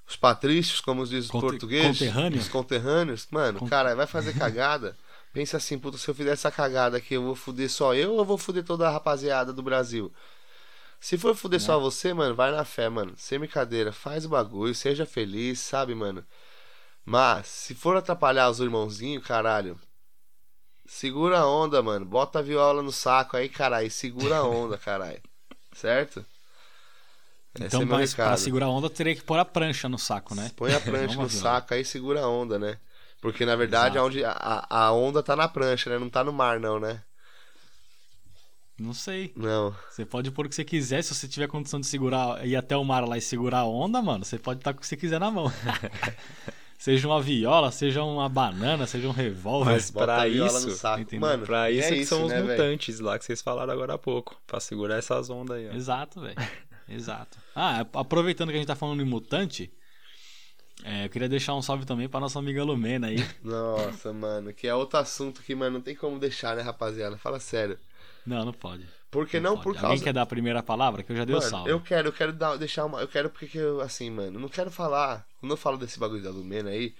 Os 0.08 0.16
patrícios, 0.16 0.80
como 0.80 1.06
diz 1.06 1.26
os 1.26 1.30
Conte- 1.30 1.42
portugueses. 1.50 1.98
conterrâneo? 1.98 2.38
Os 2.40 2.48
conterrâneos. 2.48 3.28
Mano, 3.30 3.60
Con- 3.60 3.68
cara, 3.68 3.94
vai 3.94 4.08
fazer 4.08 4.32
cagada. 4.36 4.96
Pensa 5.32 5.58
assim, 5.58 5.78
puta, 5.78 5.96
se 5.96 6.08
eu 6.10 6.14
fizer 6.16 6.32
essa 6.32 6.50
cagada 6.50 6.96
aqui, 6.96 7.14
eu 7.14 7.22
vou 7.22 7.36
fuder 7.36 7.70
só 7.70 7.94
eu 7.94 8.12
ou 8.14 8.18
eu 8.18 8.24
vou 8.24 8.38
fuder 8.38 8.64
toda 8.64 8.88
a 8.88 8.90
rapaziada 8.90 9.52
do 9.52 9.62
Brasil? 9.62 10.12
Se 10.98 11.16
for 11.16 11.32
fuder 11.36 11.60
Né? 11.60 11.64
só 11.66 11.78
você, 11.78 12.12
mano, 12.12 12.34
vai 12.34 12.50
na 12.50 12.64
fé, 12.64 12.88
mano. 12.88 13.12
Sem 13.16 13.38
brincadeira, 13.38 13.92
faz 13.92 14.24
o 14.24 14.28
bagulho, 14.30 14.74
seja 14.74 15.06
feliz, 15.06 15.60
sabe, 15.60 15.94
mano? 15.94 16.24
Mas, 17.04 17.46
se 17.46 17.72
for 17.74 17.96
atrapalhar 17.96 18.50
os 18.50 18.58
irmãozinhos, 18.58 19.24
caralho, 19.24 19.78
segura 20.88 21.40
a 21.40 21.46
onda, 21.46 21.80
mano. 21.82 22.04
Bota 22.04 22.40
a 22.40 22.42
viola 22.42 22.82
no 22.82 22.90
saco 22.90 23.36
aí, 23.36 23.48
caralho. 23.48 23.90
Segura 23.90 24.38
a 24.38 24.42
onda, 24.42 24.76
caralho. 24.78 25.20
Certo? 25.72 26.24
Esse 27.54 27.66
Então, 27.66 27.82
é 27.82 27.84
mas 27.84 28.14
pra 28.14 28.36
segurar 28.36 28.66
a 28.66 28.70
onda, 28.70 28.90
teria 28.90 29.14
que 29.14 29.22
pôr 29.22 29.38
a 29.38 29.44
prancha 29.44 29.88
no 29.88 29.98
saco, 29.98 30.34
né? 30.34 30.50
Põe 30.56 30.74
a 30.74 30.80
prancha 30.80 31.16
no 31.16 31.30
saco 31.30 31.74
aí 31.74 31.84
segura 31.84 32.22
a 32.22 32.28
onda, 32.28 32.58
né? 32.58 32.78
Porque 33.20 33.44
na 33.44 33.56
verdade 33.56 33.98
onde 33.98 34.24
a, 34.24 34.66
a 34.68 34.92
onda 34.92 35.22
tá 35.22 35.34
na 35.34 35.48
prancha, 35.48 35.90
né? 35.90 35.98
Não 35.98 36.08
tá 36.08 36.24
no 36.24 36.32
mar, 36.32 36.58
não, 36.58 36.78
né? 36.80 37.02
Não 38.78 38.94
sei. 38.94 39.32
Não. 39.34 39.74
Você 39.90 40.04
pode 40.04 40.30
pôr 40.30 40.46
o 40.46 40.48
que 40.48 40.54
você 40.54 40.64
quiser, 40.64 41.02
se 41.02 41.12
você 41.12 41.26
tiver 41.26 41.48
condição 41.48 41.80
de 41.80 41.86
segurar, 41.86 42.46
ir 42.46 42.54
até 42.54 42.76
o 42.76 42.84
mar 42.84 43.04
lá 43.06 43.18
e 43.18 43.20
segurar 43.20 43.60
a 43.60 43.66
onda, 43.66 44.00
mano, 44.00 44.24
você 44.24 44.38
pode 44.38 44.60
estar 44.60 44.72
com 44.72 44.78
o 44.78 44.80
que 44.80 44.86
você 44.86 44.96
quiser 44.96 45.18
na 45.18 45.30
mão. 45.30 45.52
seja 46.78 47.08
uma 47.08 47.20
viola, 47.20 47.70
seja 47.72 48.02
uma 48.04 48.28
banana, 48.28 48.86
seja 48.86 49.08
um 49.08 49.12
revólver. 49.12 49.72
Mas 49.72 49.90
pra 49.90 50.28
isso, 50.28 50.68
no? 50.68 51.20
Mano, 51.20 51.44
Pra 51.44 51.70
isso 51.70 51.88
é 51.92 51.96
que 51.96 52.06
são 52.06 52.22
os 52.22 52.28
né, 52.30 52.40
velho? 52.40 52.48
mutantes 52.52 53.00
lá 53.00 53.18
que 53.18 53.24
vocês 53.24 53.42
falaram 53.42 53.72
agora 53.72 53.94
há 53.94 53.98
pouco. 53.98 54.40
Pra 54.46 54.60
segurar 54.60 54.96
essas 54.96 55.28
ondas 55.28 55.56
aí, 55.58 55.68
ó. 55.68 55.74
Exato, 55.74 56.20
velho. 56.20 56.36
Exato. 56.88 57.36
Ah, 57.54 57.80
aproveitando 57.92 58.48
que 58.48 58.54
a 58.54 58.58
gente 58.58 58.66
tá 58.68 58.76
falando 58.76 59.02
em 59.02 59.04
mutante, 59.04 59.70
é, 60.84 61.04
eu 61.04 61.08
queria 61.10 61.28
deixar 61.28 61.54
um 61.54 61.60
salve 61.60 61.84
também 61.84 62.08
pra 62.08 62.20
nossa 62.20 62.38
amiga 62.38 62.64
Lumena 62.64 63.08
aí. 63.08 63.22
Nossa, 63.42 64.12
mano, 64.12 64.54
que 64.54 64.66
é 64.66 64.74
outro 64.74 64.98
assunto 64.98 65.42
que, 65.42 65.54
mano, 65.54 65.74
não 65.74 65.80
tem 65.82 65.94
como 65.94 66.18
deixar, 66.18 66.56
né, 66.56 66.62
rapaziada? 66.62 67.18
Fala 67.18 67.40
sério. 67.40 67.78
Não, 68.24 68.44
não 68.44 68.52
pode. 68.52 68.86
Porque 69.10 69.40
não, 69.40 69.56
pode. 69.56 69.62
por 69.62 69.76
Alguém 69.78 69.80
causa. 69.80 70.04
quer 70.04 70.12
dar 70.12 70.22
a 70.22 70.26
primeira 70.26 70.62
palavra? 70.62 71.02
Que 71.02 71.12
eu 71.12 71.16
já 71.16 71.24
dei 71.24 71.34
o 71.34 71.38
Mano, 71.38 71.50
salve. 71.50 71.70
eu 71.70 71.80
quero, 71.80 72.08
eu 72.08 72.12
quero 72.12 72.32
dar, 72.32 72.56
deixar 72.56 72.84
uma. 72.84 73.00
Eu 73.00 73.08
quero 73.08 73.30
porque 73.30 73.46
que 73.48 73.58
eu, 73.58 73.80
assim, 73.80 74.10
mano, 74.10 74.38
não 74.38 74.48
quero 74.48 74.70
falar. 74.70 75.26
Quando 75.40 75.52
eu 75.52 75.56
falo 75.56 75.78
desse 75.78 75.98
bagulho 75.98 76.22
da 76.22 76.30
Lumena 76.30 76.70
aí, 76.70 76.94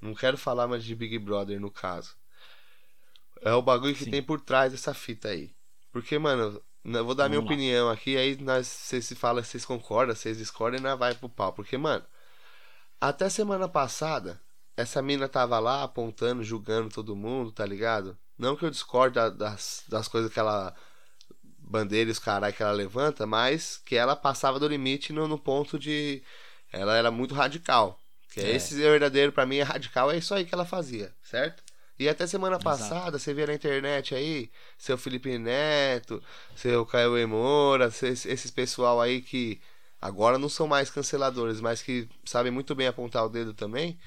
não 0.00 0.14
quero 0.14 0.36
falar 0.36 0.66
mais 0.66 0.84
de 0.84 0.94
Big 0.94 1.18
Brother 1.18 1.60
no 1.60 1.70
caso. 1.70 2.16
É 3.40 3.52
o 3.52 3.62
bagulho 3.62 3.94
que 3.94 4.04
Sim. 4.04 4.10
tem 4.10 4.22
por 4.22 4.40
trás 4.40 4.72
dessa 4.72 4.94
fita 4.94 5.28
aí. 5.28 5.52
Porque, 5.92 6.18
mano, 6.18 6.60
eu 6.84 7.04
vou 7.04 7.14
dar 7.14 7.28
minha 7.28 7.40
Vamos 7.40 7.50
lá. 7.50 7.54
opinião 7.54 7.90
aqui, 7.90 8.16
aí 8.16 8.36
nós, 8.40 8.66
vocês 8.66 9.04
se 9.04 9.14
falam, 9.14 9.42
vocês 9.42 9.64
concordam, 9.64 10.14
vocês 10.14 10.38
discordam 10.38 10.80
e 10.80 10.82
nós 10.82 10.98
vai 10.98 11.14
pro 11.14 11.28
pau. 11.28 11.52
Porque, 11.52 11.76
mano, 11.76 12.04
até 13.00 13.28
semana 13.28 13.68
passada, 13.68 14.40
essa 14.76 15.02
mina 15.02 15.28
tava 15.28 15.58
lá 15.58 15.82
apontando, 15.82 16.42
julgando 16.44 16.88
todo 16.90 17.16
mundo, 17.16 17.52
tá 17.52 17.66
ligado? 17.66 18.16
Não 18.42 18.56
que 18.56 18.64
eu 18.64 18.70
discorde 18.70 19.14
da- 19.14 19.30
das, 19.30 19.84
das 19.88 20.08
coisas 20.08 20.32
que 20.32 20.38
ela. 20.40 20.74
bandeira 21.58 22.10
e 22.10 22.12
os 22.12 22.18
caralho 22.18 22.54
que 22.54 22.62
ela 22.62 22.72
levanta, 22.72 23.26
mas 23.26 23.80
que 23.86 23.96
ela 23.96 24.14
passava 24.14 24.58
do 24.60 24.68
limite 24.68 25.12
no, 25.12 25.26
no 25.28 25.38
ponto 25.38 25.78
de. 25.78 26.22
Ela 26.72 26.96
era 26.96 27.10
muito 27.10 27.34
radical. 27.34 27.98
Que 28.32 28.40
é. 28.40 28.50
É. 28.52 28.56
esse 28.56 28.74
verdadeiro, 28.74 29.32
pra 29.32 29.46
mim, 29.46 29.56
é 29.58 29.62
radical, 29.62 30.10
é 30.10 30.16
isso 30.18 30.34
aí 30.34 30.44
que 30.44 30.54
ela 30.54 30.64
fazia, 30.64 31.14
certo? 31.22 31.62
E 31.98 32.08
até 32.08 32.26
semana 32.26 32.56
Exato. 32.56 32.64
passada, 32.64 33.18
você 33.18 33.32
vê 33.32 33.46
na 33.46 33.54
internet 33.54 34.14
aí, 34.14 34.50
seu 34.76 34.98
Felipe 34.98 35.38
Neto, 35.38 36.22
seu 36.56 36.84
Caio 36.84 37.16
Emora, 37.16 37.86
esses 37.88 38.50
pessoal 38.50 39.00
aí 39.00 39.20
que 39.22 39.60
agora 40.00 40.38
não 40.38 40.48
são 40.48 40.66
mais 40.66 40.90
canceladores, 40.90 41.60
mas 41.60 41.80
que 41.82 42.08
sabem 42.24 42.50
muito 42.50 42.74
bem 42.74 42.86
apontar 42.88 43.24
o 43.24 43.28
dedo 43.28 43.54
também. 43.54 43.98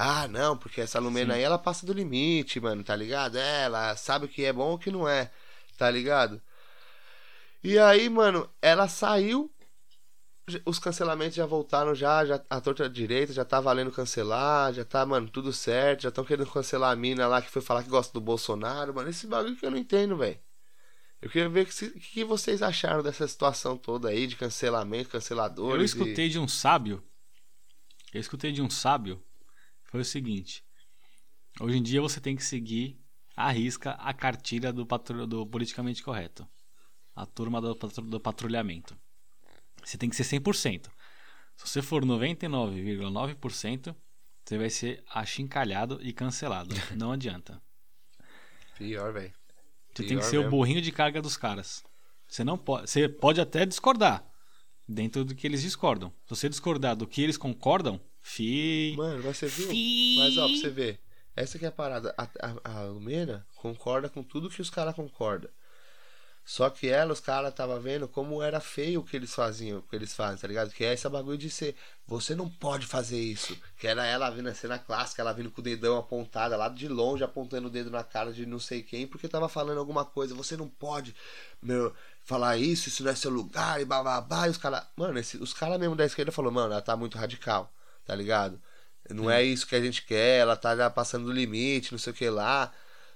Ah, 0.00 0.28
não, 0.28 0.56
porque 0.56 0.80
essa 0.80 1.00
Lumena 1.00 1.34
Sim. 1.34 1.38
aí 1.40 1.44
ela 1.44 1.58
passa 1.58 1.84
do 1.84 1.92
limite, 1.92 2.60
mano, 2.60 2.84
tá 2.84 2.94
ligado? 2.94 3.36
É, 3.36 3.64
ela 3.64 3.96
sabe 3.96 4.26
o 4.26 4.28
que 4.28 4.44
é 4.44 4.52
bom 4.52 4.72
e 4.72 4.74
o 4.76 4.78
que 4.78 4.92
não 4.92 5.08
é, 5.08 5.28
tá 5.76 5.90
ligado? 5.90 6.40
E 7.64 7.76
aí, 7.80 8.08
mano, 8.08 8.48
ela 8.62 8.86
saiu. 8.86 9.52
Os 10.64 10.78
cancelamentos 10.78 11.34
já 11.34 11.44
voltaram 11.44 11.96
já, 11.96 12.24
já 12.24 12.40
a 12.48 12.60
torta 12.60 12.88
direita 12.88 13.32
já 13.32 13.44
tá 13.44 13.60
valendo 13.60 13.90
cancelar, 13.90 14.72
já 14.72 14.84
tá, 14.84 15.04
mano, 15.04 15.28
tudo 15.28 15.52
certo, 15.52 16.02
já 16.02 16.08
estão 16.10 16.24
querendo 16.24 16.48
cancelar 16.48 16.92
a 16.92 16.96
mina 16.96 17.26
lá 17.26 17.42
que 17.42 17.50
foi 17.50 17.60
falar 17.60 17.82
que 17.82 17.90
gosta 17.90 18.12
do 18.12 18.20
Bolsonaro, 18.20 18.94
mano, 18.94 19.10
esse 19.10 19.26
bagulho 19.26 19.56
que 19.56 19.66
eu 19.66 19.70
não 19.70 19.76
entendo, 19.76 20.16
velho. 20.16 20.38
Eu 21.20 21.28
queria 21.28 21.48
ver 21.48 21.64
o 21.64 21.66
que, 21.66 21.90
que 22.00 22.24
vocês 22.24 22.62
acharam 22.62 23.02
dessa 23.02 23.26
situação 23.26 23.76
toda 23.76 24.08
aí 24.10 24.28
de 24.28 24.36
cancelamento, 24.36 25.10
canceladores. 25.10 25.92
Eu 25.92 25.98
e- 25.98 26.02
escutei 26.02 26.28
de 26.28 26.38
um 26.38 26.46
sábio. 26.46 27.02
Eu 28.14 28.20
escutei 28.20 28.52
de 28.52 28.62
um 28.62 28.70
sábio. 28.70 29.20
Foi 29.88 30.00
o 30.00 30.04
seguinte. 30.04 30.64
Hoje 31.60 31.76
em 31.78 31.82
dia 31.82 32.00
você 32.00 32.20
tem 32.20 32.36
que 32.36 32.44
seguir 32.44 32.98
à 33.36 33.50
risca 33.50 33.92
a 33.92 34.12
cartilha 34.14 34.72
do, 34.72 34.86
patru- 34.86 35.26
do 35.26 35.46
politicamente 35.46 36.02
correto. 36.02 36.46
A 37.14 37.26
turma 37.26 37.60
do, 37.60 37.74
patru- 37.74 38.04
do 38.04 38.20
patrulhamento. 38.20 38.96
Você 39.84 39.98
tem 39.98 40.08
que 40.08 40.16
ser 40.16 40.24
100%. 40.24 40.86
Se 41.56 41.66
você 41.68 41.82
for 41.82 42.04
99,9%, 42.04 43.94
você 44.44 44.58
vai 44.58 44.70
ser 44.70 45.02
achincalhado 45.12 45.98
e 46.02 46.12
cancelado. 46.12 46.74
Não 46.96 47.12
adianta. 47.12 47.60
Pior, 48.76 49.12
velho. 49.12 49.32
Você 49.94 50.04
tem 50.04 50.18
que 50.18 50.24
ser 50.24 50.38
o 50.38 50.42
mesmo. 50.42 50.56
burrinho 50.56 50.80
de 50.80 50.92
carga 50.92 51.20
dos 51.20 51.36
caras. 51.36 51.82
Você 52.28 52.44
não 52.44 52.56
pode, 52.56 52.88
você 52.88 53.08
pode 53.08 53.40
até 53.40 53.64
discordar 53.66 54.24
dentro 54.86 55.24
do 55.24 55.34
que 55.34 55.46
eles 55.46 55.62
discordam. 55.62 56.10
Se 56.24 56.30
você 56.30 56.48
discordar 56.48 56.94
do 56.94 57.06
que 57.06 57.22
eles 57.22 57.36
concordam, 57.36 58.00
fi, 58.22 58.94
Mano, 58.96 59.22
mas 59.24 59.36
você 59.36 59.46
viu? 59.46 59.68
fi. 59.68 60.16
Mas 60.18 60.36
ó, 60.38 60.46
pra 60.48 60.56
você 60.56 60.70
ver. 60.70 61.00
Essa 61.36 61.58
que 61.58 61.64
é 61.64 61.68
a 61.68 61.72
parada. 61.72 62.14
A, 62.18 62.24
a, 62.24 62.78
a 62.80 62.82
Lumena 62.84 63.46
concorda 63.56 64.08
com 64.08 64.22
tudo 64.22 64.50
que 64.50 64.60
os 64.60 64.70
caras 64.70 64.94
concordam. 64.94 65.50
Só 66.44 66.70
que 66.70 66.88
ela, 66.88 67.12
os 67.12 67.20
caras 67.20 67.52
tava 67.52 67.78
vendo 67.78 68.08
como 68.08 68.42
era 68.42 68.58
feio 68.58 69.00
o 69.00 69.04
que 69.04 69.14
eles 69.14 69.34
faziam, 69.34 69.80
o 69.80 69.82
que 69.82 69.94
eles 69.94 70.14
fazem, 70.14 70.38
tá 70.38 70.48
ligado? 70.48 70.70
Que 70.70 70.82
é 70.82 70.94
esse 70.94 71.06
bagulho 71.06 71.36
de 71.36 71.50
ser, 71.50 71.76
você 72.06 72.34
não 72.34 72.48
pode 72.48 72.86
fazer 72.86 73.20
isso. 73.20 73.54
Que 73.76 73.86
era 73.86 74.06
ela 74.06 74.30
vindo 74.30 74.48
a 74.48 74.54
cena 74.54 74.78
clássica, 74.78 75.20
ela 75.20 75.34
vindo 75.34 75.50
com 75.50 75.60
o 75.60 75.64
dedão 75.64 75.98
apontado, 75.98 76.56
lá 76.56 76.70
de 76.70 76.88
longe, 76.88 77.22
apontando 77.22 77.68
o 77.68 77.70
dedo 77.70 77.90
na 77.90 78.02
cara 78.02 78.32
de 78.32 78.46
não 78.46 78.58
sei 78.58 78.82
quem, 78.82 79.06
porque 79.06 79.28
tava 79.28 79.46
falando 79.46 79.76
alguma 79.78 80.06
coisa. 80.06 80.34
Você 80.34 80.56
não 80.56 80.66
pode, 80.68 81.14
meu, 81.62 81.94
falar 82.24 82.56
isso, 82.56 82.88
isso 82.88 83.04
não 83.04 83.10
é 83.10 83.14
seu 83.14 83.30
lugar, 83.30 83.78
e 83.82 83.84
bababá. 83.84 84.46
E 84.46 84.50
os 84.50 84.56
caras, 84.56 84.86
mano, 84.96 85.18
esse- 85.18 85.36
os 85.36 85.52
caras 85.52 85.78
mesmo 85.78 85.94
da 85.96 86.06
esquerda 86.06 86.32
falou, 86.32 86.50
mano, 86.50 86.72
ela 86.72 86.80
tá 86.80 86.96
muito 86.96 87.18
radical, 87.18 87.70
tá 88.08 88.14
ligado? 88.14 88.58
Não 89.10 89.30
é 89.30 89.42
isso 89.42 89.66
que 89.66 89.74
a 89.76 89.80
gente 89.80 90.02
quer, 90.04 90.40
ela 90.40 90.56
tá 90.56 90.74
já 90.74 90.88
passando 90.90 91.26
do 91.26 91.32
limite, 91.32 91.92
não 91.92 91.98
sei 91.98 92.12
o 92.12 92.16
que 92.16 92.28
lá. 92.28 92.72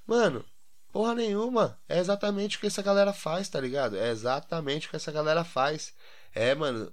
Mano, 0.06 0.44
porra 0.92 1.14
nenhuma. 1.14 1.78
É 1.88 1.98
exatamente 1.98 2.56
o 2.56 2.60
que 2.60 2.66
essa 2.66 2.82
galera 2.82 3.12
faz, 3.12 3.48
tá 3.48 3.58
ligado? 3.58 3.96
É 3.96 4.10
exatamente 4.10 4.86
o 4.86 4.90
que 4.90 4.96
essa 4.96 5.10
galera 5.12 5.44
faz. 5.44 5.94
É, 6.34 6.54
mano, 6.54 6.90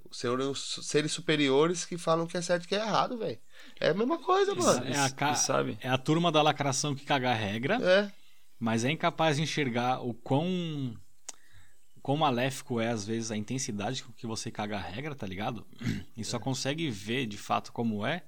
seres 0.82 1.12
superiores 1.12 1.86
que 1.86 1.98
falam 1.98 2.28
que 2.28 2.38
é 2.38 2.42
certo 2.42 2.66
e 2.66 2.68
que 2.68 2.76
é 2.76 2.80
errado, 2.80 3.18
velho. 3.18 3.40
É 3.80 3.90
a 3.90 3.94
mesma 3.94 4.18
coisa, 4.18 4.54
mano. 4.56 4.86
é, 4.86 4.98
a, 5.00 5.10
ca- 5.10 5.36
sabe? 5.36 5.78
é 5.82 5.90
a 5.90 5.98
turma 5.98 6.32
da 6.32 6.42
lacração 6.42 6.94
que 6.96 7.06
caga 7.06 7.32
a 7.32 7.34
regra, 7.34 7.76
É, 7.82 8.12
mas 8.60 8.84
é 8.84 8.92
incapaz 8.92 9.38
de 9.38 9.44
enxergar 9.44 10.02
o 10.06 10.14
quão 10.14 10.94
quão 12.10 12.18
maléfico 12.18 12.82
é 12.82 12.88
às 12.90 13.06
vezes 13.06 13.30
a 13.30 13.38
intensidade 13.38 14.04
com 14.04 14.12
que 14.12 14.26
você 14.26 14.50
caga 14.50 14.78
a 14.78 14.82
regra, 14.82 15.14
tá 15.14 15.28
ligado? 15.28 15.64
E 16.18 16.22
É. 16.22 16.24
só 16.24 16.40
consegue 16.40 16.90
ver 16.90 17.28
de 17.28 17.38
fato 17.38 17.72
como 17.72 18.04
é 18.04 18.24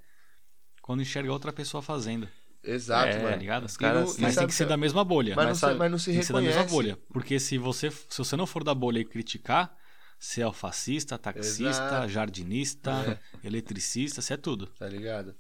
quando 0.84 1.02
enxerga 1.02 1.32
outra 1.32 1.52
pessoa 1.52 1.82
fazendo, 1.82 2.28
exato, 2.64 3.08
É, 3.08 3.18
tá 3.18 3.24
mano. 3.24 3.38
ligado? 3.38 3.66
os 3.66 3.76
caras- 3.78 4.18
Mas 4.20 4.36
tem 4.36 4.46
que 4.46 4.54
ser 4.54 4.68
da 4.68 4.78
mesma 4.78 5.04
bolha. 5.04 5.34
Mas, 5.36 5.44
não 5.46 5.50
Mas 5.50 5.58
se, 5.58 5.62
sabe- 5.62 5.80
mas 5.80 5.92
não 5.92 5.98
se 5.98 6.12
Tem 6.12 6.20
que 6.20 6.26
ser 6.28 6.34
da 6.34 6.42
mesma 6.42 6.62
reconhece. 6.62 6.76
bolha. 6.76 7.00
Porque 7.12 7.40
se 7.40 7.58
você, 7.58 7.90
se 7.90 8.18
você 8.20 8.36
não 8.36 8.46
for 8.46 8.64
da 8.64 8.76
bolha 8.76 9.00
e 9.00 9.06
criticar, 9.06 9.76
você 10.20 10.42
é 10.42 10.48
o 10.48 10.54
fascista, 10.54 11.18
taxista, 11.18 11.66
Exato. 11.68 12.08
jardinista, 12.10 13.20
eletricista, 13.44 14.22
você 14.22 14.36
é 14.36 14.38
tudo. 14.38 14.68
Tá 14.78 14.88
ligado? 14.88 15.34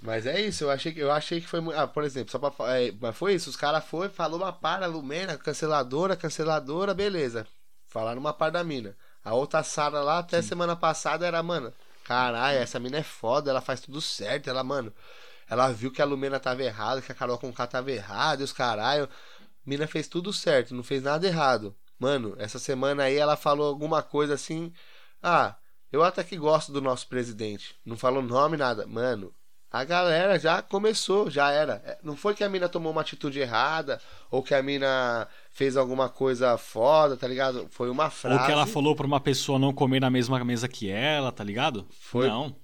Mas 0.00 0.24
é 0.26 0.40
isso, 0.40 0.62
eu 0.64 0.70
achei 0.70 0.92
que, 0.92 1.00
eu 1.00 1.10
achei 1.10 1.40
que 1.40 1.48
foi 1.48 1.60
muito. 1.60 1.76
Ah, 1.78 1.88
por 1.88 2.04
exemplo, 2.04 2.30
só 2.30 2.38
pra. 2.38 2.78
é, 2.80 2.92
mas 3.00 3.16
foi 3.16 3.34
isso, 3.34 3.50
os 3.50 3.56
caras 3.56 3.84
foi, 3.84 4.08
falou 4.08 4.38
uma 4.40 4.52
para, 4.52 4.86
Lumena, 4.86 5.36
canceladora, 5.36 6.14
canceladora, 6.16 6.94
beleza. 6.94 7.44
Falaram 7.92 8.20
uma 8.20 8.32
par 8.32 8.50
da 8.50 8.64
mina. 8.64 8.96
A 9.22 9.34
outra 9.34 9.62
Sara 9.62 10.00
lá, 10.00 10.18
até 10.18 10.40
semana 10.40 10.74
passada, 10.74 11.26
era, 11.26 11.42
mano, 11.42 11.72
caralho, 12.04 12.58
essa 12.58 12.80
mina 12.80 12.96
é 12.98 13.02
foda, 13.02 13.50
ela 13.50 13.60
faz 13.60 13.80
tudo 13.80 14.00
certo. 14.00 14.48
Ela, 14.48 14.64
mano, 14.64 14.92
ela 15.48 15.70
viu 15.70 15.92
que 15.92 16.00
a 16.00 16.04
Lumena 16.06 16.40
tava 16.40 16.62
errada, 16.62 17.02
que 17.02 17.12
a 17.12 17.14
Carol 17.14 17.38
com 17.38 17.52
K 17.52 17.66
tava 17.66 17.92
errada, 17.92 18.40
e 18.40 18.44
os 18.44 18.52
caralho. 18.52 19.08
Mina 19.64 19.86
fez 19.86 20.08
tudo 20.08 20.32
certo, 20.32 20.74
não 20.74 20.82
fez 20.82 21.02
nada 21.02 21.26
errado. 21.26 21.76
Mano, 21.98 22.34
essa 22.38 22.58
semana 22.58 23.04
aí 23.04 23.16
ela 23.16 23.36
falou 23.36 23.68
alguma 23.68 24.02
coisa 24.02 24.34
assim. 24.34 24.72
Ah, 25.22 25.54
eu 25.92 26.02
até 26.02 26.24
que 26.24 26.36
gosto 26.36 26.72
do 26.72 26.80
nosso 26.80 27.06
presidente. 27.06 27.76
Não 27.84 27.96
falou 27.96 28.22
nome, 28.22 28.56
nada. 28.56 28.86
Mano, 28.86 29.34
a 29.70 29.84
galera 29.84 30.38
já 30.38 30.62
começou, 30.62 31.30
já 31.30 31.50
era. 31.50 31.82
É, 31.84 31.98
Não 32.02 32.16
foi 32.16 32.34
que 32.34 32.42
a 32.44 32.48
mina 32.48 32.68
tomou 32.68 32.90
uma 32.92 33.02
atitude 33.02 33.38
errada, 33.38 34.00
ou 34.30 34.42
que 34.42 34.54
a 34.54 34.62
mina 34.62 35.28
fez 35.52 35.76
alguma 35.76 36.08
coisa 36.08 36.56
foda, 36.58 37.16
tá 37.16 37.28
ligado? 37.28 37.66
Foi 37.70 37.90
uma 37.90 38.10
frase. 38.10 38.40
Ou 38.40 38.46
que 38.46 38.52
ela 38.52 38.66
falou 38.66 38.96
pra 38.96 39.06
uma 39.06 39.20
pessoa 39.20 39.58
não 39.58 39.72
comer 39.72 40.00
na 40.00 40.10
mesma 40.10 40.42
mesa 40.44 40.66
que 40.66 40.90
ela, 40.90 41.30
tá 41.30 41.44
ligado? 41.44 41.86
Foi- 42.00 42.26
Não. 42.28 42.54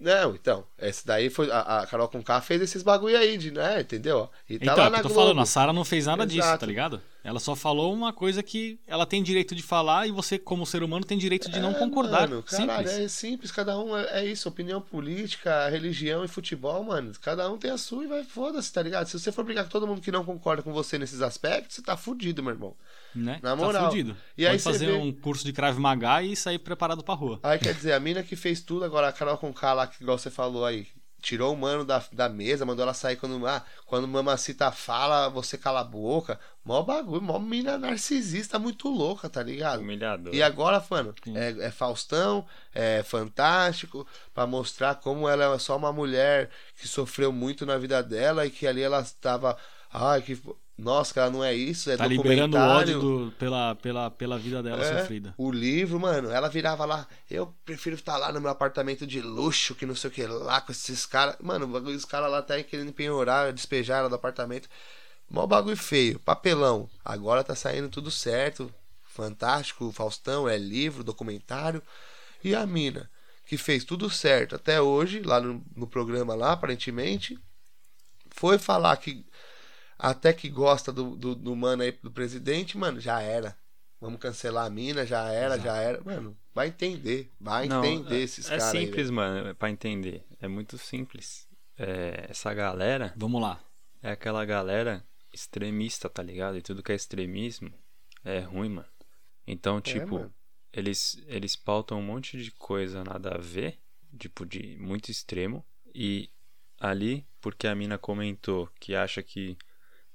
Não, 0.00 0.32
então, 0.36 0.64
esse 0.78 1.04
daí 1.04 1.28
foi. 1.28 1.50
A, 1.50 1.80
a 1.80 1.86
Carol 1.88 2.06
com 2.06 2.22
K 2.22 2.40
fez 2.40 2.62
esses 2.62 2.84
bagulho 2.84 3.18
aí, 3.18 3.36
de, 3.36 3.50
né? 3.50 3.80
Entendeu? 3.80 4.30
E 4.48 4.56
tá 4.56 4.66
Então, 4.66 4.76
lá 4.76 4.84
é 4.84 4.86
o 4.86 4.90
que 4.90 4.92
na 4.92 4.98
eu 4.98 5.02
tô 5.02 5.08
Globo. 5.08 5.20
falando, 5.22 5.40
a 5.40 5.44
Sara 5.46 5.72
não 5.72 5.84
fez 5.84 6.06
nada 6.06 6.24
disso, 6.24 6.38
Exato. 6.46 6.60
tá 6.60 6.66
ligado? 6.66 7.02
Ela 7.24 7.40
só 7.40 7.54
falou 7.56 7.92
uma 7.92 8.12
coisa 8.12 8.42
que 8.42 8.78
ela 8.86 9.04
tem 9.04 9.22
direito 9.22 9.54
de 9.54 9.62
falar 9.62 10.06
e 10.06 10.10
você, 10.12 10.38
como 10.38 10.64
ser 10.64 10.82
humano, 10.82 11.04
tem 11.04 11.18
direito 11.18 11.50
de 11.50 11.58
não 11.60 11.72
É, 11.72 11.74
concordar. 11.74 12.28
Mano, 12.28 12.42
caralho, 12.44 12.88
Simples. 12.88 13.04
é 13.04 13.08
simples, 13.08 13.50
cada 13.52 13.78
um 13.78 13.94
é, 13.96 14.20
é 14.20 14.24
isso, 14.26 14.48
opinião 14.48 14.80
política, 14.80 15.68
religião 15.68 16.24
e 16.24 16.28
futebol, 16.28 16.82
mano. 16.84 17.12
Cada 17.20 17.50
um 17.52 17.58
tem 17.58 17.70
a 17.70 17.76
sua 17.76 18.04
e 18.04 18.06
vai, 18.06 18.22
foda-se, 18.24 18.72
tá 18.72 18.80
ligado? 18.82 19.08
Se 19.08 19.18
você 19.18 19.32
for 19.32 19.44
brigar 19.44 19.64
com 19.64 19.70
todo 19.70 19.86
mundo 19.86 20.00
que 20.00 20.12
não 20.12 20.24
concorda 20.24 20.62
com 20.62 20.72
você 20.72 20.96
nesses 20.96 21.20
aspectos, 21.20 21.76
você 21.76 21.82
tá 21.82 21.96
fudido, 21.96 22.42
meu 22.42 22.52
irmão. 22.52 22.74
Né? 23.14 23.40
Na 23.42 23.50
Tá 23.50 23.56
moral. 23.56 23.90
fudido. 23.90 24.16
E 24.36 24.46
aí 24.46 24.52
Pode 24.52 24.62
você 24.62 24.72
fazer 24.72 24.86
vê- 24.86 24.92
um 24.92 25.12
curso 25.12 25.44
de 25.44 25.52
Krav 25.52 25.76
Maga 25.78 26.22
e 26.22 26.36
sair 26.36 26.58
preparado 26.58 27.02
pra 27.02 27.14
rua. 27.14 27.40
Aí 27.42 27.58
quer 27.58 27.74
dizer, 27.74 27.92
a 27.94 28.00
mina 28.00 28.22
que 28.22 28.36
fez 28.36 28.60
tudo, 28.60 28.84
agora 28.84 29.08
a 29.08 29.12
Carol 29.12 29.36
com 29.36 29.52
K 29.52 29.72
lá, 29.72 29.86
que 29.86 30.02
igual 30.02 30.16
você 30.18 30.30
falou 30.30 30.64
aí, 30.64 30.86
tirou 31.20 31.52
o 31.52 31.56
mano 31.56 31.84
da, 31.84 32.02
da 32.12 32.28
mesa, 32.28 32.64
mandou 32.64 32.82
ela 32.82 32.94
sair 32.94 33.16
quando, 33.16 33.46
ah, 33.46 33.64
quando 33.86 34.06
Mamacita 34.06 34.70
fala, 34.70 35.28
você 35.28 35.58
cala 35.58 35.80
a 35.80 35.84
boca. 35.84 36.38
Mó 36.64 36.82
bagulho, 36.82 37.22
mó 37.22 37.38
mina 37.38 37.78
narcisista 37.78 38.58
muito 38.58 38.88
louca, 38.88 39.28
tá 39.28 39.42
ligado? 39.42 39.80
Humilhador. 39.80 40.34
E 40.34 40.42
agora, 40.42 40.84
mano, 40.90 41.14
é, 41.34 41.66
é 41.66 41.70
Faustão, 41.70 42.46
é 42.74 43.02
fantástico, 43.02 44.06
pra 44.34 44.46
mostrar 44.46 44.96
como 44.96 45.28
ela 45.28 45.54
é 45.54 45.58
só 45.58 45.76
uma 45.76 45.92
mulher 45.92 46.50
que 46.76 46.86
sofreu 46.86 47.32
muito 47.32 47.64
na 47.64 47.78
vida 47.78 48.02
dela 48.02 48.46
e 48.46 48.50
que 48.50 48.66
ali 48.66 48.82
ela 48.82 49.00
estava. 49.00 49.56
Ai, 49.92 50.22
que. 50.22 50.40
Nossa, 50.78 51.18
ela 51.18 51.28
não 51.30 51.42
é 51.42 51.52
isso, 51.52 51.90
é 51.90 51.96
Tá 51.96 52.06
liberando 52.06 52.56
o 52.56 52.60
ódio 52.60 53.00
do- 53.00 53.32
pela, 53.36 53.74
pela, 53.74 54.10
pela 54.12 54.38
vida 54.38 54.62
dela 54.62 54.80
É, 54.84 55.00
sofrida. 55.00 55.34
O 55.36 55.50
livro, 55.50 55.98
mano, 55.98 56.30
ela 56.30 56.48
virava 56.48 56.84
lá. 56.84 57.04
Eu 57.28 57.52
prefiro 57.64 57.96
estar 57.96 58.16
lá 58.16 58.30
no 58.32 58.40
meu 58.40 58.50
apartamento 58.50 59.04
de 59.04 59.20
luxo, 59.20 59.74
que 59.74 59.84
não 59.84 59.96
sei 59.96 60.08
o 60.08 60.12
que 60.12 60.24
lá, 60.24 60.60
com 60.60 60.70
esses 60.70 61.04
caras. 61.04 61.34
Mano, 61.42 61.66
os 61.66 62.04
caras 62.04 62.30
lá 62.30 62.40
tá 62.40 62.62
querendo 62.62 62.92
penhorar, 62.92 63.52
despejar 63.52 63.98
ela 63.98 64.08
do 64.08 64.14
apartamento. 64.14 64.68
Mó 65.28 65.48
bagulho 65.48 65.76
feio, 65.76 66.20
papelão. 66.20 66.88
Agora 67.04 67.42
tá 67.42 67.56
saindo 67.56 67.88
tudo 67.88 68.08
certo. 68.10 68.72
Fantástico, 69.02 69.90
Faustão, 69.90 70.48
é 70.48 70.56
livro, 70.56 71.02
documentário. 71.02 71.82
E 72.44 72.54
a 72.54 72.64
mina, 72.64 73.10
que 73.44 73.56
fez 73.56 73.82
tudo 73.82 74.08
certo 74.08 74.54
até 74.54 74.80
hoje, 74.80 75.22
lá 75.22 75.40
no, 75.40 75.60
no 75.74 75.88
programa 75.88 76.36
lá, 76.36 76.52
aparentemente, 76.52 77.36
foi 78.30 78.58
falar 78.58 78.96
que 78.98 79.26
até 79.98 80.32
que 80.32 80.48
gosta 80.48 80.92
do, 80.92 81.16
do, 81.16 81.34
do 81.34 81.56
mano 81.56 81.82
aí, 81.82 81.92
do 81.92 82.10
presidente, 82.10 82.76
mano, 82.78 83.00
já 83.00 83.20
era. 83.20 83.56
Vamos 84.00 84.20
cancelar 84.20 84.66
a 84.66 84.70
mina, 84.70 85.04
já 85.04 85.28
era, 85.30 85.58
já 85.58 85.76
era. 85.76 86.00
Mano, 86.04 86.36
vai 86.54 86.68
entender. 86.68 87.30
Vai 87.40 87.66
Não, 87.66 87.84
entender 87.84 88.20
é- 88.20 88.22
esses 88.22 88.46
É 88.46 88.50
caras 88.50 88.74
aí. 88.74 88.80
simples, 88.86 89.06
velho. 89.08 89.14
mano, 89.16 89.54
pra 89.56 89.70
entender. 89.70 90.24
É 90.40 90.46
muito 90.46 90.78
simples. 90.78 91.48
É, 91.76 92.26
essa 92.28 92.52
galera 92.54 93.12
Vamos 93.16 93.40
lá. 93.42 93.60
é 94.02 94.10
aquela 94.12 94.44
galera 94.44 95.04
extremista, 95.32 96.08
tá 96.08 96.22
ligado? 96.22 96.56
E 96.56 96.62
tudo 96.62 96.82
que 96.82 96.92
é 96.92 96.94
extremismo 96.94 97.72
é 98.24 98.40
ruim, 98.40 98.68
mano. 98.68 98.88
Então, 99.46 99.80
tipo, 99.80 100.16
mano. 100.16 100.34
eles, 100.72 101.20
eles 101.26 101.56
pautam 101.56 101.98
um 101.98 102.02
monte 102.02 102.36
de 102.42 102.50
coisa 102.52 103.02
nada 103.02 103.34
a 103.34 103.38
ver, 103.38 103.78
tipo, 104.18 104.44
de 104.46 104.76
muito 104.78 105.10
extremo. 105.10 105.64
E 105.94 106.30
ali, 106.78 107.26
porque 107.40 107.66
a 107.66 107.74
mina 107.74 107.98
comentou 107.98 108.68
que 108.78 108.94
acha 108.94 109.22
que 109.22 109.56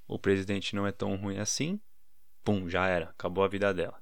o 0.07 0.17
presidente 0.19 0.75
não 0.75 0.85
é 0.87 0.91
tão 0.91 1.15
ruim 1.15 1.37
assim, 1.37 1.79
pum, 2.43 2.69
já 2.69 2.87
era, 2.87 3.05
acabou 3.09 3.43
a 3.43 3.47
vida 3.47 3.73
dela. 3.73 4.01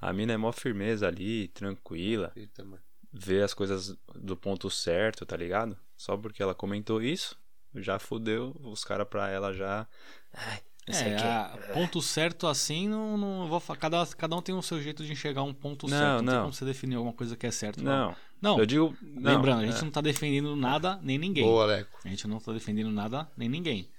A 0.00 0.12
mina 0.12 0.32
é 0.32 0.36
mó 0.36 0.52
firmeza 0.52 1.06
ali, 1.08 1.48
tranquila, 1.48 2.32
Eita, 2.36 2.64
vê 3.12 3.42
as 3.42 3.54
coisas 3.54 3.96
do 4.14 4.36
ponto 4.36 4.68
certo, 4.70 5.24
tá 5.24 5.36
ligado? 5.36 5.76
Só 5.96 6.16
porque 6.16 6.42
ela 6.42 6.54
comentou 6.54 7.02
isso, 7.02 7.38
já 7.74 7.98
fudeu 7.98 8.54
os 8.62 8.84
caras 8.84 9.08
pra 9.08 9.28
ela 9.30 9.52
já. 9.52 9.86
Ai, 10.32 10.60
não 10.88 10.94
É, 10.98 11.16
a- 11.16 11.58
ponto 11.72 12.00
certo 12.02 12.46
assim, 12.46 12.88
não, 12.88 13.16
não 13.18 13.48
vou. 13.48 13.60
Cada, 13.78 14.06
cada 14.06 14.36
um 14.36 14.42
tem 14.42 14.54
o 14.54 14.62
seu 14.62 14.80
jeito 14.80 15.02
de 15.04 15.10
enxergar 15.12 15.42
um 15.42 15.52
ponto 15.54 15.88
Não, 15.88 15.96
certo. 15.98 16.10
Não, 16.10 16.18
tem 16.18 16.26
não. 16.34 16.40
como 16.42 16.52
você 16.52 16.64
definir 16.64 16.94
alguma 16.96 17.14
coisa 17.14 17.36
que 17.36 17.46
é 17.46 17.50
certo. 17.50 17.82
Não, 17.82 18.14
Não. 18.40 18.58
eu 18.58 18.66
digo. 18.66 18.94
não, 19.02 19.34
Lembrando, 19.34 19.62
a 19.62 19.66
gente 19.66 19.78
é. 19.80 19.82
não 19.82 19.90
tá 19.90 20.00
defendendo 20.00 20.54
nada 20.54 21.00
nem 21.02 21.18
ninguém. 21.18 21.42
Boa, 21.44 21.64
Leco. 21.66 21.90
A 22.04 22.08
gente 22.08 22.28
não 22.28 22.38
tá 22.38 22.52
defendendo 22.52 22.90
nada 22.90 23.28
nem 23.36 23.48
ninguém. 23.48 23.90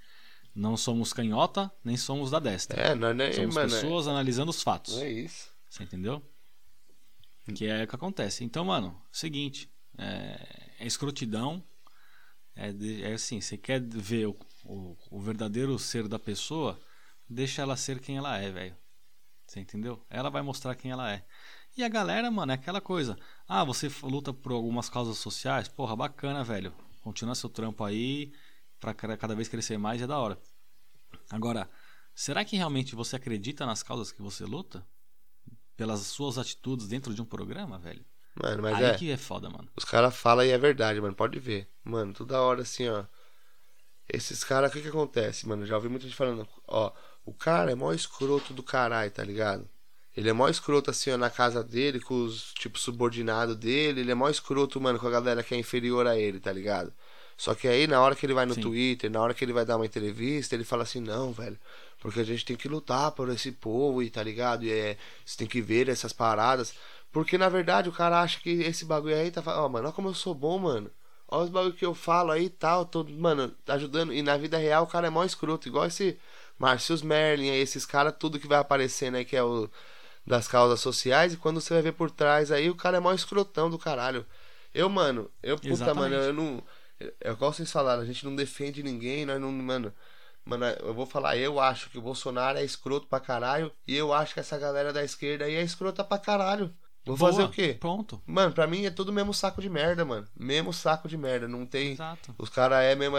Não 0.59 0.75
somos 0.75 1.13
canhota, 1.13 1.71
nem 1.83 1.95
somos 1.95 2.31
da 2.31 2.39
destra. 2.39 2.81
É, 2.81 2.95
nós 2.95 3.15
nem, 3.15 3.31
somos 3.31 3.53
mano. 3.53 3.67
é- 3.67 3.79
pessoas 3.79 4.07
analisando 4.07 4.49
os 4.49 4.63
fatos. 4.63 4.95
Não 4.95 5.03
é 5.03 5.11
isso. 5.11 5.51
Você 5.69 5.83
entendeu? 5.83 6.23
Que 7.55 7.67
é 7.67 7.83
o 7.83 7.87
que 7.87 7.95
acontece. 7.95 8.43
Então, 8.43 8.65
mano, 8.65 8.99
seguinte. 9.11 9.71
É, 9.97 10.73
é 10.79 10.87
escrotidão. 10.87 11.63
É, 12.55 12.73
é 13.03 13.13
assim, 13.13 13.39
você 13.39 13.55
quer 13.55 13.79
ver 13.81 14.27
o, 14.27 14.35
o, 14.65 14.97
o 15.11 15.19
verdadeiro 15.21 15.77
ser 15.77 16.07
da 16.07 16.17
pessoa, 16.17 16.79
deixa 17.29 17.61
ela 17.61 17.77
ser 17.77 17.99
quem 17.99 18.17
ela 18.17 18.35
é, 18.37 18.49
velho. 18.49 18.75
Você 19.45 19.59
entendeu? 19.59 20.03
Ela 20.09 20.29
vai 20.31 20.41
mostrar 20.41 20.73
quem 20.75 20.89
ela 20.91 21.11
é. 21.11 21.23
E 21.77 21.83
a 21.83 21.87
galera, 21.87 22.31
mano, 22.31 22.51
é 22.51 22.55
aquela 22.55 22.81
coisa. 22.81 23.15
Ah, 23.47 23.63
você 23.63 23.89
luta 24.01 24.33
por 24.33 24.51
algumas 24.53 24.89
causas 24.89 25.19
sociais? 25.19 25.67
Porra, 25.67 25.95
bacana, 25.95 26.43
velho. 26.43 26.73
Continua 27.01 27.35
seu 27.35 27.47
trampo 27.49 27.83
aí 27.83 28.33
pra 28.79 28.93
ca- 28.93 29.15
cada 29.15 29.35
vez 29.35 29.47
crescer 29.47 29.77
mais, 29.77 30.01
é 30.01 30.07
da 30.07 30.17
hora. 30.19 30.37
Agora, 31.29 31.69
será 32.13 32.43
que 32.45 32.55
realmente 32.55 32.95
você 32.95 33.15
acredita 33.15 33.65
nas 33.65 33.83
causas 33.83 34.11
que 34.11 34.21
você 34.21 34.45
luta? 34.45 34.85
Pelas 35.75 35.99
suas 36.01 36.37
atitudes 36.37 36.87
dentro 36.87 37.13
de 37.13 37.21
um 37.21 37.25
programa, 37.25 37.77
velho? 37.77 38.05
Mano, 38.41 38.63
mas 38.63 38.77
aí 38.77 38.85
é. 38.85 38.93
que 38.95 39.11
é 39.11 39.17
foda, 39.17 39.49
mano. 39.49 39.69
Os 39.75 39.83
caras 39.83 40.15
falam 40.15 40.45
e 40.45 40.49
é 40.49 40.57
verdade, 40.57 41.01
mano. 41.01 41.15
Pode 41.15 41.39
ver. 41.39 41.67
Mano, 41.83 42.13
toda 42.13 42.41
hora 42.41 42.61
assim, 42.61 42.87
ó. 42.87 43.03
Esses 44.07 44.43
caras, 44.43 44.69
o 44.69 44.73
que 44.73 44.81
que 44.81 44.87
acontece, 44.87 45.47
mano? 45.47 45.65
Já 45.65 45.75
ouvi 45.75 45.89
muita 45.89 46.05
gente 46.05 46.15
falando, 46.15 46.47
ó. 46.67 46.91
O 47.25 47.33
cara 47.33 47.71
é 47.71 47.75
mó 47.75 47.91
escroto 47.91 48.53
do 48.53 48.63
caralho, 48.63 49.11
tá 49.11 49.23
ligado? 49.23 49.67
Ele 50.15 50.29
é 50.29 50.33
mó 50.33 50.47
escroto 50.47 50.89
assim, 50.89 51.11
ó, 51.11 51.17
na 51.17 51.29
casa 51.29 51.63
dele, 51.63 51.99
com 51.99 52.23
os, 52.23 52.53
tipo, 52.53 52.79
subordinado 52.79 53.55
dele. 53.55 54.01
Ele 54.01 54.11
é 54.11 54.15
mó 54.15 54.29
escroto, 54.29 54.79
mano, 54.79 54.99
com 54.99 55.07
a 55.07 55.11
galera 55.11 55.43
que 55.43 55.53
é 55.53 55.57
inferior 55.57 56.07
a 56.07 56.17
ele, 56.17 56.39
tá 56.39 56.51
ligado? 56.51 56.93
Só 57.37 57.53
que 57.55 57.67
aí, 57.67 57.87
na 57.87 58.01
hora 58.01 58.15
que 58.15 58.25
ele 58.25 58.33
vai 58.33 58.45
no 58.45 58.55
Sim. 58.55 58.61
Twitter, 58.61 59.11
na 59.11 59.21
hora 59.21 59.33
que 59.33 59.45
ele 59.45 59.53
vai 59.53 59.63
dar 59.65 59.77
uma 59.77 59.85
entrevista, 59.85 60.55
ele 60.55 60.63
fala 60.63 60.83
assim, 60.83 60.99
não, 60.99 61.31
velho, 61.31 61.57
porque 61.99 62.19
a 62.19 62.23
gente 62.23 62.43
tem 62.43 62.55
que 62.57 62.67
lutar 62.67 63.11
por 63.11 63.29
esse 63.29 63.51
povo 63.51 64.01
e 64.01 64.09
tá 64.09 64.23
ligado? 64.23 64.65
E 64.65 64.71
é, 64.71 64.97
você 65.25 65.37
tem 65.37 65.47
que 65.47 65.61
ver 65.61 65.87
essas 65.87 66.11
paradas. 66.11 66.73
Porque 67.11 67.37
na 67.37 67.49
verdade 67.49 67.89
o 67.89 67.91
cara 67.91 68.21
acha 68.21 68.39
que 68.39 68.49
esse 68.49 68.85
bagulho 68.85 69.15
aí 69.15 69.31
tá 69.31 69.41
falando, 69.41 69.65
ó, 69.65 69.69
mano, 69.69 69.85
olha 69.87 69.93
como 69.95 70.09
eu 70.09 70.13
sou 70.13 70.33
bom, 70.33 70.57
mano. 70.57 70.91
Olha 71.27 71.43
os 71.43 71.49
bagulho 71.49 71.73
que 71.73 71.85
eu 71.85 71.93
falo 71.93 72.31
aí 72.31 72.45
e 72.45 72.49
tal, 72.49 72.85
tô, 72.85 73.03
mano, 73.03 73.49
tá 73.65 73.73
ajudando. 73.75 74.13
E 74.13 74.21
na 74.21 74.37
vida 74.37 74.57
real 74.57 74.83
o 74.83 74.87
cara 74.87 75.07
é 75.07 75.09
mó 75.09 75.23
escroto, 75.23 75.67
igual 75.67 75.85
esse 75.85 76.17
Marcius 76.57 77.01
Merlin, 77.01 77.49
aí, 77.49 77.59
esses 77.59 77.85
caras, 77.85 78.15
tudo 78.17 78.39
que 78.39 78.47
vai 78.47 78.59
aparecendo 78.59 79.15
aí, 79.15 79.25
que 79.25 79.35
é 79.35 79.43
o 79.43 79.69
das 80.25 80.47
causas 80.47 80.81
sociais, 80.81 81.33
e 81.33 81.37
quando 81.37 81.61
você 81.61 81.73
vai 81.73 81.81
ver 81.81 81.93
por 81.93 82.11
trás 82.11 82.51
aí, 82.51 82.69
o 82.69 82.75
cara 82.75 82.97
é 82.97 82.99
mó 82.99 83.13
escrotão 83.13 83.69
do 83.69 83.79
caralho. 83.79 84.25
Eu, 84.73 84.89
mano, 84.89 85.31
eu, 85.41 85.55
puta, 85.57 85.69
Exatamente. 85.69 86.11
mano, 86.11 86.15
eu 86.15 86.33
não. 86.33 86.63
É 86.99 87.31
igual 87.31 87.53
vocês 87.53 87.71
falaram, 87.71 88.01
a 88.01 88.05
gente 88.05 88.25
não 88.25 88.35
defende 88.35 88.81
ninguém, 88.83 89.25
nós 89.25 89.39
não, 89.39 89.51
mano. 89.51 89.93
Mano, 90.43 90.65
eu 90.65 90.93
vou 90.93 91.05
falar, 91.05 91.35
eu 91.37 91.59
acho 91.59 91.89
que 91.89 91.97
o 91.97 92.01
Bolsonaro 92.01 92.57
é 92.57 92.63
escroto 92.63 93.05
pra 93.07 93.19
caralho, 93.19 93.71
e 93.85 93.95
eu 93.95 94.13
acho 94.13 94.33
que 94.33 94.39
essa 94.39 94.57
galera 94.57 94.93
da 94.93 95.03
esquerda 95.03 95.45
aí 95.45 95.55
é 95.55 95.61
escrota 95.61 96.03
pra 96.03 96.17
caralho. 96.17 96.73
Vou 97.05 97.15
Boa, 97.17 97.31
fazer 97.31 97.43
o 97.43 97.49
quê? 97.49 97.77
Pronto. 97.79 98.21
Mano, 98.25 98.53
pra 98.53 98.67
mim 98.67 98.85
é 98.85 98.89
tudo 98.91 99.13
mesmo 99.13 99.33
saco 99.33 99.61
de 99.61 99.69
merda, 99.69 100.03
mano. 100.03 100.27
Mesmo 100.35 100.73
saco 100.73 101.07
de 101.07 101.17
merda. 101.17 101.47
Não 101.47 101.65
tem. 101.65 101.93
Exato. 101.93 102.35
Os 102.37 102.49
caras 102.49 102.79
é 102.83 102.95
mesmo. 102.95 103.15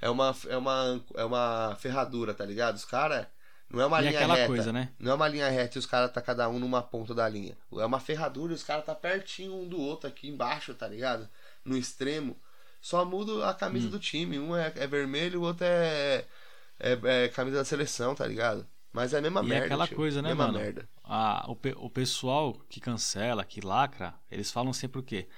É 0.00 0.10
uma, 0.10 0.34
é, 0.48 0.56
uma, 0.56 1.04
é 1.14 1.24
uma 1.24 1.76
ferradura, 1.78 2.34
tá 2.34 2.44
ligado? 2.44 2.74
Os 2.76 2.84
caras. 2.84 3.26
Não 3.70 3.80
é 3.80 3.86
uma 3.86 4.00
E 4.00 4.06
linha 4.06 4.18
aquela 4.18 4.34
reta. 4.34 4.46
coisa, 4.46 4.72
né? 4.72 4.90
Não 4.98 5.12
é 5.12 5.14
uma 5.14 5.28
linha 5.28 5.48
reta 5.48 5.76
e 5.76 5.80
os 5.80 5.86
caras 5.86 6.10
tá 6.10 6.20
cada 6.20 6.48
um 6.48 6.58
numa 6.58 6.82
ponta 6.82 7.14
da 7.14 7.28
linha. 7.28 7.56
É 7.76 7.84
uma 7.84 8.00
ferradura 8.00 8.52
e 8.52 8.56
os 8.56 8.64
caras 8.64 8.84
tá 8.84 8.94
pertinho 8.94 9.54
um 9.54 9.68
do 9.68 9.80
outro 9.80 10.08
aqui 10.08 10.26
embaixo, 10.28 10.74
tá 10.74 10.88
ligado? 10.88 11.28
No 11.64 11.76
extremo. 11.76 12.36
Só 12.80 13.04
muda 13.04 13.48
a 13.48 13.54
camisa 13.54 13.88
Hum. 13.88 13.90
do 13.90 13.98
time. 13.98 14.38
Um 14.38 14.56
é, 14.56 14.72
é 14.76 14.86
vermelho, 14.86 15.40
o 15.40 15.44
outro 15.44 15.64
é, 15.64 16.24
é, 16.78 16.98
é 17.24 17.28
camisa 17.28 17.58
da 17.58 17.64
seleção, 17.64 18.14
tá 18.14 18.26
ligado? 18.26 18.66
Mas 18.92 19.12
é 19.12 19.18
a 19.18 19.22
mesma 19.22 19.40
E 19.42 19.44
é 19.44 19.48
merda. 19.48 19.66
aquela 19.66 19.86
tio. 19.86 19.96
coisa, 19.96 20.22
né, 20.22 20.28
mesma 20.30 20.46
mano? 20.46 20.58
merda. 20.58 20.88
a- 21.04 21.44
o, 21.48 21.56
pe- 21.56 21.74
o 21.78 21.90
pessoal 21.90 22.54
que 22.68 22.80
cancela, 22.80 23.44
que 23.44 23.60
lacra, 23.60 24.14
eles 24.30 24.50
falam 24.50 24.72
sempre 24.72 24.98
o 25.00 25.02
quê? 25.02 25.28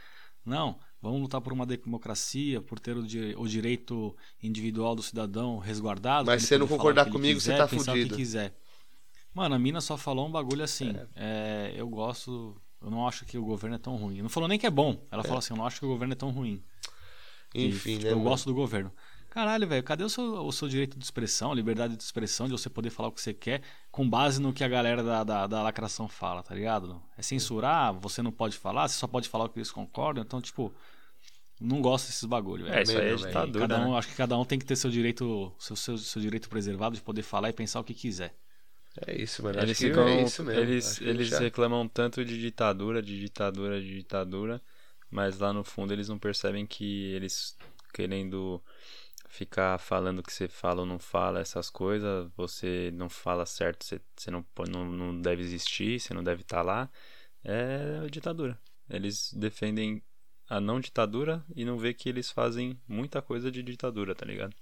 Não, 0.44 0.78
vamos 1.02 1.20
lutar 1.20 1.40
por 1.40 1.52
uma 1.52 1.66
democracia, 1.66 2.60
por 2.62 2.78
ter 2.80 2.96
o, 2.96 3.02
o 3.02 3.48
direito 3.48 4.16
individual 4.42 4.94
do 4.94 5.02
cidadão 5.02 5.58
resguardado. 5.58 6.26
Mas 6.26 6.42
se 6.42 6.48
você 6.48 6.58
não 6.58 6.66
concordar 6.68 7.10
comigo, 7.10 7.40
você 7.40 7.50
quiser, 7.52 7.58
tá 7.58 7.64
o 7.66 7.68
que 7.68 7.78
fudido. 7.84 8.16
quiser. 8.16 8.54
Mano, 9.34 9.54
a 9.54 9.58
mina 9.58 9.80
só 9.80 9.96
falou 9.96 10.26
um 10.26 10.30
bagulho 10.30 10.64
assim. 10.64 10.92
é, 11.14 11.72
eu 11.76 11.88
gosto. 11.88 12.56
Eu 12.82 12.90
não 12.90 13.06
acho 13.06 13.24
que 13.26 13.36
o 13.36 13.44
governo 13.44 13.76
é 13.76 13.78
tão 13.78 13.94
ruim. 13.96 14.22
Não 14.22 14.28
falou 14.30 14.48
nem 14.48 14.58
que 14.58 14.66
é 14.66 14.70
bom. 14.70 15.06
Ela 15.10 15.22
falou 15.22 15.38
assim: 15.38 15.52
eu 15.52 15.56
não 15.58 15.66
acho 15.66 15.78
que 15.78 15.84
o 15.86 15.88
governo 15.88 16.12
é 16.14 16.16
tão 16.16 16.30
ruim. 16.30 16.62
E, 17.54 17.66
Enfim, 17.66 17.92
tipo, 17.98 18.04
né? 18.04 18.12
Eu 18.12 18.16
mano? 18.16 18.28
gosto 18.30 18.46
do 18.46 18.54
governo. 18.54 18.92
Caralho, 19.28 19.66
velho, 19.68 19.82
cadê 19.84 20.02
o 20.02 20.08
seu, 20.08 20.24
o 20.44 20.50
seu 20.50 20.68
direito 20.68 20.98
de 20.98 21.04
expressão, 21.04 21.54
liberdade 21.54 21.96
de 21.96 22.02
expressão, 22.02 22.46
de 22.46 22.52
você 22.52 22.68
poder 22.68 22.90
falar 22.90 23.08
o 23.08 23.12
que 23.12 23.20
você 23.20 23.32
quer, 23.32 23.62
com 23.90 24.08
base 24.08 24.40
no 24.40 24.52
que 24.52 24.64
a 24.64 24.68
galera 24.68 25.04
da, 25.04 25.22
da, 25.22 25.46
da 25.46 25.62
lacração 25.62 26.08
fala, 26.08 26.42
tá 26.42 26.52
ligado? 26.52 27.00
É 27.16 27.22
censurar, 27.22 27.92
você 27.94 28.22
não 28.22 28.32
pode 28.32 28.56
falar, 28.58 28.88
você 28.88 28.96
só 28.96 29.06
pode 29.06 29.28
falar 29.28 29.44
o 29.44 29.48
que 29.48 29.58
eles 29.58 29.70
concordam, 29.70 30.24
então, 30.24 30.40
tipo, 30.40 30.74
não 31.60 31.80
gosto 31.80 32.06
desses 32.06 32.24
bagulho, 32.24 32.64
velho. 32.64 32.76
É, 32.76 32.82
isso 32.82 32.98
aí 32.98 33.08
é 33.12 33.14
ditadura. 33.14 33.68
Cada 33.68 33.86
um, 33.86 33.92
né? 33.92 33.98
acho 33.98 34.08
que 34.08 34.14
cada 34.16 34.36
um 34.36 34.44
tem 34.44 34.58
que 34.58 34.64
ter 34.64 34.74
seu 34.74 34.90
direito, 34.90 35.52
seu, 35.60 35.76
seu, 35.76 35.96
seu 35.96 36.20
direito 36.20 36.48
preservado 36.48 36.96
de 36.96 37.02
poder 37.02 37.22
falar 37.22 37.50
e 37.50 37.52
pensar 37.52 37.78
o 37.78 37.84
que 37.84 37.94
quiser. 37.94 38.34
É 39.06 39.16
isso, 39.22 39.44
mano. 39.44 39.60
Eles, 39.60 39.70
Acho 39.70 39.80
que 39.80 39.86
ficam, 39.88 40.08
é 40.08 40.22
isso 40.22 40.42
mesmo. 40.42 40.60
eles, 40.60 40.98
que 40.98 41.04
eles 41.04 41.28
já- 41.28 41.38
reclamam 41.38 41.86
tanto 41.86 42.24
de 42.24 42.36
ditadura, 42.40 43.00
de 43.00 43.20
ditadura, 43.20 43.80
de 43.80 43.94
ditadura, 43.98 44.60
mas 45.10 45.38
lá 45.38 45.52
no 45.52 45.64
fundo 45.64 45.92
eles 45.92 46.08
não 46.08 46.18
percebem 46.18 46.66
que 46.66 47.12
eles 47.12 47.56
querendo 47.92 48.62
ficar 49.28 49.78
falando 49.78 50.22
que 50.22 50.32
você 50.32 50.48
fala 50.48 50.80
ou 50.80 50.86
não 50.86 50.98
fala, 50.98 51.40
essas 51.40 51.70
coisas, 51.70 52.28
você 52.36 52.90
não 52.94 53.08
fala 53.08 53.46
certo, 53.46 53.84
você, 53.84 54.00
você 54.16 54.30
não, 54.30 54.44
não, 54.68 54.84
não 54.86 55.20
deve 55.20 55.42
existir, 55.42 56.00
você 56.00 56.12
não 56.12 56.22
deve 56.22 56.42
estar 56.42 56.62
lá, 56.62 56.90
é 57.44 58.06
ditadura. 58.10 58.58
Eles 58.88 59.32
defendem 59.32 60.02
a 60.48 60.60
não 60.60 60.80
ditadura 60.80 61.44
e 61.54 61.64
não 61.64 61.78
vê 61.78 61.94
que 61.94 62.08
eles 62.08 62.28
fazem 62.28 62.76
muita 62.88 63.22
coisa 63.22 63.52
de 63.52 63.62
ditadura, 63.62 64.16
tá 64.16 64.26
ligado? 64.26 64.52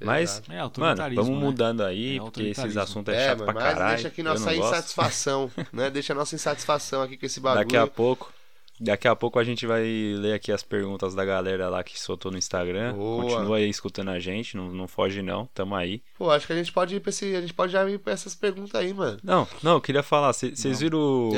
Mas, 0.00 0.42
Exato. 0.48 0.52
É 0.52 0.80
mano, 0.80 1.02
vamos 1.14 1.28
né? 1.28 1.36
mudando 1.36 1.82
aí, 1.84 2.16
É 2.16 2.20
porque 2.20 2.42
esses 2.42 2.76
assuntos 2.76 3.14
é 3.14 3.16
É, 3.16 3.26
chato 3.28 3.38
mano, 3.38 3.52
pra 3.52 3.62
mas 3.62 3.74
caralho. 3.74 3.94
deixa 3.94 4.08
aqui 4.08 4.22
nossa 4.24 4.54
insatisfação, 4.54 5.50
né? 5.72 5.88
Deixa 5.88 6.12
a 6.12 6.16
nossa 6.16 6.34
insatisfação 6.34 7.02
aqui 7.02 7.16
com 7.16 7.26
esse 7.26 7.38
bagulho. 7.38 7.62
Daqui 7.68 7.76
a 7.76 7.86
pouco. 7.86 8.32
Daqui 8.80 9.06
a 9.06 9.14
pouco 9.14 9.38
a 9.38 9.44
gente 9.44 9.66
vai 9.66 9.84
ler 10.16 10.32
aqui 10.32 10.50
as 10.50 10.62
perguntas 10.62 11.14
da 11.14 11.22
galera 11.22 11.68
lá 11.68 11.84
que 11.84 12.00
soltou 12.00 12.32
no 12.32 12.38
Instagram. 12.38 12.94
Boa. 12.94 13.22
Continua 13.22 13.58
aí 13.58 13.68
escutando 13.68 14.08
a 14.08 14.18
gente, 14.18 14.56
não, 14.56 14.72
não 14.72 14.88
foge 14.88 15.20
não, 15.20 15.44
tamo 15.52 15.74
aí. 15.74 16.02
Pô, 16.16 16.30
acho 16.30 16.46
que 16.46 16.54
a 16.54 16.56
gente 16.56 16.72
pode 16.72 16.96
ir 16.96 17.00
pra 17.00 17.10
esse. 17.10 17.36
A 17.36 17.42
gente 17.42 17.52
pode 17.52 17.72
já 17.72 17.88
ir 17.90 17.98
pra 17.98 18.14
essas 18.14 18.34
perguntas 18.34 18.74
aí, 18.74 18.94
mano. 18.94 19.18
Não, 19.22 19.46
não, 19.62 19.72
eu 19.72 19.80
queria 19.82 20.02
falar, 20.02 20.32
vocês 20.32 20.80
viram. 20.80 21.30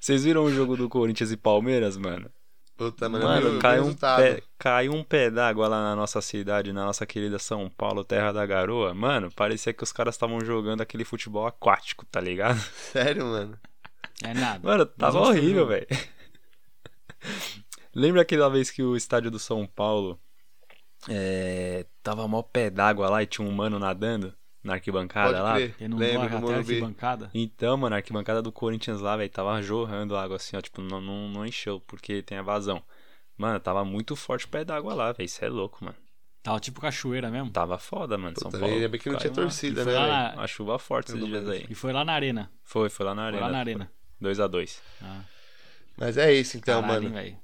Vocês 0.00 0.24
viram 0.24 0.44
o 0.44 0.50
jogo 0.50 0.74
do 0.74 0.88
Corinthians 0.88 1.30
e 1.30 1.36
Palmeiras, 1.36 1.98
mano? 1.98 2.30
Puta, 2.76 3.08
mano, 3.08 3.24
Mano, 3.24 3.56
o 3.56 3.58
caiu 3.60 3.84
um, 3.84 3.94
pé, 3.94 4.42
caiu 4.58 4.92
um 4.92 5.04
pé 5.04 5.30
d'água 5.30 5.68
lá 5.68 5.80
na 5.80 5.94
nossa 5.94 6.20
cidade, 6.20 6.72
na 6.72 6.84
nossa 6.84 7.06
querida 7.06 7.38
São 7.38 7.70
Paulo, 7.70 8.02
terra 8.02 8.32
da 8.32 8.44
garoa. 8.44 8.92
Mano, 8.92 9.30
parecia 9.30 9.72
que 9.72 9.84
os 9.84 9.92
caras 9.92 10.16
estavam 10.16 10.40
jogando 10.40 10.80
aquele 10.80 11.04
futebol 11.04 11.46
aquático, 11.46 12.04
tá 12.06 12.20
ligado? 12.20 12.58
Sério, 12.90 13.26
mano. 13.26 13.56
É 14.24 14.34
nada. 14.34 14.60
Mano, 14.66 14.86
tava 14.86 15.20
horrível, 15.20 15.66
velho. 15.66 15.86
Lembra 17.94 18.22
aquela 18.22 18.48
vez 18.50 18.70
que 18.70 18.82
o 18.82 18.96
estádio 18.96 19.30
do 19.30 19.38
São 19.38 19.66
Paulo 19.66 20.18
é, 21.08 21.86
tava 22.02 22.26
mó 22.26 22.42
pé 22.42 22.70
d'água 22.70 23.08
lá 23.08 23.22
e 23.22 23.26
tinha 23.26 23.46
um 23.46 23.52
mano 23.52 23.78
nadando 23.78 24.34
na 24.62 24.74
arquibancada 24.74 25.30
Pode 25.32 25.42
lá? 25.42 25.54
crer. 25.54 25.74
Quem 25.76 25.88
não 25.88 25.98
no 25.98 26.04
até 26.04 26.54
a 26.54 26.56
arquibancada. 26.58 27.30
Então, 27.34 27.76
mano, 27.76 27.94
a 27.94 27.98
arquibancada 27.98 28.40
do 28.42 28.50
Corinthians 28.50 29.00
lá, 29.00 29.16
velho, 29.16 29.30
tava 29.30 29.60
jorrando 29.62 30.16
água 30.16 30.36
assim, 30.36 30.56
ó, 30.56 30.60
tipo, 30.60 30.80
não, 30.80 31.00
não, 31.00 31.28
não 31.28 31.46
encheu 31.46 31.80
porque 31.80 32.22
tem 32.22 32.38
a 32.38 32.42
vazão. 32.42 32.82
Mano, 33.36 33.60
tava 33.60 33.84
muito 33.84 34.16
forte 34.16 34.46
o 34.46 34.48
pé 34.48 34.64
d'água 34.64 34.94
lá, 34.94 35.12
velho, 35.12 35.26
isso 35.26 35.44
é 35.44 35.48
louco, 35.48 35.84
mano. 35.84 35.96
Tava 36.42 36.60
tipo 36.60 36.80
cachoeira 36.80 37.30
mesmo. 37.30 37.50
Tava 37.50 37.78
foda, 37.78 38.16
mano, 38.18 38.34
São 38.38 38.50
Paulo. 38.50 38.66
ainda 38.66 38.88
bem 38.88 39.00
que 39.00 39.08
não 39.10 39.18
tinha 39.18 39.32
torcida, 39.32 39.82
foi 39.82 39.92
né, 39.94 39.98
na- 39.98 40.32
Uma 40.34 40.46
chuva 40.46 40.78
forte 40.78 41.12
esses 41.12 41.24
dias 41.24 41.48
aí. 41.48 41.66
E 41.70 41.74
foi 41.74 41.92
lá 41.92 42.04
na 42.04 42.12
arena. 42.12 42.50
Foi, 42.62 42.88
foi 42.90 43.04
lá 43.06 43.14
na 43.14 43.22
Foi 43.22 43.28
arena. 43.28 43.46
lá 43.46 43.52
na 43.52 43.58
arena. 43.58 43.90
2x2. 44.22 44.78
Ah, 45.02 45.20
Mas 45.96 46.16
é 46.16 46.32
isso 46.32 46.56
então, 46.56 46.80
caralho, 46.82 47.04
mano. 47.04 47.14
velho. 47.14 47.36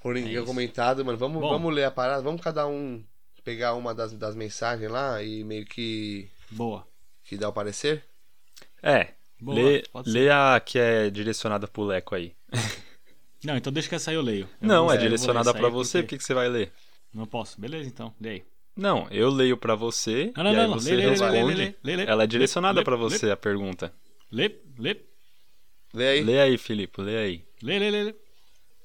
Coringa 0.00 0.40
É 0.40 0.44
comentado, 0.44 1.04
mano. 1.04 1.16
Vamos, 1.18 1.40
Bom. 1.40 1.48
vamos 1.50 1.74
ler 1.74 1.84
a 1.84 1.90
parada. 1.90 2.22
Vamos 2.22 2.40
cada 2.40 2.66
um 2.66 3.02
pegar 3.44 3.74
uma 3.74 3.94
das, 3.94 4.12
das 4.12 4.34
mensagens 4.34 4.90
lá 4.90 5.22
e 5.22 5.42
meio 5.44 5.64
que, 5.64 6.28
Boa. 6.50 6.86
que 7.24 7.36
dar 7.36 7.48
o 7.48 7.52
parecer. 7.52 8.04
É, 8.82 9.08
Boa, 9.40 9.56
lê, 9.56 9.82
lê 10.06 10.30
a 10.30 10.60
que 10.64 10.78
é 10.78 11.10
direcionada 11.10 11.66
pro 11.68 11.84
Leco 11.84 12.14
aí. 12.14 12.34
Não, 13.44 13.56
então 13.56 13.72
deixa 13.72 13.88
que 13.88 13.94
essa 13.96 14.10
aí 14.12 14.16
eu 14.16 14.22
leio. 14.22 14.48
Eu 14.60 14.68
não, 14.68 14.92
é 14.92 14.96
direcionada 14.96 15.50
aí 15.52 15.70
você, 15.70 15.98
o 15.98 16.02
porque- 16.02 16.14
que, 16.14 16.18
que 16.18 16.24
você 16.24 16.32
vai 16.32 16.48
ler? 16.48 16.72
Não 17.12 17.26
posso. 17.26 17.60
Beleza, 17.60 17.88
então. 17.88 18.14
Lê 18.20 18.28
aí. 18.30 18.44
Não, 18.76 19.08
eu 19.10 19.28
leio 19.28 19.56
pra 19.56 19.74
você 19.74 20.32
Não, 20.36 20.44
não, 20.44 20.52
e 20.52 20.56
aí 20.56 20.66
não, 20.68 20.74
você 20.74 20.90
Lê, 20.94 20.96
lê, 20.96 21.02
lê, 21.02 21.06
lê, 21.06 21.10
responde. 21.10 21.54
lê, 21.56 21.74
lê, 21.82 21.96
lê, 21.96 22.04
Ela 22.10 22.22
é 22.22 22.26
direcionada 22.28 22.80
lê, 22.80 22.96
você 22.96 23.30
a 23.32 23.36
pergunta. 23.36 23.92
Lê, 24.30 24.56
lê, 24.78 24.96
Lê 25.92 26.08
aí. 26.08 26.22
Lê 26.22 26.40
aí, 26.40 26.56
Filipe, 26.56 27.02
lê 27.02 27.18
aí. 27.18 27.44
Lê, 27.62 27.78
lê, 27.78 27.90
lê, 27.90 28.02
lê. 28.04 28.14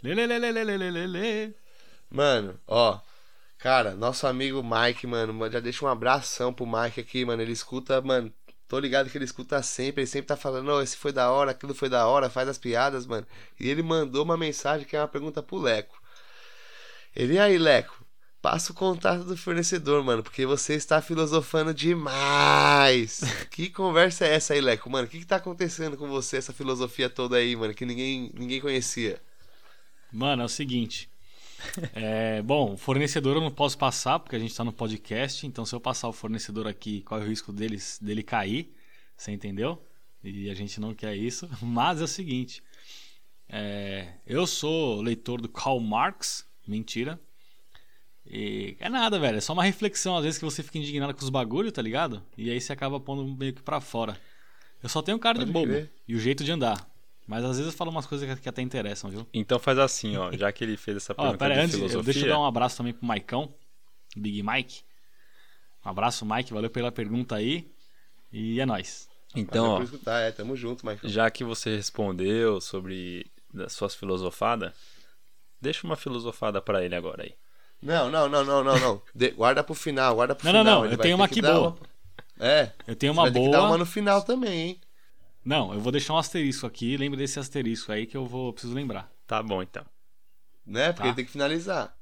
Lê, 0.04 0.14
lê, 0.14 0.28
lê, 0.28 0.52
lê, 0.52 0.64
lê, 0.64 0.90
lê, 0.92 1.08
lê, 1.08 1.54
Mano, 2.10 2.60
ó. 2.68 3.00
Cara, 3.58 3.96
nosso 3.96 4.28
amigo 4.28 4.62
Mike, 4.64 5.08
mano, 5.08 5.50
já 5.52 5.60
deixa 5.60 5.84
um 5.84 5.88
abração 5.88 6.54
pro 6.54 6.68
Mike 6.68 7.02
aqui, 7.02 7.26
mano. 7.26 7.42
Ele 7.42 7.52
escuta, 7.52 8.00
mano. 8.02 8.32
Tô 8.68 8.78
ligado 8.80 9.10
que 9.10 9.18
ele 9.18 9.26
escuta 9.26 9.64
sempre, 9.64 10.02
ele 10.02 10.08
sempre 10.08 10.28
tá 10.28 10.36
falando, 10.36 10.82
esse 10.82 10.98
foi 10.98 11.12
da 11.12 11.32
hora, 11.32 11.52
aquilo 11.52 11.74
foi 11.74 11.90
da 11.90 12.06
hora, 12.06 12.30
faz 12.30 12.50
as 12.50 12.58
piadas, 12.58 13.06
mano. 13.06 13.26
E 13.60 13.70
ele 13.70 13.82
mandou 13.82 14.24
uma 14.24 14.38
mensagem 14.38 14.86
que 14.86 14.96
é 14.96 15.00
uma 15.02 15.08
pergunta 15.08 15.42
pro 15.42 15.58
Leco. 15.58 16.00
Ele 17.16 17.40
aí, 17.40 17.58
Leco, 17.58 17.97
Passa 18.50 18.72
o 18.72 18.76
contato 18.76 19.26
do 19.26 19.36
fornecedor, 19.36 20.02
mano, 20.06 20.24
porque 20.24 20.46
você 20.46 20.74
está 20.76 21.02
filosofando 21.02 21.74
demais. 21.74 23.20
que 23.52 23.70
conversa 23.70 24.26
é 24.26 24.36
essa 24.36 24.54
aí, 24.54 24.62
Leco? 24.62 24.90
Mano, 24.90 25.06
o 25.06 25.10
que, 25.10 25.20
que 25.20 25.26
tá 25.26 25.36
acontecendo 25.36 25.98
com 25.98 26.08
você, 26.08 26.38
essa 26.38 26.54
filosofia 26.54 27.10
toda 27.10 27.36
aí, 27.36 27.58
mano, 27.58 27.74
que 27.74 27.86
ninguém, 27.86 28.32
ninguém 28.34 28.62
conhecia? 28.62 29.22
Mano, 30.14 30.44
é 30.44 30.46
o 30.46 30.50
seguinte. 30.50 31.10
É, 31.94 32.42
bom, 32.42 32.78
fornecedor 32.78 33.36
eu 33.36 33.42
não 33.42 33.52
posso 33.52 33.78
passar 33.78 34.18
porque 34.20 34.38
a 34.38 34.40
gente 34.40 34.56
tá 34.56 34.64
no 34.64 34.72
podcast, 34.72 35.46
então 35.46 35.66
se 35.66 35.76
eu 35.76 35.82
passar 35.82 36.08
o 36.08 36.14
fornecedor 36.14 36.68
aqui, 36.68 37.02
corre 37.02 37.26
o 37.26 37.28
risco 37.28 37.52
deles, 37.52 38.00
dele 38.02 38.24
cair, 38.24 38.74
você 39.18 39.32
entendeu? 39.32 39.84
E 40.24 40.50
a 40.50 40.54
gente 40.54 40.80
não 40.80 40.94
quer 40.94 41.18
isso. 41.18 41.50
Mas 41.62 42.00
é 42.00 42.06
o 42.06 42.08
seguinte: 42.08 42.64
é, 43.50 44.14
eu 44.26 44.48
sou 44.48 45.02
leitor 45.02 45.42
do 45.42 45.50
Karl 45.50 45.82
Marx, 45.82 46.48
mentira. 46.66 47.20
E 48.30 48.76
é 48.80 48.90
nada, 48.90 49.18
velho, 49.20 49.38
é 49.38 49.42
só 49.42 49.54
uma 49.54 49.64
reflexão, 49.64 50.18
às 50.18 50.24
vezes 50.24 50.38
que 50.40 50.46
você 50.46 50.62
fica 50.62 50.78
indignado 50.78 51.14
com 51.14 51.22
os 51.24 51.30
bagulho, 51.30 51.72
tá 51.72 51.82
ligado? 51.82 52.22
E 52.38 52.50
aí 52.50 52.60
você 52.60 52.74
acaba 52.74 53.00
pondo 53.00 53.26
meio 53.38 53.54
que 53.54 53.62
pra 53.62 53.80
fora. 53.80 54.20
Eu 54.84 54.90
só 54.90 55.02
tenho 55.02 55.18
cara 55.18 55.40
de 55.40 55.46
Pode 55.46 55.54
bobo 55.54 55.68
crer. 55.72 55.92
e 56.08 56.16
o 56.16 56.20
jeito 56.20 56.44
de 56.44 56.52
andar. 56.52 56.90
Mas 57.26 57.44
às 57.44 57.58
vezes 57.58 57.72
eu 57.72 57.78
falo 57.78 57.90
umas 57.92 58.06
coisas 58.06 58.40
que, 58.40 58.48
até 58.50 58.62
interessam, 58.62 59.10
viu? 59.10 59.28
Então 59.34 59.60
faz 59.60 59.78
assim, 59.80 60.16
ó, 60.18 60.32
já 60.32 60.52
que 60.52 60.64
ele 60.64 60.78
fez 60.78 60.98
essa 60.98 61.14
Ó, 61.18 61.22
pergunta 61.24 61.38
pera 61.38 61.54
aí, 61.54 61.60
de 61.60 61.64
antes, 61.66 61.74
eu- 61.74 61.80
filosofia... 61.90 62.14
deixa 62.14 62.26
eu 62.28 62.30
dar 62.34 62.40
um 62.40 62.46
abraço 62.46 62.78
também 62.78 62.94
pro 62.94 63.06
Maicão, 63.06 63.54
Big 64.16 64.42
Mike. 64.44 64.82
Um 65.86 65.90
abraço, 65.90 66.26
Mike, 66.26 66.54
valeu 66.54 66.70
pela 66.70 66.92
pergunta 66.92 67.36
aí. 67.36 67.70
E 68.32 68.60
é 68.60 68.66
nóis. 68.66 69.10
Então, 69.36 69.66
Valeu 69.68 69.80
ó, 69.82 69.84
escutar, 69.84 70.20
é, 70.22 70.32
tamo 70.32 70.56
junto, 70.56 70.86
Mike. 70.86 71.08
já 71.08 71.30
que 71.30 71.44
você 71.44 71.76
respondeu 71.76 72.60
sobre 72.60 73.26
das 73.54 73.74
suas 73.74 73.94
filosofadas, 73.96 74.74
deixa 75.62 75.86
uma 75.88 75.96
filosofada 75.96 76.62
pra 76.62 76.84
ele 76.84 76.96
agora 76.96 77.24
aí. 77.24 77.34
Não, 77.82 78.10
não, 78.10 78.28
não, 78.28 78.44
não, 78.44 78.64
não, 78.64 78.80
não. 78.80 79.02
De- 79.14 79.32
guarda 79.32 79.64
pro 79.64 79.76
final, 79.76 80.16
guarda 80.16 80.36
pro 80.36 80.46
Não, 80.46 80.54
não, 80.54 80.62
final. 80.62 80.76
não, 80.80 80.86
Ele 80.86 80.94
eu 80.94 80.98
vai 80.98 81.04
tenho 81.04 81.16
uma 81.16 81.28
que 81.28 81.40
aqui 81.40 81.42
boa. 81.42 81.70
uma- 81.70 81.78
É. 82.40 82.72
Eu 82.88 82.96
tenho 82.96 83.14
uma 83.14 83.24
vai 83.24 83.32
ter 83.32 83.40
que 83.40 83.46
boa. 83.46 83.58
dar 83.58 83.64
uma 83.68 83.78
no 83.78 83.86
final 83.86 84.22
também, 84.24 84.60
hein? 84.70 84.82
Não, 85.46 85.74
eu 85.74 85.80
vou 85.80 85.92
deixar 85.92 86.14
um 86.14 86.18
asterisco 86.18 86.66
aqui. 86.68 86.98
Lembre 86.98 87.18
desse 87.18 87.40
asterisco 87.40 87.92
aí 87.92 88.06
que 88.06 88.18
eu 88.18 88.26
vou 88.26 88.52
preciso 88.52 88.74
lembrar. 88.74 89.10
Tá 89.26 89.42
bom, 89.42 89.62
então. 89.64 89.86
Né? 90.66 90.92
Porque 90.92 91.08
Tá. 91.10 91.16
tem 91.16 91.26
que 91.26 91.32
finalizar. 91.32 91.96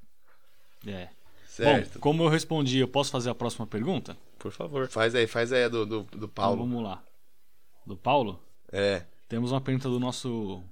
É. 0.88 1.10
Certo. 1.48 1.94
Bom, 1.96 2.00
como 2.02 2.24
eu 2.24 2.28
respondi, 2.30 2.80
eu 2.80 2.88
posso 2.88 3.12
fazer 3.12 3.30
a 3.30 3.36
próxima 3.36 3.68
pergunta? 3.68 4.18
Por 4.40 4.52
favor. 4.52 4.88
Faz 4.88 5.14
aí, 5.16 5.28
faz 5.28 5.54
aí 5.54 5.64
a 5.66 5.70
do, 5.70 5.86
do, 5.86 6.04
do 6.04 6.16
Então 6.18 6.28
Paulo. 6.30 6.58
vamos 6.58 6.84
lá. 6.84 7.04
Do 7.86 7.96
Paulo? 7.96 8.42
É. 8.72 9.04
Temos 9.30 9.52
uma 9.52 9.62
pergunta 9.62 9.88
do 9.90 10.00
nosso 10.00 10.64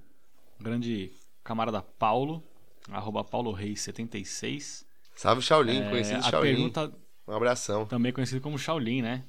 grande 0.60 1.12
camarada 1.42 1.80
Paulo, 1.82 2.42
arroba 2.90 3.22
Paulo 3.24 3.50
Reis 3.52 3.80
76. 3.82 4.83
Salve 5.16 5.42
Shaolin, 5.42 5.80
É, 5.82 5.90
conhecido 5.90 6.22
Shaolin. 6.22 6.54
pergunta 6.54 6.92
Um 7.26 7.32
abração. 7.34 7.86
também 7.86 8.12
conhecido 8.12 8.40
como 8.40 8.58
Shaolin, 8.58 9.02
né? 9.02 9.24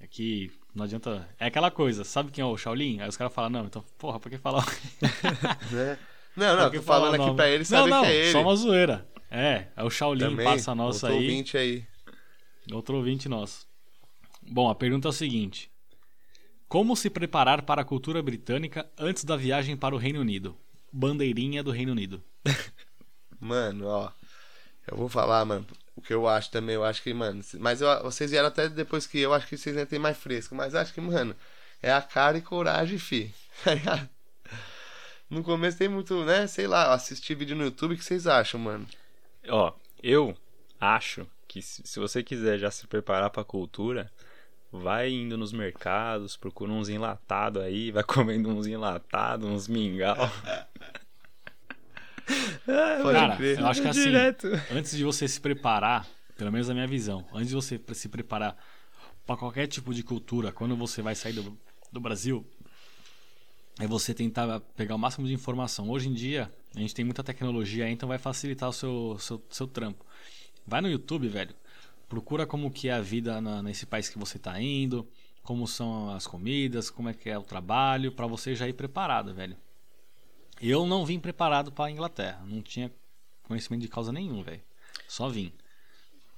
É 0.00 0.06
que 0.06 0.50
não 0.74 0.84
adianta. 0.84 1.28
É 1.38 1.46
aquela 1.46 1.70
coisa, 1.70 2.04
sabe 2.04 2.30
quem 2.30 2.42
é 2.42 2.46
o 2.46 2.56
Shaolin? 2.56 3.00
Aí 3.00 3.08
os 3.08 3.16
caras 3.16 3.32
falam, 3.32 3.50
não, 3.50 3.64
então, 3.66 3.82
porra, 3.98 4.18
por 4.20 4.28
que 4.30 4.38
falar? 4.38 4.64
Né? 5.70 5.98
Não, 6.36 6.56
não, 6.56 6.70
tô 6.70 6.82
falando 6.82 7.14
aqui 7.14 7.34
pra 7.36 7.48
ele 7.48 7.58
Não, 7.58 7.64
saber 7.64 7.90
não, 7.90 8.02
que 8.02 8.08
é 8.08 8.14
ele. 8.16 8.32
Só 8.32 8.42
uma 8.42 8.56
zoeira. 8.56 9.08
É, 9.30 9.68
é 9.76 9.84
o 9.84 9.90
Shaolin, 9.90 10.20
Também, 10.30 10.44
passa 10.44 10.74
nossa 10.74 11.06
outro 11.06 11.20
aí. 11.20 11.26
ouvinte 11.28 11.56
aí. 11.56 11.84
Outro 12.72 12.96
ouvinte 12.96 13.28
nosso. 13.28 13.66
Bom, 14.42 14.68
a 14.68 14.74
pergunta 14.74 15.06
é 15.08 15.10
o 15.10 15.12
seguinte: 15.12 15.70
Como 16.68 16.96
se 16.96 17.08
preparar 17.08 17.62
para 17.62 17.82
a 17.82 17.84
cultura 17.84 18.20
britânica 18.22 18.88
antes 18.98 19.22
da 19.24 19.36
viagem 19.36 19.76
para 19.76 19.94
o 19.94 19.98
Reino 19.98 20.20
Unido? 20.20 20.56
Bandeirinha 20.92 21.62
do 21.62 21.70
Reino 21.70 21.92
Unido. 21.92 22.22
Mano, 23.40 23.86
ó. 23.86 24.10
Eu 24.86 24.96
vou 24.96 25.08
falar, 25.08 25.44
mano, 25.44 25.66
o 25.96 26.00
que 26.02 26.12
eu 26.12 26.28
acho 26.28 26.50
também. 26.50 26.74
Eu 26.74 26.84
acho 26.84 27.02
que, 27.02 27.12
mano. 27.14 27.42
Mas 27.54 27.80
eu- 27.80 28.02
vocês 28.02 28.30
vieram 28.30 28.48
até 28.48 28.68
depois 28.68 29.06
que 29.06 29.18
eu, 29.18 29.32
acho 29.32 29.46
que 29.46 29.56
vocês 29.56 29.76
ainda 29.76 29.88
tem 29.88 29.98
mais 29.98 30.16
fresco. 30.16 30.54
Mas 30.54 30.74
acho 30.74 30.92
que, 30.92 31.00
mano, 31.00 31.34
é 31.82 31.92
a 31.92 32.02
cara 32.02 32.38
e 32.38 32.42
coragem, 32.42 32.98
fi. 32.98 33.34
Tá? 33.84 34.08
No 35.30 35.42
começo 35.42 35.78
tem 35.78 35.88
muito, 35.88 36.22
né? 36.24 36.46
Sei 36.46 36.66
lá, 36.66 36.92
assistir 36.92 37.34
vídeo 37.34 37.56
no 37.56 37.64
YouTube, 37.64 37.94
o 37.94 37.96
que 37.98 38.04
vocês 38.04 38.26
acham, 38.26 38.60
mano? 38.60 38.86
Ó, 39.48 39.72
eu 40.02 40.36
acho 40.80 41.26
que 41.48 41.62
se, 41.62 41.82
se 41.84 41.98
você 41.98 42.22
quiser 42.22 42.58
já 42.58 42.70
se 42.70 42.86
preparar 42.86 43.30
pra 43.30 43.42
cultura, 43.42 44.12
vai 44.70 45.10
indo 45.10 45.38
nos 45.38 45.52
mercados, 45.52 46.36
procura 46.36 46.70
uns 46.72 46.88
enlatados 46.88 47.62
aí, 47.62 47.90
vai 47.92 48.04
comendo 48.04 48.50
uns 48.50 48.66
enlatados, 48.66 49.48
uns 49.48 49.66
mingau. 49.66 50.16
Ah, 52.66 52.98
Pode 53.02 53.18
Cara, 53.18 53.36
crer. 53.36 53.58
eu 53.58 53.66
acho 53.66 53.82
que 53.82 53.88
assim, 53.88 54.02
Direto. 54.04 54.48
antes 54.72 54.96
de 54.96 55.04
você 55.04 55.28
se 55.28 55.40
preparar, 55.40 56.06
pelo 56.36 56.50
menos 56.50 56.68
na 56.68 56.74
minha 56.74 56.86
visão, 56.86 57.24
antes 57.32 57.48
de 57.48 57.54
você 57.54 57.80
se 57.92 58.08
preparar 58.08 58.56
para 59.26 59.36
qualquer 59.36 59.66
tipo 59.66 59.92
de 59.92 60.02
cultura, 60.02 60.52
quando 60.52 60.76
você 60.76 61.02
vai 61.02 61.14
sair 61.14 61.32
do, 61.34 61.56
do 61.92 62.00
Brasil, 62.00 62.46
é 63.78 63.86
você 63.86 64.14
tentar 64.14 64.60
pegar 64.76 64.94
o 64.94 64.98
máximo 64.98 65.26
de 65.26 65.32
informação. 65.34 65.90
Hoje 65.90 66.08
em 66.08 66.14
dia, 66.14 66.50
a 66.74 66.78
gente 66.78 66.94
tem 66.94 67.04
muita 67.04 67.22
tecnologia 67.24 67.88
então 67.90 68.08
vai 68.08 68.18
facilitar 68.18 68.68
o 68.68 68.72
seu, 68.72 69.16
seu, 69.18 69.42
seu 69.50 69.66
trampo. 69.66 70.04
Vai 70.66 70.80
no 70.80 70.88
YouTube, 70.88 71.28
velho. 71.28 71.54
Procura 72.08 72.46
como 72.46 72.70
que 72.70 72.88
é 72.88 72.92
a 72.94 73.00
vida 73.00 73.40
na- 73.40 73.62
nesse 73.62 73.84
país 73.86 74.08
que 74.08 74.18
você 74.18 74.38
tá 74.38 74.60
indo, 74.60 75.06
como 75.42 75.66
são 75.66 76.10
as 76.10 76.26
comidas, 76.26 76.88
como 76.90 77.08
é 77.08 77.14
que 77.14 77.28
é 77.28 77.36
o 77.38 77.42
trabalho, 77.42 78.12
para 78.12 78.26
você 78.26 78.54
já 78.54 78.68
ir 78.68 78.72
preparado, 78.74 79.34
velho. 79.34 79.56
Eu 80.60 80.86
não 80.86 81.04
vim 81.04 81.18
preparado 81.18 81.70
para 81.72 81.90
Inglaterra, 81.90 82.42
não 82.46 82.62
tinha 82.62 82.90
conhecimento 83.42 83.82
de 83.82 83.88
causa 83.88 84.12
nenhum, 84.12 84.42
velho. 84.42 84.62
Só 85.08 85.28
vim. 85.28 85.52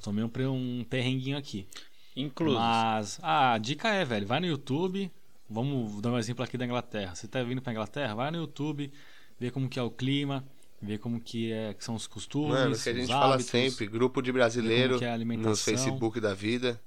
Tomei 0.03 0.25
um, 0.25 0.81
um 0.81 0.85
perrenguinho 0.85 1.37
aqui. 1.37 1.67
Inclusive, 2.15 2.61
Mas 2.61 3.19
a 3.23 3.59
dica 3.59 3.89
é, 3.89 4.05
velho, 4.05 4.27
vai 4.27 4.41
no 4.41 4.47
YouTube. 4.47 5.11
Vamos 5.49 6.01
dar 6.01 6.13
um 6.13 6.19
exemplo 6.19 6.43
aqui 6.45 6.57
da 6.59 6.65
Inglaterra. 6.65 7.15
Você 7.15 7.29
tá 7.29 7.43
vindo 7.43 7.63
pra 7.63 7.73
Inglaterra? 7.73 8.15
Vai 8.15 8.31
no 8.31 8.39
YouTube, 8.39 8.93
vê 9.39 9.51
como 9.51 9.69
que 9.69 9.79
é 9.79 9.83
o 9.83 9.91
clima, 9.91 10.45
vê 10.83 10.99
como 10.99 11.21
que, 11.21 11.53
é, 11.53 11.73
que 11.75 11.85
são 11.85 11.95
os 11.95 12.07
costumes, 12.07 12.49
Mano, 12.51 12.75
o 12.75 12.79
que 12.83 12.89
a 12.89 12.93
os 12.93 12.99
gente 12.99 13.09
fala 13.09 13.35
hábitos. 13.35 13.51
sempre, 13.51 13.87
grupo 13.87 14.21
de 14.23 14.33
brasileiro 14.33 15.03
é 15.05 15.11
a 15.11 15.17
no. 15.17 15.57
Facebook 15.57 16.19
da 16.21 16.35
vida. 16.35 16.81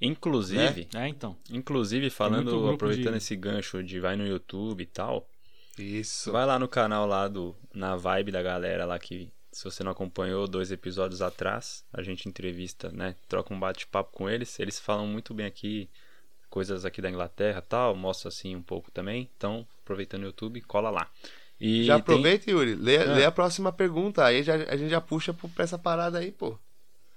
inclusive, 0.00 0.86
É, 0.94 1.08
então. 1.08 1.36
inclusive 1.50 2.08
falando, 2.10 2.68
aproveitando 2.70 3.12
de- 3.12 3.18
esse 3.18 3.34
gancho 3.34 3.82
de 3.82 3.98
vai 3.98 4.14
no 4.16 4.24
YouTube 4.26 4.82
e 4.82 4.86
tal, 4.86 5.28
Isso. 5.82 6.32
vai 6.32 6.44
lá 6.46 6.58
no 6.58 6.68
canal 6.68 7.06
lá 7.06 7.28
do 7.28 7.54
Na 7.72 7.96
Vibe 7.96 8.32
da 8.32 8.42
galera 8.42 8.84
lá 8.84 8.98
que 8.98 9.30
se 9.52 9.64
você 9.64 9.82
não 9.82 9.90
acompanhou 9.92 10.46
dois 10.46 10.70
episódios 10.70 11.20
atrás, 11.22 11.84
a 11.92 12.02
gente 12.02 12.28
entrevista, 12.28 12.90
né, 12.92 13.14
troca 13.28 13.52
um 13.52 13.58
bate-papo 13.58 14.12
com 14.12 14.28
eles, 14.30 14.58
eles 14.60 14.78
falam 14.78 15.06
muito 15.06 15.34
bem 15.34 15.46
aqui 15.46 15.88
coisas 16.50 16.84
aqui 16.84 17.02
da 17.02 17.10
Inglaterra, 17.10 17.60
tal, 17.60 17.94
mostra 17.96 18.28
assim 18.28 18.54
um 18.54 18.62
pouco 18.62 18.90
também. 18.90 19.28
Então, 19.36 19.66
aproveitando 19.82 20.22
o 20.22 20.26
YouTube, 20.26 20.60
cola 20.62 20.90
lá. 20.90 21.08
E 21.60 21.84
já 21.84 21.94
tem- 21.94 22.00
aproveita, 22.00 22.50
Yuri. 22.50 22.74
Lê, 22.76 22.98
Ah. 22.98 23.14
lê 23.14 23.24
a 23.24 23.32
próxima 23.32 23.72
pergunta. 23.72 24.24
Aí 24.24 24.42
já, 24.44 24.54
a 24.54 24.76
gente 24.76 24.90
já 24.90 25.00
puxa 25.00 25.34
pra 25.34 25.64
essa 25.64 25.76
parada 25.78 26.18
aí, 26.18 26.30
pô. 26.30 26.56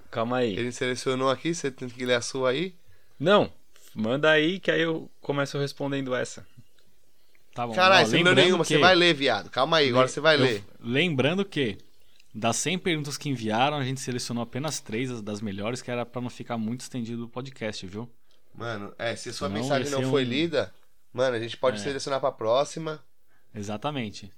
Calma 0.09 0.37
aí. 0.37 0.57
Ele 0.57 0.71
selecionou 0.71 1.29
aqui, 1.29 1.53
você 1.53 1.69
tem 1.69 1.87
que 1.87 2.03
ler 2.05 2.15
a 2.15 2.21
sua 2.21 2.49
aí. 2.49 2.73
Não, 3.19 3.51
manda 3.93 4.29
aí 4.31 4.59
que 4.59 4.71
aí 4.71 4.81
eu 4.81 5.09
começo 5.21 5.57
respondendo 5.59 6.15
essa. 6.15 6.45
Tá 7.53 7.67
bom. 7.67 7.73
Caralho, 7.73 8.07
você 8.07 8.17
não 8.17 8.23
leu 8.31 8.35
nenhuma. 8.35 8.63
que- 8.63 8.69
Você 8.73 8.77
vai 8.77 8.95
ler, 8.95 9.13
viado. 9.13 9.49
Calma 9.49 9.77
aí, 9.77 9.89
agora 9.89 10.07
você 10.07 10.19
vai 10.21 10.35
eu- 10.35 10.39
ler. 10.41 10.63
Lembrando 10.79 11.43
que 11.43 11.77
das 12.33 12.55
100 12.57 12.77
perguntas 12.79 13.17
que 13.17 13.27
enviaram, 13.29 13.77
a 13.77 13.83
gente 13.83 13.99
selecionou 13.99 14.41
apenas 14.43 14.79
três 14.79 15.11
as- 15.11 15.21
das 15.21 15.41
melhores, 15.41 15.81
que 15.81 15.91
era 15.91 16.05
pra 16.05 16.21
não 16.21 16.29
ficar 16.29 16.57
muito 16.57 16.81
estendido 16.81 17.25
o 17.25 17.29
podcast, 17.29 17.85
viu? 17.85 18.09
Mano, 18.55 18.93
é, 18.97 19.15
se 19.15 19.31
sua 19.33 19.47
Senão 19.49 19.61
mensagem 19.61 19.91
não 19.91 20.09
foi 20.09 20.23
um- 20.25 20.27
lida, 20.29 20.73
mano, 21.13 21.35
a 21.35 21.39
gente 21.39 21.57
pode 21.57 21.77
É. 21.77 21.83
selecionar 21.83 22.19
pra 22.21 22.31
próxima. 22.31 23.03
Exatamente. 23.53 24.31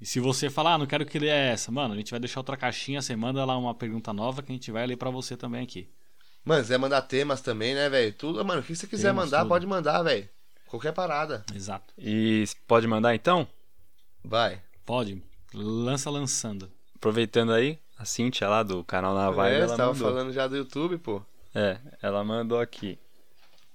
E 0.00 0.06
se 0.06 0.20
você 0.20 0.48
falar, 0.48 0.74
ah, 0.74 0.78
não 0.78 0.86
quero 0.86 1.04
que 1.06 1.18
lê 1.18 1.28
essa, 1.28 1.70
mano, 1.72 1.94
a 1.94 1.96
gente 1.96 2.10
vai 2.10 2.20
deixar 2.20 2.40
outra 2.40 2.56
caixinha, 2.56 3.02
você 3.02 3.16
manda 3.16 3.44
lá 3.44 3.56
uma 3.56 3.74
pergunta 3.74 4.12
nova 4.12 4.42
que 4.42 4.50
a 4.52 4.54
gente 4.54 4.70
vai 4.70 4.86
ler 4.86 4.96
pra 4.96 5.10
você 5.10 5.36
também 5.36 5.62
aqui. 5.62 5.88
Mano, 6.44 6.60
se 6.60 6.66
quiser 6.66 6.78
mandar 6.78 7.02
temas 7.02 7.40
também, 7.40 7.74
né, 7.74 7.88
velho? 7.88 8.12
Tudo, 8.12 8.44
mano, 8.44 8.60
o 8.60 8.64
que 8.64 8.74
você 8.74 8.86
quiser 8.86 9.08
Temas, 9.08 9.24
mandar, 9.26 9.38
tudo. 9.40 9.48
pode 9.48 9.66
mandar, 9.66 10.02
velho. 10.02 10.28
Qualquer 10.68 10.92
parada. 10.92 11.44
Exato. 11.54 11.92
E 11.98 12.44
pode 12.66 12.86
mandar 12.86 13.14
então? 13.14 13.46
Vai. 14.24 14.62
Pode. 14.84 15.22
Lança 15.54 16.10
lançando. 16.10 16.70
Aproveitando 16.94 17.52
aí, 17.52 17.78
A 17.96 18.04
Cintia 18.04 18.48
lá 18.48 18.62
do 18.62 18.84
canal 18.84 19.14
na 19.14 19.30
Vibe, 19.30 19.52
é, 19.54 19.58
ela 19.60 19.68
você 19.68 19.76
tava 19.76 19.92
mandou. 19.92 20.08
falando 20.08 20.32
já 20.32 20.46
do 20.46 20.56
YouTube, 20.56 20.98
pô. 20.98 21.22
É, 21.54 21.78
ela 22.02 22.22
mandou 22.22 22.60
aqui. 22.60 22.98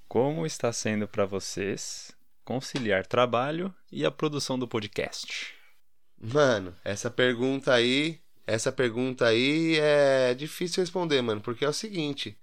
Como 0.08 0.46
está 0.46 0.72
sendo 0.72 1.08
pra 1.08 1.26
vocês 1.26 2.12
conciliar 2.46 3.06
trabalho 3.08 3.74
e 3.92 4.06
a 4.06 4.12
produção 4.12 4.60
do 4.60 4.68
podcast? 4.68 5.56
Mano, 6.22 6.76
essa 6.84 7.10
pergunta 7.10 7.74
aí, 7.74 8.20
essa 8.46 8.72
pergunta 8.72 9.26
aí 9.26 9.78
é 9.80 10.34
difícil 10.34 10.82
responder, 10.84 11.22
mano, 11.22 11.42
porque 11.42 11.66
é 11.66 11.70
o 11.70 11.74
seguinte, 11.74 12.38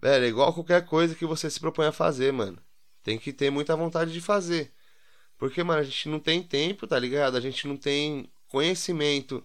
velho, 0.00 0.24
é 0.24 0.28
igual 0.28 0.54
qualquer 0.54 0.86
coisa 0.86 1.14
que 1.14 1.26
você 1.26 1.50
se 1.50 1.58
propõe 1.58 1.86
a 1.86 1.92
fazer, 1.92 2.32
mano. 2.32 2.58
Tem 3.02 3.18
que 3.18 3.32
ter 3.32 3.50
muita 3.50 3.76
vontade 3.76 4.12
de 4.12 4.20
fazer. 4.20 4.72
Porque, 5.38 5.62
mano, 5.64 5.80
a 5.80 5.84
gente 5.84 6.08
não 6.08 6.20
tem 6.20 6.42
tempo, 6.42 6.86
tá 6.86 6.98
ligado? 6.98 7.36
A 7.36 7.40
gente 7.40 7.66
não 7.66 7.76
tem 7.76 8.30
conhecimento 8.48 9.44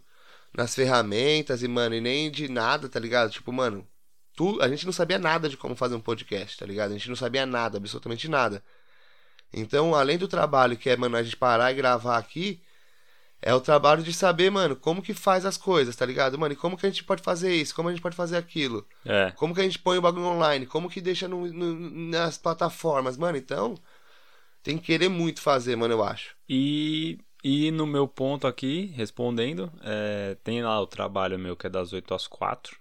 nas 0.53 0.75
ferramentas 0.75 1.63
e, 1.63 1.67
mano, 1.67 1.95
e 1.95 2.01
nem 2.01 2.31
de 2.31 2.49
nada, 2.49 2.89
tá 2.89 2.99
ligado? 2.99 3.31
Tipo, 3.31 3.51
mano, 3.53 3.87
tu, 4.35 4.61
a 4.61 4.67
gente 4.67 4.85
não 4.85 4.93
sabia 4.93 5.19
nada 5.19 5.49
de 5.49 5.57
como 5.57 5.75
fazer 5.75 5.95
um 5.95 6.01
podcast, 6.01 6.57
tá 6.57 6.65
ligado? 6.65 6.91
A 6.91 6.93
gente 6.93 7.09
não 7.09 7.15
sabia 7.15 7.45
nada, 7.45 7.77
absolutamente 7.77 8.27
nada. 8.27 8.63
Então, 9.53 9.95
além 9.95 10.17
do 10.17 10.27
trabalho 10.27 10.77
que 10.77 10.89
é, 10.89 10.97
mano, 10.97 11.15
a 11.17 11.23
gente 11.23 11.37
parar 11.37 11.71
e 11.71 11.75
gravar 11.75 12.17
aqui, 12.17 12.61
é 13.45 13.53
o 13.53 13.61
trabalho 13.61 14.01
de 14.03 14.11
saber, 14.11 14.49
mano, 14.49 14.75
como 14.75 15.03
que 15.03 15.13
faz 15.13 15.45
as 15.45 15.55
coisas, 15.55 15.95
tá 15.95 16.03
ligado? 16.05 16.37
Mano, 16.37 16.53
e 16.53 16.57
como 16.57 16.75
que 16.75 16.85
a 16.85 16.89
gente 16.89 17.03
pode 17.03 17.21
fazer 17.21 17.53
isso? 17.55 17.75
Como 17.75 17.87
a 17.87 17.91
gente 17.91 18.01
pode 18.01 18.15
fazer 18.15 18.37
aquilo? 18.37 18.85
É, 19.05 19.31
Como 19.31 19.53
que 19.53 19.61
a 19.61 19.63
gente 19.63 19.77
põe 19.77 19.97
o 19.99 20.01
bagulho 20.01 20.25
online? 20.25 20.65
Como 20.65 20.89
que 20.89 20.99
deixa 20.99 21.27
no- 21.27 21.47
no- 21.53 22.09
nas 22.09 22.39
plataformas? 22.39 23.17
Mano, 23.17 23.37
então, 23.37 23.75
tem 24.63 24.77
que 24.79 24.85
querer 24.85 25.09
muito 25.09 25.41
fazer, 25.41 25.75
mano, 25.75 25.93
eu 25.93 26.03
acho. 26.03 26.35
E, 26.49 27.19
e 27.43 27.69
no 27.69 27.85
meu 27.85 28.07
ponto 28.07 28.47
aqui, 28.47 28.87
respondendo, 28.95 29.71
é, 29.83 30.35
tem 30.43 30.63
lá 30.63 30.81
o 30.81 30.87
trabalho 30.87 31.37
meu 31.37 31.55
que 31.55 31.67
é 31.67 31.69
das 31.69 31.93
8 31.93 32.15
às 32.15 32.25
4. 32.25 32.77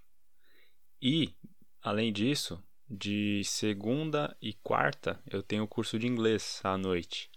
E, 1.03 1.35
além 1.83 2.11
disso, 2.11 2.59
de 2.89 3.43
segunda 3.45 4.35
e 4.41 4.55
quarta 4.55 5.21
eu 5.31 5.43
tenho 5.43 5.69
curso 5.69 5.99
de 5.99 6.07
inglês 6.07 6.61
à 6.65 6.79
noite. 6.79 7.31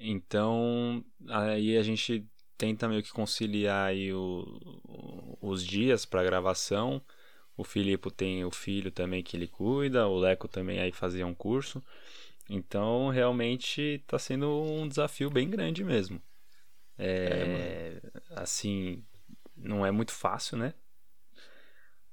Então, 0.00 1.04
aí 1.28 1.76
a 1.76 1.82
gente 1.82 2.26
tenta 2.56 2.88
meio 2.88 3.02
que 3.02 3.12
conciliar 3.12 3.88
aí 3.88 4.12
o- 4.12 5.38
os 5.40 5.64
dias 5.64 6.04
para 6.04 6.24
gravação. 6.24 7.02
O 7.56 7.64
Filipe 7.64 8.10
tem 8.10 8.44
o 8.44 8.50
filho 8.50 8.90
também 8.90 9.22
que 9.22 9.36
ele 9.36 9.46
cuida, 9.48 10.06
o 10.08 10.18
Leco 10.18 10.48
também 10.48 10.80
aí 10.80 10.92
fazia 10.92 11.26
um 11.26 11.34
curso. 11.34 11.82
Então, 12.50 13.10
realmente 13.10 13.80
está 13.82 14.18
sendo 14.18 14.48
um 14.62 14.88
desafio 14.88 15.30
bem 15.30 15.50
grande 15.50 15.84
mesmo. 15.84 16.22
É, 16.98 18.00
assim, 18.36 19.04
não 19.56 19.86
é 19.86 19.90
muito 19.90 20.12
fácil, 20.12 20.58
né? 20.58 20.74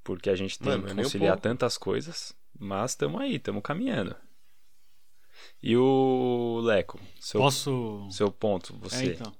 Porque 0.03 0.29
a 0.29 0.35
gente 0.35 0.57
tem 0.59 0.81
Mano, 0.81 0.83
que 0.83 1.01
é 1.01 1.05
um 1.07 1.09
conciliar 1.09 1.37
tantas 1.37 1.77
coisas, 1.77 2.33
mas 2.57 2.91
estamos 2.91 3.21
aí, 3.21 3.35
estamos 3.35 3.61
caminhando. 3.61 4.15
E 5.61 5.75
o 5.75 6.59
Leco, 6.63 6.99
seu, 7.19 7.39
Posso. 7.41 8.07
seu 8.11 8.31
ponto, 8.31 8.73
É, 8.73 8.77
você. 8.77 9.13
então. 9.13 9.35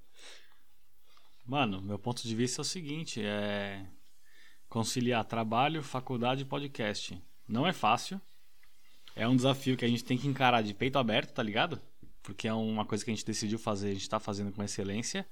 Mano, 1.46 1.82
meu 1.82 1.98
ponto 1.98 2.22
de 2.24 2.36
vista 2.36 2.62
é 2.62 2.64
o 2.64 2.66
seguinte: 2.66 3.22
é 3.24 3.86
conciliar 4.68 5.24
trabalho, 5.26 5.82
faculdade 5.84 6.42
e 6.42 6.46
podcast. 6.46 7.22
Não 7.48 7.66
é 7.66 7.72
fácil. 7.72 8.20
É 9.16 9.28
um 9.28 9.36
desafio 9.36 9.78
que 9.78 9.86
a 9.86 9.88
gente 9.88 10.04
tem 10.04 10.18
que 10.18 10.28
encarar 10.28 10.62
de 10.62 10.74
peito 10.74 11.00
aberto, 11.00 11.34
tá 11.34 11.42
ligado? 11.42 11.82
Porque 12.22 12.48
é 12.48 12.54
uma 12.54 12.86
coisa 12.86 13.04
que 13.04 13.10
a 13.10 13.14
gente 13.16 13.26
decidiu 13.26 13.58
fazer, 13.58 13.92
a 13.92 13.94
gente 13.94 14.10
tá 14.10 14.20
fazendo 14.20 14.52
com 14.52 14.62
excelência. 14.64 15.26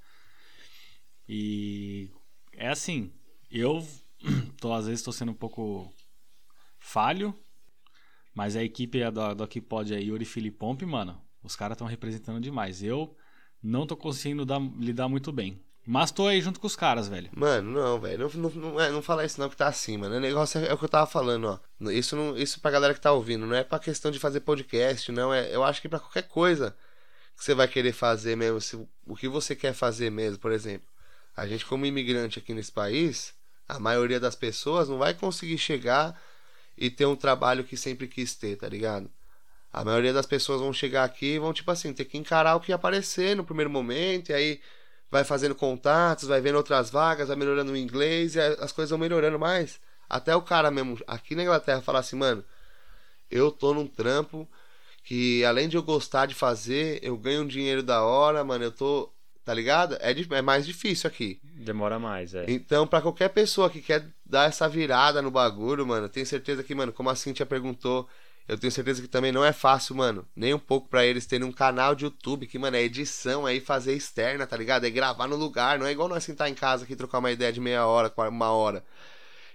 E 1.28 2.10
é 2.54 2.70
assim, 2.70 3.12
eu 3.52 3.86
tô 4.60 4.74
às 4.74 4.88
vezes 4.88 5.04
tô 5.04 5.12
sendo 5.12 5.32
um 5.32 5.36
pouco 5.36 5.94
falho, 6.80 7.38
mas 8.36 8.56
a 8.56 8.64
equipe 8.64 9.00
do, 9.10 9.34
do 9.34 9.44
Aqui 9.44 9.62
Pode 9.62 9.96
aí, 9.96 10.10
Yuri 10.10 10.26
Filipompe, 10.26 10.86
mano, 10.86 11.20
os 11.42 11.56
caras 11.56 11.76
estão 11.76 11.88
representando 11.88 12.40
demais. 12.42 12.84
Eu 12.84 13.16
não 13.64 13.88
tô 13.88 13.96
conseguindo 13.96 14.46
dar- 14.46 14.60
lidar 14.78 15.08
muito 15.08 15.32
bem. 15.32 15.60
Mas 15.88 16.12
tô 16.12 16.28
aí 16.28 16.42
junto 16.42 16.60
com 16.60 16.66
os 16.66 16.76
caras, 16.76 17.08
velho. 17.08 17.30
Mano, 17.32 17.72
não, 17.72 18.00
velho. 18.00 18.28
Não, 18.34 18.50
não, 18.50 18.72
não, 18.72 18.80
é, 18.82 18.92
não 18.92 19.04
fala 19.04 19.24
isso 19.24 19.40
não 19.40 19.48
que 19.50 19.56
tá 19.56 19.68
assim, 19.68 19.98
mano. 19.98 20.16
O 20.16 20.20
negócio 20.20 20.60
é, 20.60 20.68
é 20.68 20.74
o 20.74 20.78
que 20.78 20.84
eu 20.84 20.90
tava 20.90 21.06
falando, 21.06 21.46
ó. 21.46 21.90
Isso, 21.92 22.16
não, 22.16 22.36
isso 22.36 22.60
pra 22.60 22.72
galera 22.72 22.94
que 22.94 23.00
tá 23.00 23.12
ouvindo. 23.12 23.46
Não 23.46 23.56
é 23.56 23.64
pra 23.64 23.78
questão 23.78 24.10
de 24.10 24.18
fazer 24.20 24.40
podcast, 24.42 25.12
não. 25.12 25.32
É, 25.32 25.56
eu 25.56 25.64
acho 25.64 25.82
que 25.82 25.88
pra 25.88 26.00
qualquer 26.00 26.24
coisa 26.24 26.76
que 27.38 27.44
você 27.46 27.54
vai 27.54 27.68
querer 27.68 27.94
fazer 27.94 28.36
mesmo, 28.36 28.60
se, 28.60 28.76
o 29.06 29.16
que 29.16 29.28
você 29.28 29.56
quer 29.56 29.74
fazer 29.74 30.10
mesmo, 30.10 30.40
por 30.40 30.52
exemplo. 30.52 30.88
A 31.38 31.46
gente, 31.48 31.66
como 31.66 31.86
imigrante 31.86 32.40
aqui 32.40 32.54
nesse 32.54 32.72
país, 32.72 33.36
a 33.68 33.80
maioria 33.80 34.20
das 34.20 34.36
pessoas 34.36 34.90
não 34.90 34.98
vai 34.98 35.14
conseguir 35.14 35.60
chegar 35.60 36.20
e 36.78 36.90
ter 36.90 37.06
um 37.06 37.16
trabalho 37.16 37.64
que 37.64 37.78
sempre 37.78 38.08
quis 38.08 38.36
ter, 38.36 38.58
tá 38.58 38.68
ligado? 38.68 39.10
A 39.72 39.84
maioria 39.84 40.14
das 40.14 40.26
pessoas 40.26 40.62
vão 40.62 40.72
chegar 40.74 41.04
aqui 41.04 41.36
e 41.36 41.40
vão, 41.40 41.54
tipo 41.54 41.70
assim, 41.72 41.94
ter 41.94 42.06
que 42.06 42.18
encarar 42.18 42.56
o 42.56 42.60
que 42.60 42.72
aparecer 42.72 43.36
no 43.36 43.44
primeiro 43.44 43.70
momento, 43.70 44.30
e 44.30 44.34
aí 44.34 44.62
vai 45.12 45.24
fazendo 45.24 45.56
contatos, 45.56 46.28
vai 46.28 46.42
vendo 46.42 46.56
outras 46.56 46.90
vagas, 46.90 47.28
vai 47.28 47.38
melhorando 47.38 47.72
o 47.72 47.78
inglês, 47.78 48.36
e 48.36 48.40
as 48.40 48.72
coisas 48.72 48.90
vão 48.90 49.00
melhorando 49.00 49.40
mais. 49.40 49.80
Até 50.10 50.36
o 50.36 50.42
cara 50.42 50.72
mesmo, 50.72 50.98
aqui 51.08 51.36
na 51.36 51.44
Inglaterra, 51.44 51.82
falar 51.82 52.00
assim, 52.00 52.16
mano, 52.16 52.44
eu 53.30 53.52
tô 53.52 53.74
num 53.74 53.88
trampo 53.88 54.48
que 55.04 55.46
além 55.46 55.70
de 55.70 55.78
eu 55.78 55.84
gostar 55.84 56.26
de 56.26 56.34
fazer, 56.34 57.00
eu 57.04 57.16
ganho 57.18 57.44
um 57.44 57.48
dinheiro 57.48 57.84
da 57.84 58.04
hora, 58.04 58.44
mano, 58.44 58.64
eu 58.64 58.72
tô. 58.72 59.12
Tá 59.46 59.54
ligado? 59.54 59.96
É, 60.02 60.12
é 60.32 60.42
mais 60.42 60.66
difícil 60.66 61.08
aqui. 61.08 61.40
Demora 61.44 62.00
mais, 62.00 62.34
é. 62.34 62.46
Então, 62.48 62.88
pra 62.88 63.00
qualquer 63.00 63.30
pessoa 63.30 63.70
que 63.70 63.80
quer 63.80 64.04
dar 64.26 64.50
essa 64.50 64.68
virada 64.68 65.22
no 65.22 65.30
bagulho, 65.30 65.86
mano, 65.86 66.10
tenho 66.10 66.26
certeza 66.26 66.64
que, 66.64 66.74
mano, 66.74 66.92
como 66.92 67.12
a 67.12 67.16
Cintia 67.16 67.46
perguntou, 67.46 68.10
eu 68.48 68.58
tenho 68.58 68.72
certeza 68.72 69.04
que 69.04 69.08
também 69.08 69.32
não 69.32 69.46
é 69.46 69.54
fácil, 69.54 69.96
mano, 69.96 70.28
nem 70.36 70.52
um 70.52 70.60
pouco 70.60 70.90
pra 70.90 71.06
eles 71.06 71.28
terem 71.28 71.48
um 71.48 71.52
canal 71.52 71.94
de 71.94 72.06
YouTube, 72.06 72.48
que, 72.48 72.58
mano, 72.58 72.76
é 72.76 72.82
edição 72.82 73.46
aí, 73.46 73.60
fazer 73.60 73.94
externa, 73.94 74.48
tá 74.48 74.58
ligado? 74.58 74.84
É 74.84 74.90
gravar 74.90 75.28
no 75.28 75.36
lugar, 75.36 75.78
não 75.78 75.86
é 75.86 75.92
igual 75.92 76.10
nós 76.10 76.24
sentar 76.24 76.50
em 76.50 76.56
casa 76.56 76.84
aqui 76.84 76.94
e 76.94 76.96
trocar 76.96 77.20
uma 77.20 77.32
ideia 77.32 77.54
de 77.54 77.62
meia 77.62 77.86
hora, 77.86 78.12
uma 78.28 78.50
hora. 78.50 78.84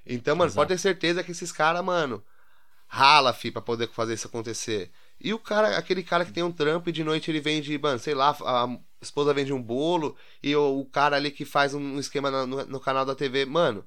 Então, 0.06 0.36
mano, 0.36 0.50
Exato. 0.50 0.56
pode 0.56 0.68
ter 0.68 0.78
certeza 0.78 1.24
que 1.24 1.32
esses 1.32 1.50
caras, 1.50 1.84
mano, 1.84 2.22
rala, 2.86 3.32
fi, 3.32 3.50
pra 3.50 3.60
poder 3.60 3.88
fazer 3.88 4.14
isso 4.14 4.28
acontecer. 4.28 4.88
E 5.20 5.34
o 5.34 5.38
cara, 5.38 5.76
aquele 5.76 6.04
cara 6.04 6.24
que 6.24 6.32
tem 6.32 6.44
um 6.44 6.52
trampo 6.52 6.88
e 6.88 6.92
de 6.92 7.02
noite 7.02 7.28
ele 7.28 7.40
vende, 7.40 7.76
mano, 7.76 7.98
sei 7.98 8.14
lá, 8.14 8.36
a 8.40 8.68
esposa 9.00 9.32
vende 9.34 9.52
um 9.52 9.62
bolo 9.62 10.16
e 10.42 10.54
o, 10.54 10.80
o 10.80 10.84
cara 10.84 11.16
ali 11.16 11.30
que 11.30 11.44
faz 11.44 11.74
um 11.74 11.98
esquema 11.98 12.30
no, 12.30 12.64
no 12.66 12.80
canal 12.80 13.04
da 13.04 13.14
TV, 13.14 13.44
mano, 13.44 13.84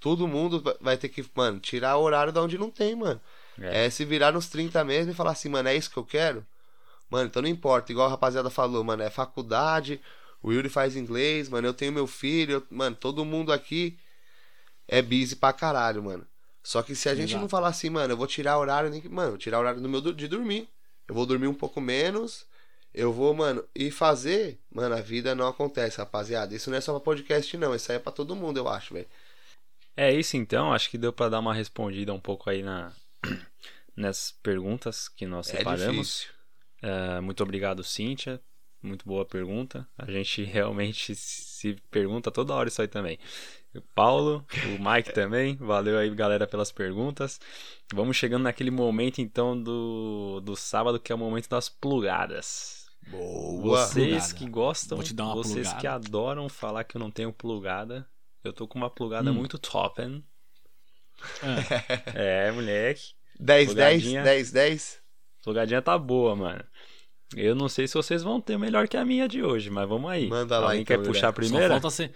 todo 0.00 0.26
mundo 0.28 0.60
va- 0.60 0.76
vai 0.80 0.96
ter 0.96 1.08
que, 1.08 1.24
mano, 1.34 1.58
tirar 1.60 1.96
o 1.96 2.02
horário 2.02 2.32
da 2.32 2.42
onde 2.42 2.56
não 2.58 2.70
tem, 2.70 2.94
mano. 2.94 3.20
É. 3.60 3.86
É. 3.86 3.90
se 3.90 4.04
virar 4.04 4.32
nos 4.32 4.48
30 4.48 4.84
mesmo 4.84 5.10
e 5.12 5.14
falar 5.14 5.32
assim, 5.32 5.48
mano, 5.48 5.68
é 5.68 5.74
isso 5.76 5.90
que 5.90 5.96
eu 5.96 6.04
quero? 6.04 6.46
Mano, 7.10 7.26
então 7.28 7.42
não 7.42 7.48
importa, 7.48 7.90
igual 7.90 8.06
a 8.06 8.10
rapaziada 8.10 8.50
falou, 8.50 8.84
mano, 8.84 9.02
é 9.02 9.10
faculdade, 9.10 10.00
o 10.42 10.52
Yuri 10.52 10.68
faz 10.68 10.94
inglês, 10.94 11.48
mano, 11.48 11.66
eu 11.66 11.74
tenho 11.74 11.92
meu 11.92 12.06
filho, 12.06 12.52
eu- 12.54 12.66
mano, 12.70 12.94
todo 12.94 13.24
mundo 13.24 13.52
aqui 13.52 13.98
é 14.86 15.02
busy 15.02 15.36
pra 15.36 15.52
caralho, 15.52 16.02
mano. 16.02 16.26
Só 16.62 16.82
que 16.82 16.94
se 16.94 17.08
a 17.08 17.14
gente 17.14 17.30
Exato. 17.30 17.42
não 17.42 17.48
falar 17.48 17.68
assim, 17.68 17.88
mano, 17.90 18.12
eu 18.12 18.16
vou 18.16 18.26
tirar 18.26 18.58
horário, 18.58 18.90
nem 18.90 19.00
que- 19.00 19.08
mano, 19.08 19.36
tirar 19.38 19.58
horário 19.58 19.80
do 19.80 19.88
meu 19.88 20.00
de 20.00 20.28
dormir. 20.28 20.68
Eu 21.08 21.14
vou 21.14 21.24
dormir 21.24 21.46
um 21.46 21.54
pouco 21.54 21.80
menos, 21.80 22.44
eu 22.94 23.12
vou, 23.12 23.34
mano, 23.34 23.64
e 23.74 23.90
fazer, 23.90 24.58
mano, 24.70 24.94
a 24.94 25.00
vida 25.00 25.34
não 25.34 25.46
acontece, 25.46 25.98
rapaziada. 25.98 26.54
Isso 26.54 26.70
não 26.70 26.78
é 26.78 26.80
só 26.80 26.92
pra 26.92 27.00
podcast, 27.00 27.56
não, 27.56 27.74
isso 27.74 27.90
aí 27.92 27.96
é 27.96 28.00
pra 28.00 28.12
todo 28.12 28.36
mundo, 28.36 28.58
eu 28.58 28.68
acho, 28.68 28.94
velho. 28.94 29.06
É 29.96 30.12
isso 30.12 30.36
então, 30.36 30.72
acho 30.72 30.90
que 30.90 30.98
deu 30.98 31.12
pra 31.12 31.28
dar 31.28 31.40
uma 31.40 31.54
respondida 31.54 32.12
um 32.14 32.20
pouco 32.20 32.48
aí 32.48 32.62
na 32.62 32.92
nessas 33.96 34.32
perguntas 34.42 35.08
que 35.08 35.26
nós 35.26 35.52
É 35.52 35.58
separamos. 35.58 36.28
É, 36.80 37.20
muito 37.20 37.42
obrigado, 37.42 37.82
Cíntia. 37.82 38.40
Muito 38.80 39.04
boa 39.04 39.24
pergunta. 39.24 39.86
A 39.98 40.08
gente 40.10 40.42
realmente 40.44 41.14
se 41.16 41.74
pergunta 41.90 42.30
toda 42.30 42.54
hora 42.54 42.68
isso 42.68 42.80
aí 42.80 42.86
também. 42.86 43.18
O 43.74 43.80
Paulo, 43.94 44.46
o 44.66 44.82
Mike 44.82 45.12
também. 45.12 45.56
Valeu 45.56 45.98
aí, 45.98 46.08
galera, 46.14 46.46
pelas 46.46 46.70
perguntas. 46.70 47.40
Vamos 47.92 48.16
chegando 48.16 48.44
naquele 48.44 48.70
momento, 48.70 49.20
então, 49.20 49.60
do, 49.60 50.40
do 50.40 50.54
sábado, 50.54 51.00
que 51.00 51.10
é 51.10 51.14
o 51.14 51.18
momento 51.18 51.48
das 51.48 51.68
plugadas. 51.68 52.77
Boa. 53.10 53.86
Vocês 53.86 54.08
Plugada. 54.08 54.34
que 54.34 54.48
gostam, 54.50 54.96
Vou 54.98 55.04
te 55.04 55.14
dar 55.14 55.24
uma 55.26 55.34
vocês 55.34 55.54
plugada. 55.68 55.80
que 55.80 55.86
adoram 55.86 56.48
falar 56.48 56.84
que 56.84 56.96
eu 56.96 57.00
não 57.00 57.10
tenho 57.10 57.32
plugada, 57.32 58.08
eu 58.44 58.52
tô 58.52 58.66
com 58.68 58.78
uma 58.78 58.90
plugada 58.90 59.30
Hum. 59.30 59.34
muito 59.34 59.58
top, 59.58 60.02
hein? 60.02 60.24
Ah, 61.42 61.56
É, 62.14 62.50
moleque. 62.52 63.12
10, 63.40 63.74
10, 63.74 64.02
Plugadinha. 64.02 64.22
10, 64.22 64.50
10. 64.52 65.00
Plugadinha 65.42 65.82
tá 65.82 65.96
boa, 65.98 66.34
mano. 66.36 66.64
Eu 67.36 67.54
não 67.54 67.68
sei 67.68 67.86
se 67.86 67.94
vocês 67.94 68.22
vão 68.22 68.40
ter 68.40 68.58
melhor 68.58 68.88
que 68.88 68.96
a 68.96 69.04
minha 69.04 69.28
de 69.28 69.42
hoje, 69.42 69.68
mas 69.70 69.88
vamos 69.88 70.10
aí. 70.10 70.28
Manda 70.28 70.58
lá, 70.58 70.66
Alguém 70.68 70.80
então, 70.82 70.96
quer 71.00 71.06
puxar 71.06 71.32
primeira? 71.32 71.66
Só 71.66 71.80
falta, 71.80 71.90
ser... 71.90 72.12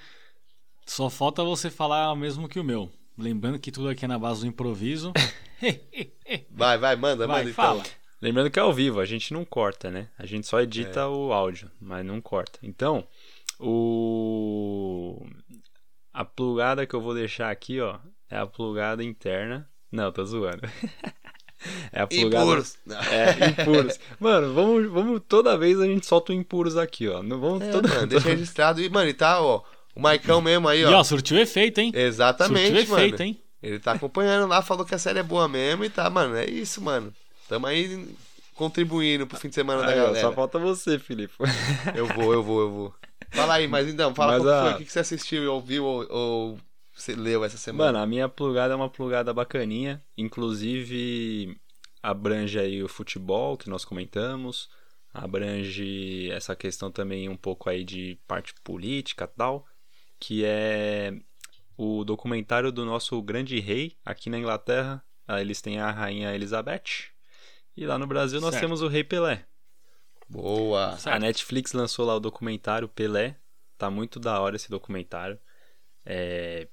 Só 0.86 1.10
falta 1.10 1.44
você 1.44 1.70
falar 1.70 2.10
o 2.12 2.16
mesmo 2.16 2.48
que 2.48 2.58
o 2.58 2.64
meu. 2.64 2.90
Lembrando 3.16 3.58
que 3.58 3.70
tudo 3.70 3.88
aqui 3.90 4.04
é 4.04 4.08
na 4.08 4.18
base 4.18 4.40
do 4.40 4.46
improviso. 4.46 5.12
Vai, 6.50 6.76
vai, 6.78 6.96
manda, 6.96 7.24
Vai, 7.26 7.42
manda 7.44 7.54
fala. 7.54 7.80
então. 7.80 7.92
Lembrando 8.22 8.50
que 8.50 8.58
é 8.58 8.62
ao 8.62 8.72
vivo, 8.72 9.00
a 9.00 9.04
gente 9.04 9.34
não 9.34 9.44
corta, 9.44 9.90
né? 9.90 10.08
A 10.16 10.24
gente 10.24 10.46
só 10.46 10.60
edita 10.60 11.00
É. 11.00 11.06
o 11.06 11.32
áudio, 11.32 11.68
mas 11.80 12.06
não 12.06 12.20
corta. 12.20 12.58
Então, 12.62 13.04
o 13.58 15.26
A 16.14 16.24
plugada 16.24 16.86
que 16.86 16.94
eu 16.94 17.00
vou 17.00 17.14
deixar 17.14 17.50
aqui, 17.50 17.80
ó, 17.80 17.98
é 18.30 18.36
a 18.38 18.46
plugada 18.46 19.02
interna. 19.02 19.68
Não, 19.90 20.10
tô 20.12 20.24
zoando. 20.24 20.62
É 21.92 22.02
a 22.02 22.08
plugada. 22.08 22.44
Impuros. 22.44 22.76
É, 23.08 23.46
impuros. 23.62 24.00
Mano, 24.18 24.52
vamos, 24.52 24.90
vamos. 24.90 25.22
Toda 25.28 25.56
vez 25.56 25.78
a 25.78 25.84
gente 25.86 26.04
solta 26.04 26.32
o 26.32 26.34
impuros 26.34 26.76
aqui, 26.76 27.06
ó. 27.06 27.22
Não 27.22 27.38
vamos 27.38 27.62
É, 27.62 27.70
toda 27.70 27.88
mano, 27.88 28.06
deixa 28.08 28.30
registrado. 28.30 28.80
E, 28.82 28.90
mano, 28.90 29.08
e 29.08 29.14
tá, 29.14 29.40
ó. 29.40 29.62
O 29.94 30.00
Maicão 30.00 30.40
mesmo 30.40 30.66
aí, 30.66 30.80
E 30.80 30.84
ó. 30.86 30.98
ó, 30.98 31.04
surtiu 31.04 31.38
efeito, 31.38 31.78
hein? 31.80 31.92
Exatamente, 31.94 32.74
surtiu 32.78 32.90
mano. 32.90 33.02
efeito, 33.04 33.22
hein? 33.22 33.40
Ele 33.62 33.78
tá 33.78 33.92
acompanhando 33.92 34.48
lá, 34.48 34.60
falou 34.60 34.84
que 34.84 34.92
a 34.92 34.98
série 34.98 35.20
é 35.20 35.22
boa 35.22 35.46
mesmo 35.46 35.84
e 35.84 35.88
tá, 35.88 36.10
mano. 36.10 36.34
É 36.34 36.44
isso, 36.50 36.80
mano. 36.82 37.14
Tamo 37.52 37.66
aí 37.66 38.08
contribuindo 38.54 39.26
pro 39.26 39.36
fim 39.38 39.50
de 39.50 39.54
semana 39.54 39.82
da 39.82 39.94
galera. 39.94 40.20
só 40.22 40.32
falta 40.32 40.58
você, 40.58 40.98
Felipe. 40.98 41.34
Eu 41.94 42.06
vou, 42.06 42.32
eu 42.32 42.42
vou, 42.42 42.60
eu 42.62 42.70
vou. 42.70 42.94
Fala 43.30 43.54
aí, 43.56 43.68
mas 43.68 43.88
então, 43.88 44.14
fala 44.14 44.38
Mas 44.38 44.46
a- 44.46 44.62
foi, 44.62 44.72
o 44.72 44.78
que 44.78 44.84
que 44.86 44.92
você 44.92 45.00
assistiu, 45.00 45.52
ouviu 45.52 45.84
ou, 45.84 46.06
ou 46.10 46.58
você 46.94 47.14
leu 47.14 47.44
essa 47.44 47.58
semana? 47.58 47.92
Mano, 47.92 47.98
a 48.02 48.06
minha 48.06 48.26
plugada 48.26 48.72
é 48.72 48.76
uma 48.76 48.88
plugada 48.88 49.34
bacaninha. 49.34 50.02
Inclusive, 50.16 51.54
abrange 52.02 52.58
aí 52.58 52.82
o 52.82 52.88
futebol 52.88 53.58
que 53.58 53.68
nós 53.68 53.84
comentamos. 53.84 54.70
Abrange 55.12 56.30
essa 56.30 56.56
questão 56.56 56.90
também 56.90 57.28
um 57.28 57.36
pouco 57.36 57.68
aí 57.68 57.84
de 57.84 58.18
parte 58.26 58.54
política 58.64 59.24
e 59.30 59.36
tal. 59.36 59.66
Que 60.18 60.42
é 60.46 61.12
o 61.76 62.02
documentário 62.02 62.72
do 62.72 62.86
nosso 62.86 63.20
grande 63.20 63.60
rei 63.60 63.94
aqui 64.06 64.30
na 64.30 64.38
Inglaterra. 64.38 65.04
Ah, 65.28 65.40
Eles 65.40 65.60
têm 65.60 65.78
a 65.80 65.90
rainha 65.90 66.34
Elizabeth. 66.34 67.10
E 67.76 67.86
lá 67.86 67.98
no 67.98 68.06
Brasil 68.06 68.40
nós 68.40 68.50
Certo. 68.50 68.62
temos 68.64 68.82
o 68.82 68.88
rei 68.88 69.02
Pelé. 69.04 69.44
Boa. 70.28 70.96
Certo. 70.98 71.14
A 71.16 71.18
Netflix 71.18 71.72
lançou 71.72 72.06
lá 72.06 72.14
o 72.14 72.20
documentário 72.20 72.88
Pelé. 72.88 73.36
Tá 73.78 73.90
muito 73.90 74.20
da 74.20 74.40
hora 74.40 74.56
esse 74.56 74.70
documentário. 74.70 75.38
É, 76.04 76.68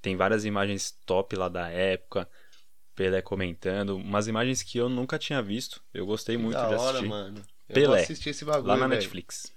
Tem 0.00 0.16
várias 0.16 0.44
imagens 0.44 0.90
top 1.06 1.36
lá 1.36 1.48
da 1.48 1.68
época. 1.68 2.28
Pelé 2.94 3.22
comentando. 3.22 3.96
Umas 3.96 4.26
imagens 4.26 4.62
que 4.62 4.76
eu 4.78 4.88
nunca 4.88 5.18
tinha 5.18 5.40
visto. 5.40 5.80
Eu 5.94 6.04
gostei 6.04 6.36
muito 6.36 6.54
da 6.56 6.68
de 6.68 6.74
hora, 6.74 6.90
assistir. 6.98 7.08
mano. 7.08 7.42
Eu 7.68 7.74
Pelé. 7.74 7.86
vou 7.86 7.96
assistir 7.96 8.30
esse 8.30 8.44
bagulho, 8.44 8.66
Lá 8.66 8.76
na 8.76 8.86
velho. 8.88 9.00
Netflix. 9.00 9.52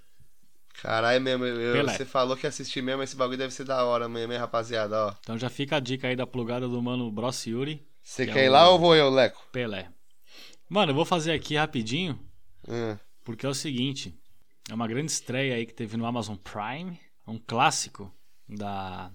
Caralho, 0.80 1.20
mesmo. 1.20 1.44
eu- 1.44 1.84
você 1.88 2.04
falou 2.04 2.36
que 2.36 2.46
ia 2.46 2.48
assistir 2.48 2.80
mesmo, 2.82 3.02
esse 3.02 3.16
bagulho 3.16 3.38
deve 3.38 3.52
ser 3.52 3.64
da 3.64 3.84
hora 3.84 4.08
mesmo, 4.08 4.32
hein, 4.32 4.38
rapaziada, 4.38 5.06
ó. 5.06 5.14
Então 5.20 5.36
já 5.38 5.48
fica 5.48 5.76
a 5.76 5.80
dica 5.80 6.06
aí 6.06 6.14
da 6.14 6.26
plugada 6.26 6.68
do 6.68 6.80
mano 6.82 7.10
Bros 7.10 7.44
Yuri, 7.46 7.86
Você 8.02 8.24
Que 8.24 8.30
é 8.30 8.34
quer 8.34 8.44
ir 8.44 8.48
o- 8.48 8.52
lá 8.52 8.68
ou 8.70 8.78
vou 8.78 8.94
eu, 8.94 9.10
Leco? 9.10 9.42
Pelé. 9.50 9.90
Mano, 10.68 10.90
eu 10.92 10.96
vou 10.96 11.04
fazer 11.04 11.32
aqui 11.32 11.56
rapidinho, 11.56 12.18
Hum. 12.68 12.96
porque 13.24 13.46
é 13.46 13.48
o 13.48 13.54
seguinte: 13.54 14.14
é 14.68 14.74
uma 14.74 14.88
grande 14.88 15.10
estreia 15.12 15.54
aí 15.54 15.66
que 15.66 15.74
teve 15.74 15.96
no 15.96 16.06
Amazon 16.06 16.36
Prime, 16.36 16.98
um 17.26 17.38
clássico 17.38 18.12
da, 18.48 19.10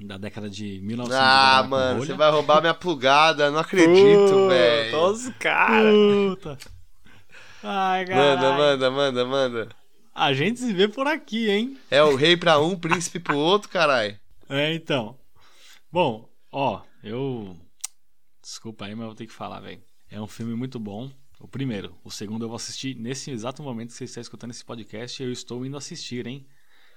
da 0.00 0.16
década 0.18 0.48
de 0.48 0.80
1900. 0.82 1.16
Ah, 1.20 1.58
com 1.62 1.68
mano, 1.70 2.00
você 2.04 2.14
vai 2.14 2.30
roubar 2.30 2.60
minha 2.60 2.74
plugada, 2.74 3.50
não 3.50 3.58
acredito, 3.60 4.48
velho. 4.48 4.98
os 5.06 5.28
caras. 5.38 5.94
Puta! 5.94 6.58
Ai, 7.62 8.06
caralho. 8.06 8.36
Manda, 8.36 8.52
manda, 8.56 8.90
manda, 8.90 9.24
manda. 9.26 9.68
A 10.14 10.32
gente 10.32 10.60
se 10.60 10.72
vê 10.72 10.88
por 10.88 11.06
aqui, 11.06 11.50
hein? 11.50 11.78
É 11.90 12.02
o 12.02 12.14
rei 12.16 12.36
pra 12.36 12.58
um, 12.60 12.76
príncipe 12.78 13.18
pro 13.20 13.36
outro, 13.36 13.68
caralho. 13.68 14.18
É, 14.48 14.72
então. 14.74 15.16
Bom, 15.92 16.28
ó, 16.52 16.82
eu. 17.02 17.56
Desculpa 18.42 18.84
aí, 18.86 18.94
mas 18.94 19.02
eu 19.02 19.06
vou 19.08 19.14
ter 19.16 19.26
que 19.26 19.32
falar, 19.32 19.60
velho. 19.60 19.80
É 20.10 20.20
um 20.20 20.26
filme 20.26 20.54
muito 20.54 20.78
bom. 20.78 21.10
O 21.40 21.46
primeiro. 21.46 21.94
O 22.04 22.10
segundo 22.10 22.44
eu 22.44 22.48
vou 22.48 22.56
assistir 22.56 22.96
nesse 22.96 23.30
exato 23.30 23.62
momento 23.62 23.88
que 23.88 23.94
você 23.94 24.04
está 24.04 24.20
escutando 24.20 24.50
esse 24.50 24.64
podcast. 24.64 25.22
Eu 25.22 25.30
estou 25.30 25.64
indo 25.64 25.76
assistir, 25.76 26.26
hein? 26.26 26.44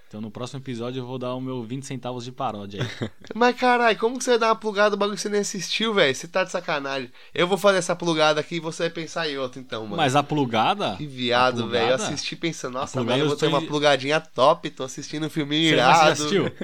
Então 0.08 0.20
no 0.20 0.30
próximo 0.30 0.60
episódio 0.60 1.00
eu 1.00 1.06
vou 1.06 1.18
dar 1.18 1.34
o 1.36 1.40
meu 1.40 1.64
20 1.64 1.86
centavos 1.86 2.26
de 2.26 2.34
paródia 2.34 2.84
aí. 2.84 3.10
Mas 3.34 3.56
caralho, 3.56 3.98
como 3.98 4.18
que 4.18 4.24
você 4.26 4.32
vai 4.32 4.40
dar 4.40 4.48
uma 4.48 4.56
plugada 4.58 4.90
do 4.90 4.98
bagulho 4.98 5.16
que 5.16 5.22
você 5.22 5.30
nem 5.30 5.40
assistiu, 5.40 5.94
velho? 5.94 6.14
Você 6.14 6.28
tá 6.28 6.44
de 6.44 6.52
sacanagem. 6.52 7.10
Eu 7.34 7.48
vou 7.48 7.58
fazer 7.58 7.78
essa 7.78 7.96
plugada 7.96 8.42
aqui 8.42 8.56
e 8.56 8.60
você 8.60 8.84
vai 8.84 8.90
pensar 8.90 9.30
em 9.30 9.38
outra, 9.38 9.62
então, 9.62 9.84
mano. 9.84 9.96
Mas 9.96 10.14
a 10.16 10.22
plugada. 10.22 10.98
Que 10.98 11.06
viado, 11.06 11.70
velho. 11.70 11.92
Eu 11.92 11.96
assisti 11.96 12.36
pensando, 12.36 12.74
nossa, 12.74 13.00
amanhã 13.00 13.20
eu 13.20 13.28
vou 13.28 13.38
ter 13.38 13.48
uma 13.48 13.62
plugadinha 13.62 14.20
top. 14.20 14.70
Tô 14.72 14.84
assistindo 14.84 15.28
um 15.28 15.30
Você 15.30 15.46
já 15.46 15.76
irado. 15.76 16.12
assistiu? 16.12 16.52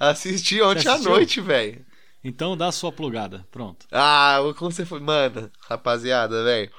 Assisti 0.00 0.60
ontem 0.60 0.82
Você 0.82 0.88
à 0.88 0.98
noite, 0.98 1.40
velho. 1.40 1.84
Então 2.24 2.56
dá 2.56 2.68
a 2.68 2.72
sua 2.72 2.92
plugada. 2.92 3.46
Pronto. 3.50 3.86
Ah, 3.90 4.38
como 4.56 4.70
você 4.70 4.84
foi. 4.86 5.00
Mano, 5.00 5.50
rapaziada, 5.60 6.44
velho. 6.44 6.70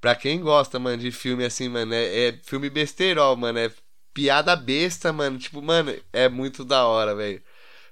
Pra 0.00 0.14
quem 0.16 0.40
gosta, 0.40 0.78
mano, 0.78 0.98
de 0.98 1.10
filme 1.12 1.44
assim, 1.44 1.68
mano, 1.68 1.94
é, 1.94 2.28
é 2.28 2.32
filme 2.44 2.70
besteirol, 2.70 3.36
mano. 3.36 3.58
É 3.58 3.72
piada 4.14 4.56
besta, 4.56 5.12
mano. 5.12 5.38
Tipo, 5.38 5.62
mano, 5.62 5.94
é 6.12 6.28
muito 6.28 6.64
da 6.64 6.86
hora, 6.86 7.14
velho. 7.14 7.42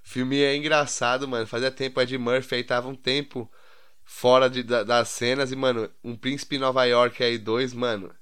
Filme 0.02 0.40
é 0.42 0.56
engraçado, 0.56 1.28
mano. 1.28 1.46
Fazia 1.46 1.70
tempo, 1.70 2.00
Ed 2.00 2.16
Murphy 2.18 2.56
aí 2.56 2.64
tava 2.64 2.88
um 2.88 2.94
tempo 2.96 3.50
fora 4.04 4.50
de, 4.50 4.62
da- 4.62 4.84
das 4.84 5.08
cenas. 5.10 5.52
E, 5.52 5.56
mano, 5.56 5.90
Um 6.04 6.16
Príncipe 6.16 6.56
em 6.56 6.60
Nova 6.60 6.84
York 6.86 7.22
aí, 7.24 7.38
dois, 7.38 7.74
mano. 7.74 8.14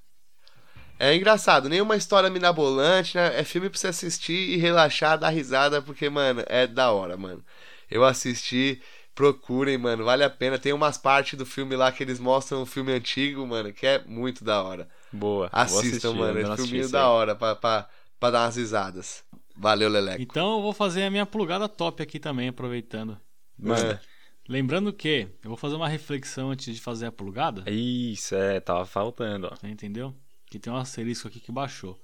É 0.97 1.13
engraçado, 1.13 1.67
nenhuma 1.67 1.97
história 1.97 2.29
minabolante, 2.29 3.17
né? 3.17 3.37
É 3.39 3.43
filme 3.43 3.69
pra 3.69 3.77
você 3.77 3.87
assistir 3.87 4.33
e 4.33 4.57
relaxar, 4.57 5.17
dar 5.17 5.29
risada, 5.29 5.81
porque, 5.81 6.09
mano, 6.09 6.43
é 6.47 6.65
da 6.67 6.91
hora, 6.91 7.17
mano. 7.17 7.43
Eu 7.89 8.03
assisti, 8.03 8.81
procurem, 9.13 9.77
mano, 9.77 10.03
vale 10.03 10.23
a 10.23 10.29
pena. 10.29 10.59
Tem 10.59 10.73
umas 10.73 10.97
partes 10.97 11.37
do 11.37 11.45
filme 11.45 11.75
lá 11.75 11.91
que 11.91 12.03
eles 12.03 12.19
mostram 12.19 12.61
um 12.61 12.65
filme 12.65 12.91
antigo, 12.91 13.45
mano, 13.45 13.71
que 13.73 13.85
é 13.85 14.03
muito 14.05 14.43
da 14.43 14.61
hora. 14.61 14.89
Boa. 15.11 15.49
Assistam, 15.51 15.87
assistir, 15.87 16.13
mano, 16.13 16.39
é 16.39 16.43
assisti 16.43 16.69
filminho 16.69 16.89
da 16.91 17.07
hora 17.09 17.35
pra, 17.35 17.55
pra, 17.55 17.89
pra 18.19 18.31
dar 18.31 18.43
umas 18.45 18.55
risadas. 18.55 19.23
Valeu, 19.55 19.89
Leleco. 19.89 20.21
Então 20.21 20.57
eu 20.57 20.61
vou 20.61 20.73
fazer 20.73 21.03
a 21.03 21.11
minha 21.11 21.25
plugada 21.25 21.69
top 21.69 22.03
aqui 22.03 22.19
também, 22.19 22.49
aproveitando. 22.49 23.17
Mano, 23.57 23.91
É. 23.91 23.99
Lembrando 24.47 24.93
que 24.93 25.27
eu 25.43 25.49
vou 25.49 25.57
fazer 25.57 25.75
uma 25.75 25.89
reflexão 25.89 26.51
antes 26.51 26.75
de 26.75 26.79
fazer 26.79 27.07
a 27.07 27.11
plugada. 27.11 27.63
Isso, 27.69 28.35
é, 28.35 28.59
tava 28.59 28.85
faltando, 28.85 29.49
ó. 29.51 29.67
Entendeu? 29.67 30.13
Que 30.45 30.59
tem 30.59 30.71
um 30.71 30.75
asterisco 30.75 31.27
aqui 31.27 31.39
que 31.39 31.51
baixou. 31.51 31.99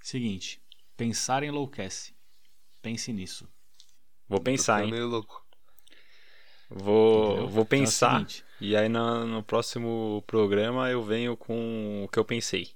Seguinte, 0.00 0.60
pensar 0.96 1.44
enlouquece. 1.44 2.12
Pense 2.82 3.12
nisso. 3.12 3.48
Vou 4.30 4.40
pensar, 4.40 4.78
Tô 4.78 4.84
hein? 4.86 4.90
meio 4.92 5.06
louco. 5.08 5.44
Vou, 6.70 7.26
Entendeu? 7.26 7.48
vou 7.48 7.64
Então 7.64 7.64
é 7.64 7.66
pensar. 7.66 8.26
e 8.60 8.76
aí 8.76 8.88
na- 8.88 9.24
no 9.24 9.42
próximo 9.42 10.22
programa 10.26 10.88
eu 10.88 11.02
venho 11.02 11.36
com 11.36 12.04
o 12.04 12.08
que 12.08 12.18
eu 12.18 12.24
pensei. 12.24 12.70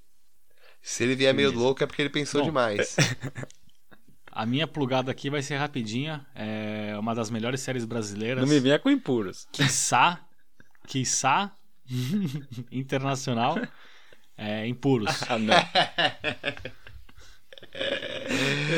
Se 0.83 1.05
ele 1.05 1.15
vier 1.15 1.33
meio 1.33 1.49
Beleza. 1.49 1.65
louco 1.65 1.83
é 1.83 1.87
porque 1.87 2.03
ele 2.03 2.11
pensou 2.11 2.41
Bom. 2.41 2.49
demais. 2.49 2.97
a 4.31 4.45
minha 4.45 4.67
plugada 4.67 5.11
aqui 5.11 5.31
vai 5.31 5.43
ser 5.43 5.57
rapidinha. 5.57 6.27
É 6.35 6.97
uma 6.99 7.15
das 7.15 7.31
melhores 7.31 7.61
séries 7.61 7.85
brasileiras. 7.85 8.43
Não 8.43 8.49
me 8.53 8.61
venha 8.61 8.79
com 8.79 8.91
impuros. 8.91 9.47
Quiçá, 9.53 10.21
quiçá, 10.89 11.53
internacional, 12.71 13.57
é, 14.37 14.67
impuros. 14.67 15.23
Ah, 15.31 15.39
não. 15.39 15.55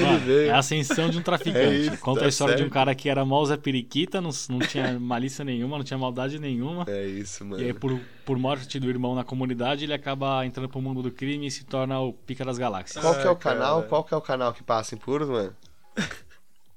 Mano, 0.00 0.32
é 0.32 0.50
a 0.50 0.58
ascensão 0.58 1.08
de 1.08 1.18
um 1.18 1.22
traficante. 1.22 1.56
É 1.66 1.74
isso, 1.74 1.98
Conta 1.98 2.20
tá 2.20 2.26
a 2.26 2.28
história 2.28 2.56
de 2.56 2.62
um 2.62 2.68
cara 2.68 2.94
que 2.94 3.08
era 3.08 3.24
mó 3.24 3.44
Zé 3.44 3.56
Periquita, 3.56 4.20
não, 4.20 4.30
não 4.48 4.58
tinha 4.60 4.98
malícia 4.98 5.44
nenhuma, 5.44 5.76
não 5.78 5.84
tinha 5.84 5.98
maldade 5.98 6.38
nenhuma. 6.38 6.84
É 6.86 7.04
isso, 7.04 7.44
mano. 7.44 7.62
E 7.62 7.66
aí, 7.66 7.72
por, 7.72 7.98
por 8.24 8.38
morte 8.38 8.78
do 8.78 8.88
irmão 8.88 9.14
na 9.14 9.24
comunidade, 9.24 9.84
ele 9.84 9.92
acaba 9.92 10.44
entrando 10.44 10.68
pro 10.68 10.80
mundo 10.80 11.02
do 11.02 11.10
crime 11.10 11.46
e 11.46 11.50
se 11.50 11.64
torna 11.64 12.00
o 12.00 12.12
pica 12.12 12.44
das 12.44 12.58
galáxias. 12.58 13.02
Qual 13.02 13.14
que 13.14 13.26
é 13.26 13.30
o 13.30 13.36
canal? 13.36 13.82
Qual 13.84 14.04
que 14.04 14.14
é 14.14 14.16
o 14.16 14.20
canal 14.20 14.52
que 14.52 14.62
passa 14.62 14.94
em 14.94 14.98
puros, 14.98 15.28
mano? 15.28 15.54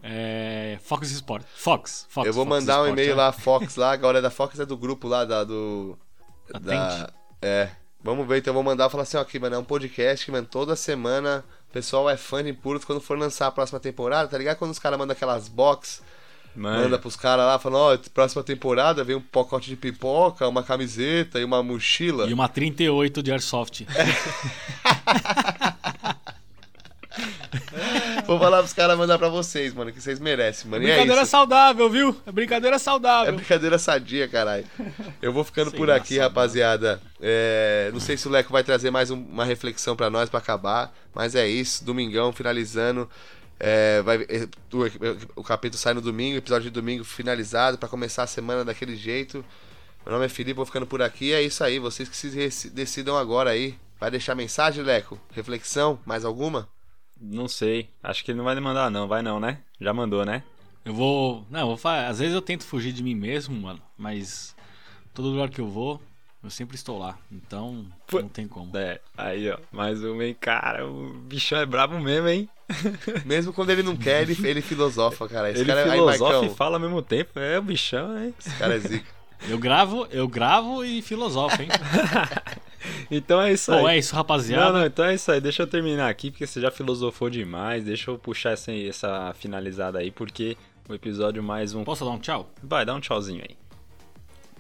É. 0.01 0.77
Fox 0.81 1.11
Sport. 1.11 1.45
Fox. 1.55 2.07
Fox 2.09 2.27
eu 2.27 2.33
vou 2.33 2.45
Fox 2.45 2.59
mandar 2.59 2.81
um 2.81 2.85
Sport, 2.85 2.93
e-mail 2.93 3.11
é. 3.11 3.15
lá, 3.15 3.31
Fox 3.31 3.75
lá, 3.75 3.91
agora 3.91 4.19
é 4.19 4.21
da 4.21 4.29
Fox 4.29 4.59
é 4.59 4.65
do 4.65 4.77
grupo 4.77 5.07
lá, 5.07 5.25
da, 5.25 5.43
do... 5.43 5.97
Da, 6.61 6.85
Atente. 6.87 7.13
é, 7.41 7.69
vamos 8.01 8.27
ver, 8.27 8.39
então 8.39 8.51
eu 8.51 8.55
vou 8.55 8.63
mandar 8.63 8.87
e 8.87 8.89
falar 8.89 9.03
assim, 9.03 9.17
ó, 9.17 9.21
aqui, 9.21 9.37
mano, 9.37 9.55
é 9.55 9.59
um 9.59 9.63
podcast 9.63 10.25
que, 10.25 10.31
mano, 10.31 10.47
toda 10.47 10.75
semana 10.75 11.43
o 11.69 11.71
pessoal 11.71 12.09
é 12.09 12.17
fã 12.17 12.43
de 12.43 12.49
Impuros 12.49 12.83
quando 12.83 12.99
for 12.99 13.17
lançar 13.17 13.45
a 13.45 13.51
próxima 13.51 13.79
temporada, 13.79 14.27
tá 14.27 14.37
ligado? 14.37 14.57
Quando 14.57 14.71
os 14.71 14.79
caras 14.79 14.97
mandam 14.97 15.13
aquelas 15.13 15.47
box, 15.47 16.01
Mano, 16.55 16.81
manda 16.81 16.97
pros 16.97 17.15
caras 17.15 17.45
lá, 17.45 17.59
falando, 17.59 17.93
ó, 17.93 18.09
próxima 18.11 18.41
temporada 18.43 19.03
vem 19.03 19.15
um 19.15 19.21
pacote 19.21 19.69
de 19.69 19.75
pipoca, 19.75 20.47
uma 20.47 20.63
camiseta 20.63 21.39
e 21.39 21.43
uma 21.43 21.61
mochila. 21.61 22.27
E 22.27 22.33
uma 22.33 22.49
38 22.49 23.21
de 23.21 23.31
Airsoft. 23.31 23.85
Vou 28.27 28.37
falar 28.39 28.59
pros 28.59 28.73
caras 28.73 28.97
mandar 28.97 29.17
pra 29.17 29.29
vocês, 29.29 29.73
mano, 29.73 29.91
que 29.91 30.01
vocês 30.01 30.19
merecem, 30.19 30.69
mano. 30.69 30.83
E 30.83 30.87
é 30.87 30.93
brincadeira 30.93 31.21
isso. 31.23 31.31
saudável, 31.31 31.89
viu? 31.89 32.15
É 32.25 32.31
brincadeira 32.31 32.75
É 32.75 32.79
saudável. 32.79 33.33
brincadeira 33.33 33.77
sadia, 33.79 34.27
caralho. 34.27 34.65
Eu 35.21 35.33
vou 35.33 35.43
ficando 35.43 35.69
Sem 35.71 35.77
por 35.79 35.89
aqui, 35.89 36.15
graça, 36.15 36.29
rapaziada. 36.29 37.01
É, 37.21 37.89
não 37.91 37.99
sei 37.99 38.17
se 38.17 38.27
o 38.27 38.31
Leco 38.31 38.51
vai 38.51 38.63
trazer 38.63 38.91
mais 38.91 39.09
um- 39.11 39.21
uma 39.21 39.45
reflexão 39.45 39.95
pra 39.95 40.09
nós 40.09 40.29
pra 40.29 40.39
acabar, 40.39 40.93
mas 41.13 41.35
é 41.35 41.47
isso. 41.47 41.83
Domingão 41.83 42.31
finalizando. 42.31 43.09
É, 43.59 44.01
vai, 44.03 44.25
é, 44.29 44.47
o, 45.35 45.41
o 45.41 45.43
capítulo 45.43 45.81
sai 45.81 45.93
no 45.93 46.01
domingo, 46.01 46.37
episódio 46.37 46.65
de 46.65 46.69
domingo 46.73 47.03
finalizado 47.03 47.77
pra 47.77 47.89
começar 47.89 48.23
a 48.23 48.27
semana 48.27 48.63
daquele 48.63 48.95
jeito. 48.95 49.43
Meu 50.05 50.13
nome 50.13 50.25
é 50.25 50.29
Felipe, 50.29 50.53
vou 50.55 50.65
ficando 50.65 50.87
por 50.87 51.01
aqui. 51.01 51.33
É 51.33 51.41
isso 51.41 51.63
aí, 51.63 51.77
vocês 51.79 52.07
que 52.07 52.15
se 52.15 52.69
decidam 52.69 53.17
agora 53.17 53.49
aí. 53.49 53.75
Vai 53.99 54.09
deixar 54.09 54.33
mensagem, 54.33 54.81
Leco? 54.81 55.19
Reflexão? 55.33 55.99
Mais 56.05 56.23
alguma? 56.23 56.69
Não 57.19 57.47
sei. 57.47 57.89
Acho 58.01 58.23
que 58.23 58.31
ele 58.31 58.37
não 58.37 58.45
vai 58.45 58.59
mandar, 58.59 58.89
não. 58.89 59.07
Vai 59.07 59.21
não, 59.21 59.39
né? 59.39 59.59
Já 59.79 59.93
mandou, 59.93 60.25
né? 60.25 60.43
Eu 60.85 60.93
vou. 60.93 61.45
Não, 61.49 61.61
eu 61.61 61.67
vou 61.67 61.77
falar. 61.77 62.07
Às 62.07 62.19
vezes 62.19 62.33
eu 62.33 62.41
tento 62.41 62.65
fugir 62.65 62.93
de 62.93 63.03
mim 63.03 63.15
mesmo, 63.15 63.55
mano. 63.55 63.81
Mas 63.97 64.55
todo 65.13 65.29
lugar 65.29 65.49
que 65.49 65.59
eu 65.59 65.67
vou, 65.67 66.01
eu 66.43 66.49
sempre 66.49 66.75
estou 66.75 66.97
lá. 66.97 67.17
Então, 67.31 67.85
Pô. 68.07 68.21
não 68.21 68.29
tem 68.29 68.47
como. 68.47 68.75
É, 68.77 68.99
aí, 69.17 69.49
ó. 69.49 69.57
Mais 69.71 70.03
um, 70.03 70.21
hein? 70.21 70.35
Cara, 70.39 70.87
o 70.87 71.13
bichão 71.13 71.59
é 71.59 71.65
brabo 71.65 71.99
mesmo, 71.99 72.27
hein? 72.29 72.49
Mesmo 73.25 73.51
quando 73.51 73.71
ele 73.71 73.81
não 73.81 73.97
quer, 73.97 74.21
ele, 74.21 74.47
ele 74.47 74.61
filosofa, 74.61 75.27
cara. 75.27 75.49
Esse 75.49 75.61
ele 75.61 75.67
cara 75.69 75.81
é 75.81 75.83
aí, 75.85 75.91
filosofa 75.91 76.45
e 76.45 76.49
fala 76.55 76.75
ao 76.75 76.79
mesmo 76.79 77.01
tempo. 77.01 77.39
É 77.39 77.57
o 77.57 77.63
bichão, 77.63 78.17
hein? 78.17 78.33
Esse 78.39 78.55
cara 78.57 78.75
é 78.75 78.79
zica. 78.79 79.19
Eu 79.47 79.57
gravo, 79.57 80.07
eu 80.11 80.27
gravo 80.27 80.83
e 80.83 81.01
filosofo, 81.01 81.61
hein? 81.61 81.69
Então 83.11 83.41
é 83.41 83.51
isso 83.51 83.71
aí. 83.71 83.81
Bom, 83.81 83.89
é 83.89 83.97
isso, 83.97 84.15
rapaziada. 84.15 84.71
Não, 84.71 84.79
não, 84.79 84.85
então 84.85 85.05
é 85.05 85.13
isso 85.13 85.31
aí. 85.31 85.41
Deixa 85.41 85.63
eu 85.63 85.67
terminar 85.67 86.09
aqui, 86.09 86.31
porque 86.31 86.47
você 86.47 86.61
já 86.61 86.71
filosofou 86.71 87.29
demais. 87.29 87.83
Deixa 87.83 88.11
eu 88.11 88.17
puxar 88.17 88.51
essa, 88.51 88.71
essa 88.71 89.33
finalizada 89.33 89.99
aí, 89.99 90.11
porque 90.11 90.55
o 90.87 90.93
episódio 90.93 91.43
mais 91.43 91.73
um. 91.73 91.83
Posso 91.83 92.05
dar 92.05 92.11
um 92.11 92.19
tchau? 92.19 92.49
Vai, 92.63 92.85
dá 92.85 92.93
um 92.93 92.99
tchauzinho 92.99 93.43
aí. 93.47 93.57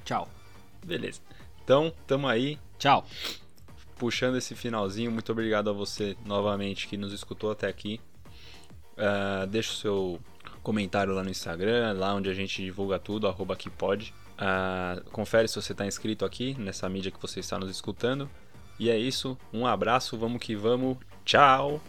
Tchau. 0.03 0.27
Beleza. 0.85 1.21
Então, 1.63 1.93
tamo 2.07 2.27
aí, 2.27 2.57
Tchau. 2.77 3.05
puxando 3.97 4.37
esse 4.37 4.55
finalzinho. 4.55 5.11
Muito 5.11 5.31
obrigado 5.31 5.69
a 5.69 5.73
você 5.73 6.17
novamente 6.25 6.87
que 6.87 6.97
nos 6.97 7.13
escutou 7.13 7.51
até 7.51 7.67
aqui. 7.67 8.01
Ah, 8.97 9.45
deixa 9.49 9.71
o 9.71 9.75
seu 9.75 10.19
comentário 10.61 11.13
lá 11.13 11.23
no 11.23 11.29
Instagram, 11.29 11.93
lá 11.93 12.13
onde 12.13 12.29
a 12.29 12.33
gente 12.33 12.61
divulga 12.61 12.99
tudo, 12.99 13.27
arroba 13.27 13.53
aqui 13.53 13.69
pode. 13.69 14.13
Ah, 14.41 15.01
confere 15.11 15.49
se 15.49 15.55
você 15.61 15.73
está 15.73 15.85
inscrito 15.85 16.23
aqui 16.23 16.55
nessa 16.57 16.87
mídia 16.87 17.11
que 17.11 17.21
você 17.21 17.41
está 17.41 17.59
nos 17.59 17.69
escutando. 17.69 18.29
E 18.79 18.89
é 18.89 18.97
isso, 18.97 19.37
um 19.51 19.67
abraço, 19.67 20.17
vamos 20.17 20.39
que 20.39 20.55
vamos, 20.55 20.97
tchau! 21.25 21.81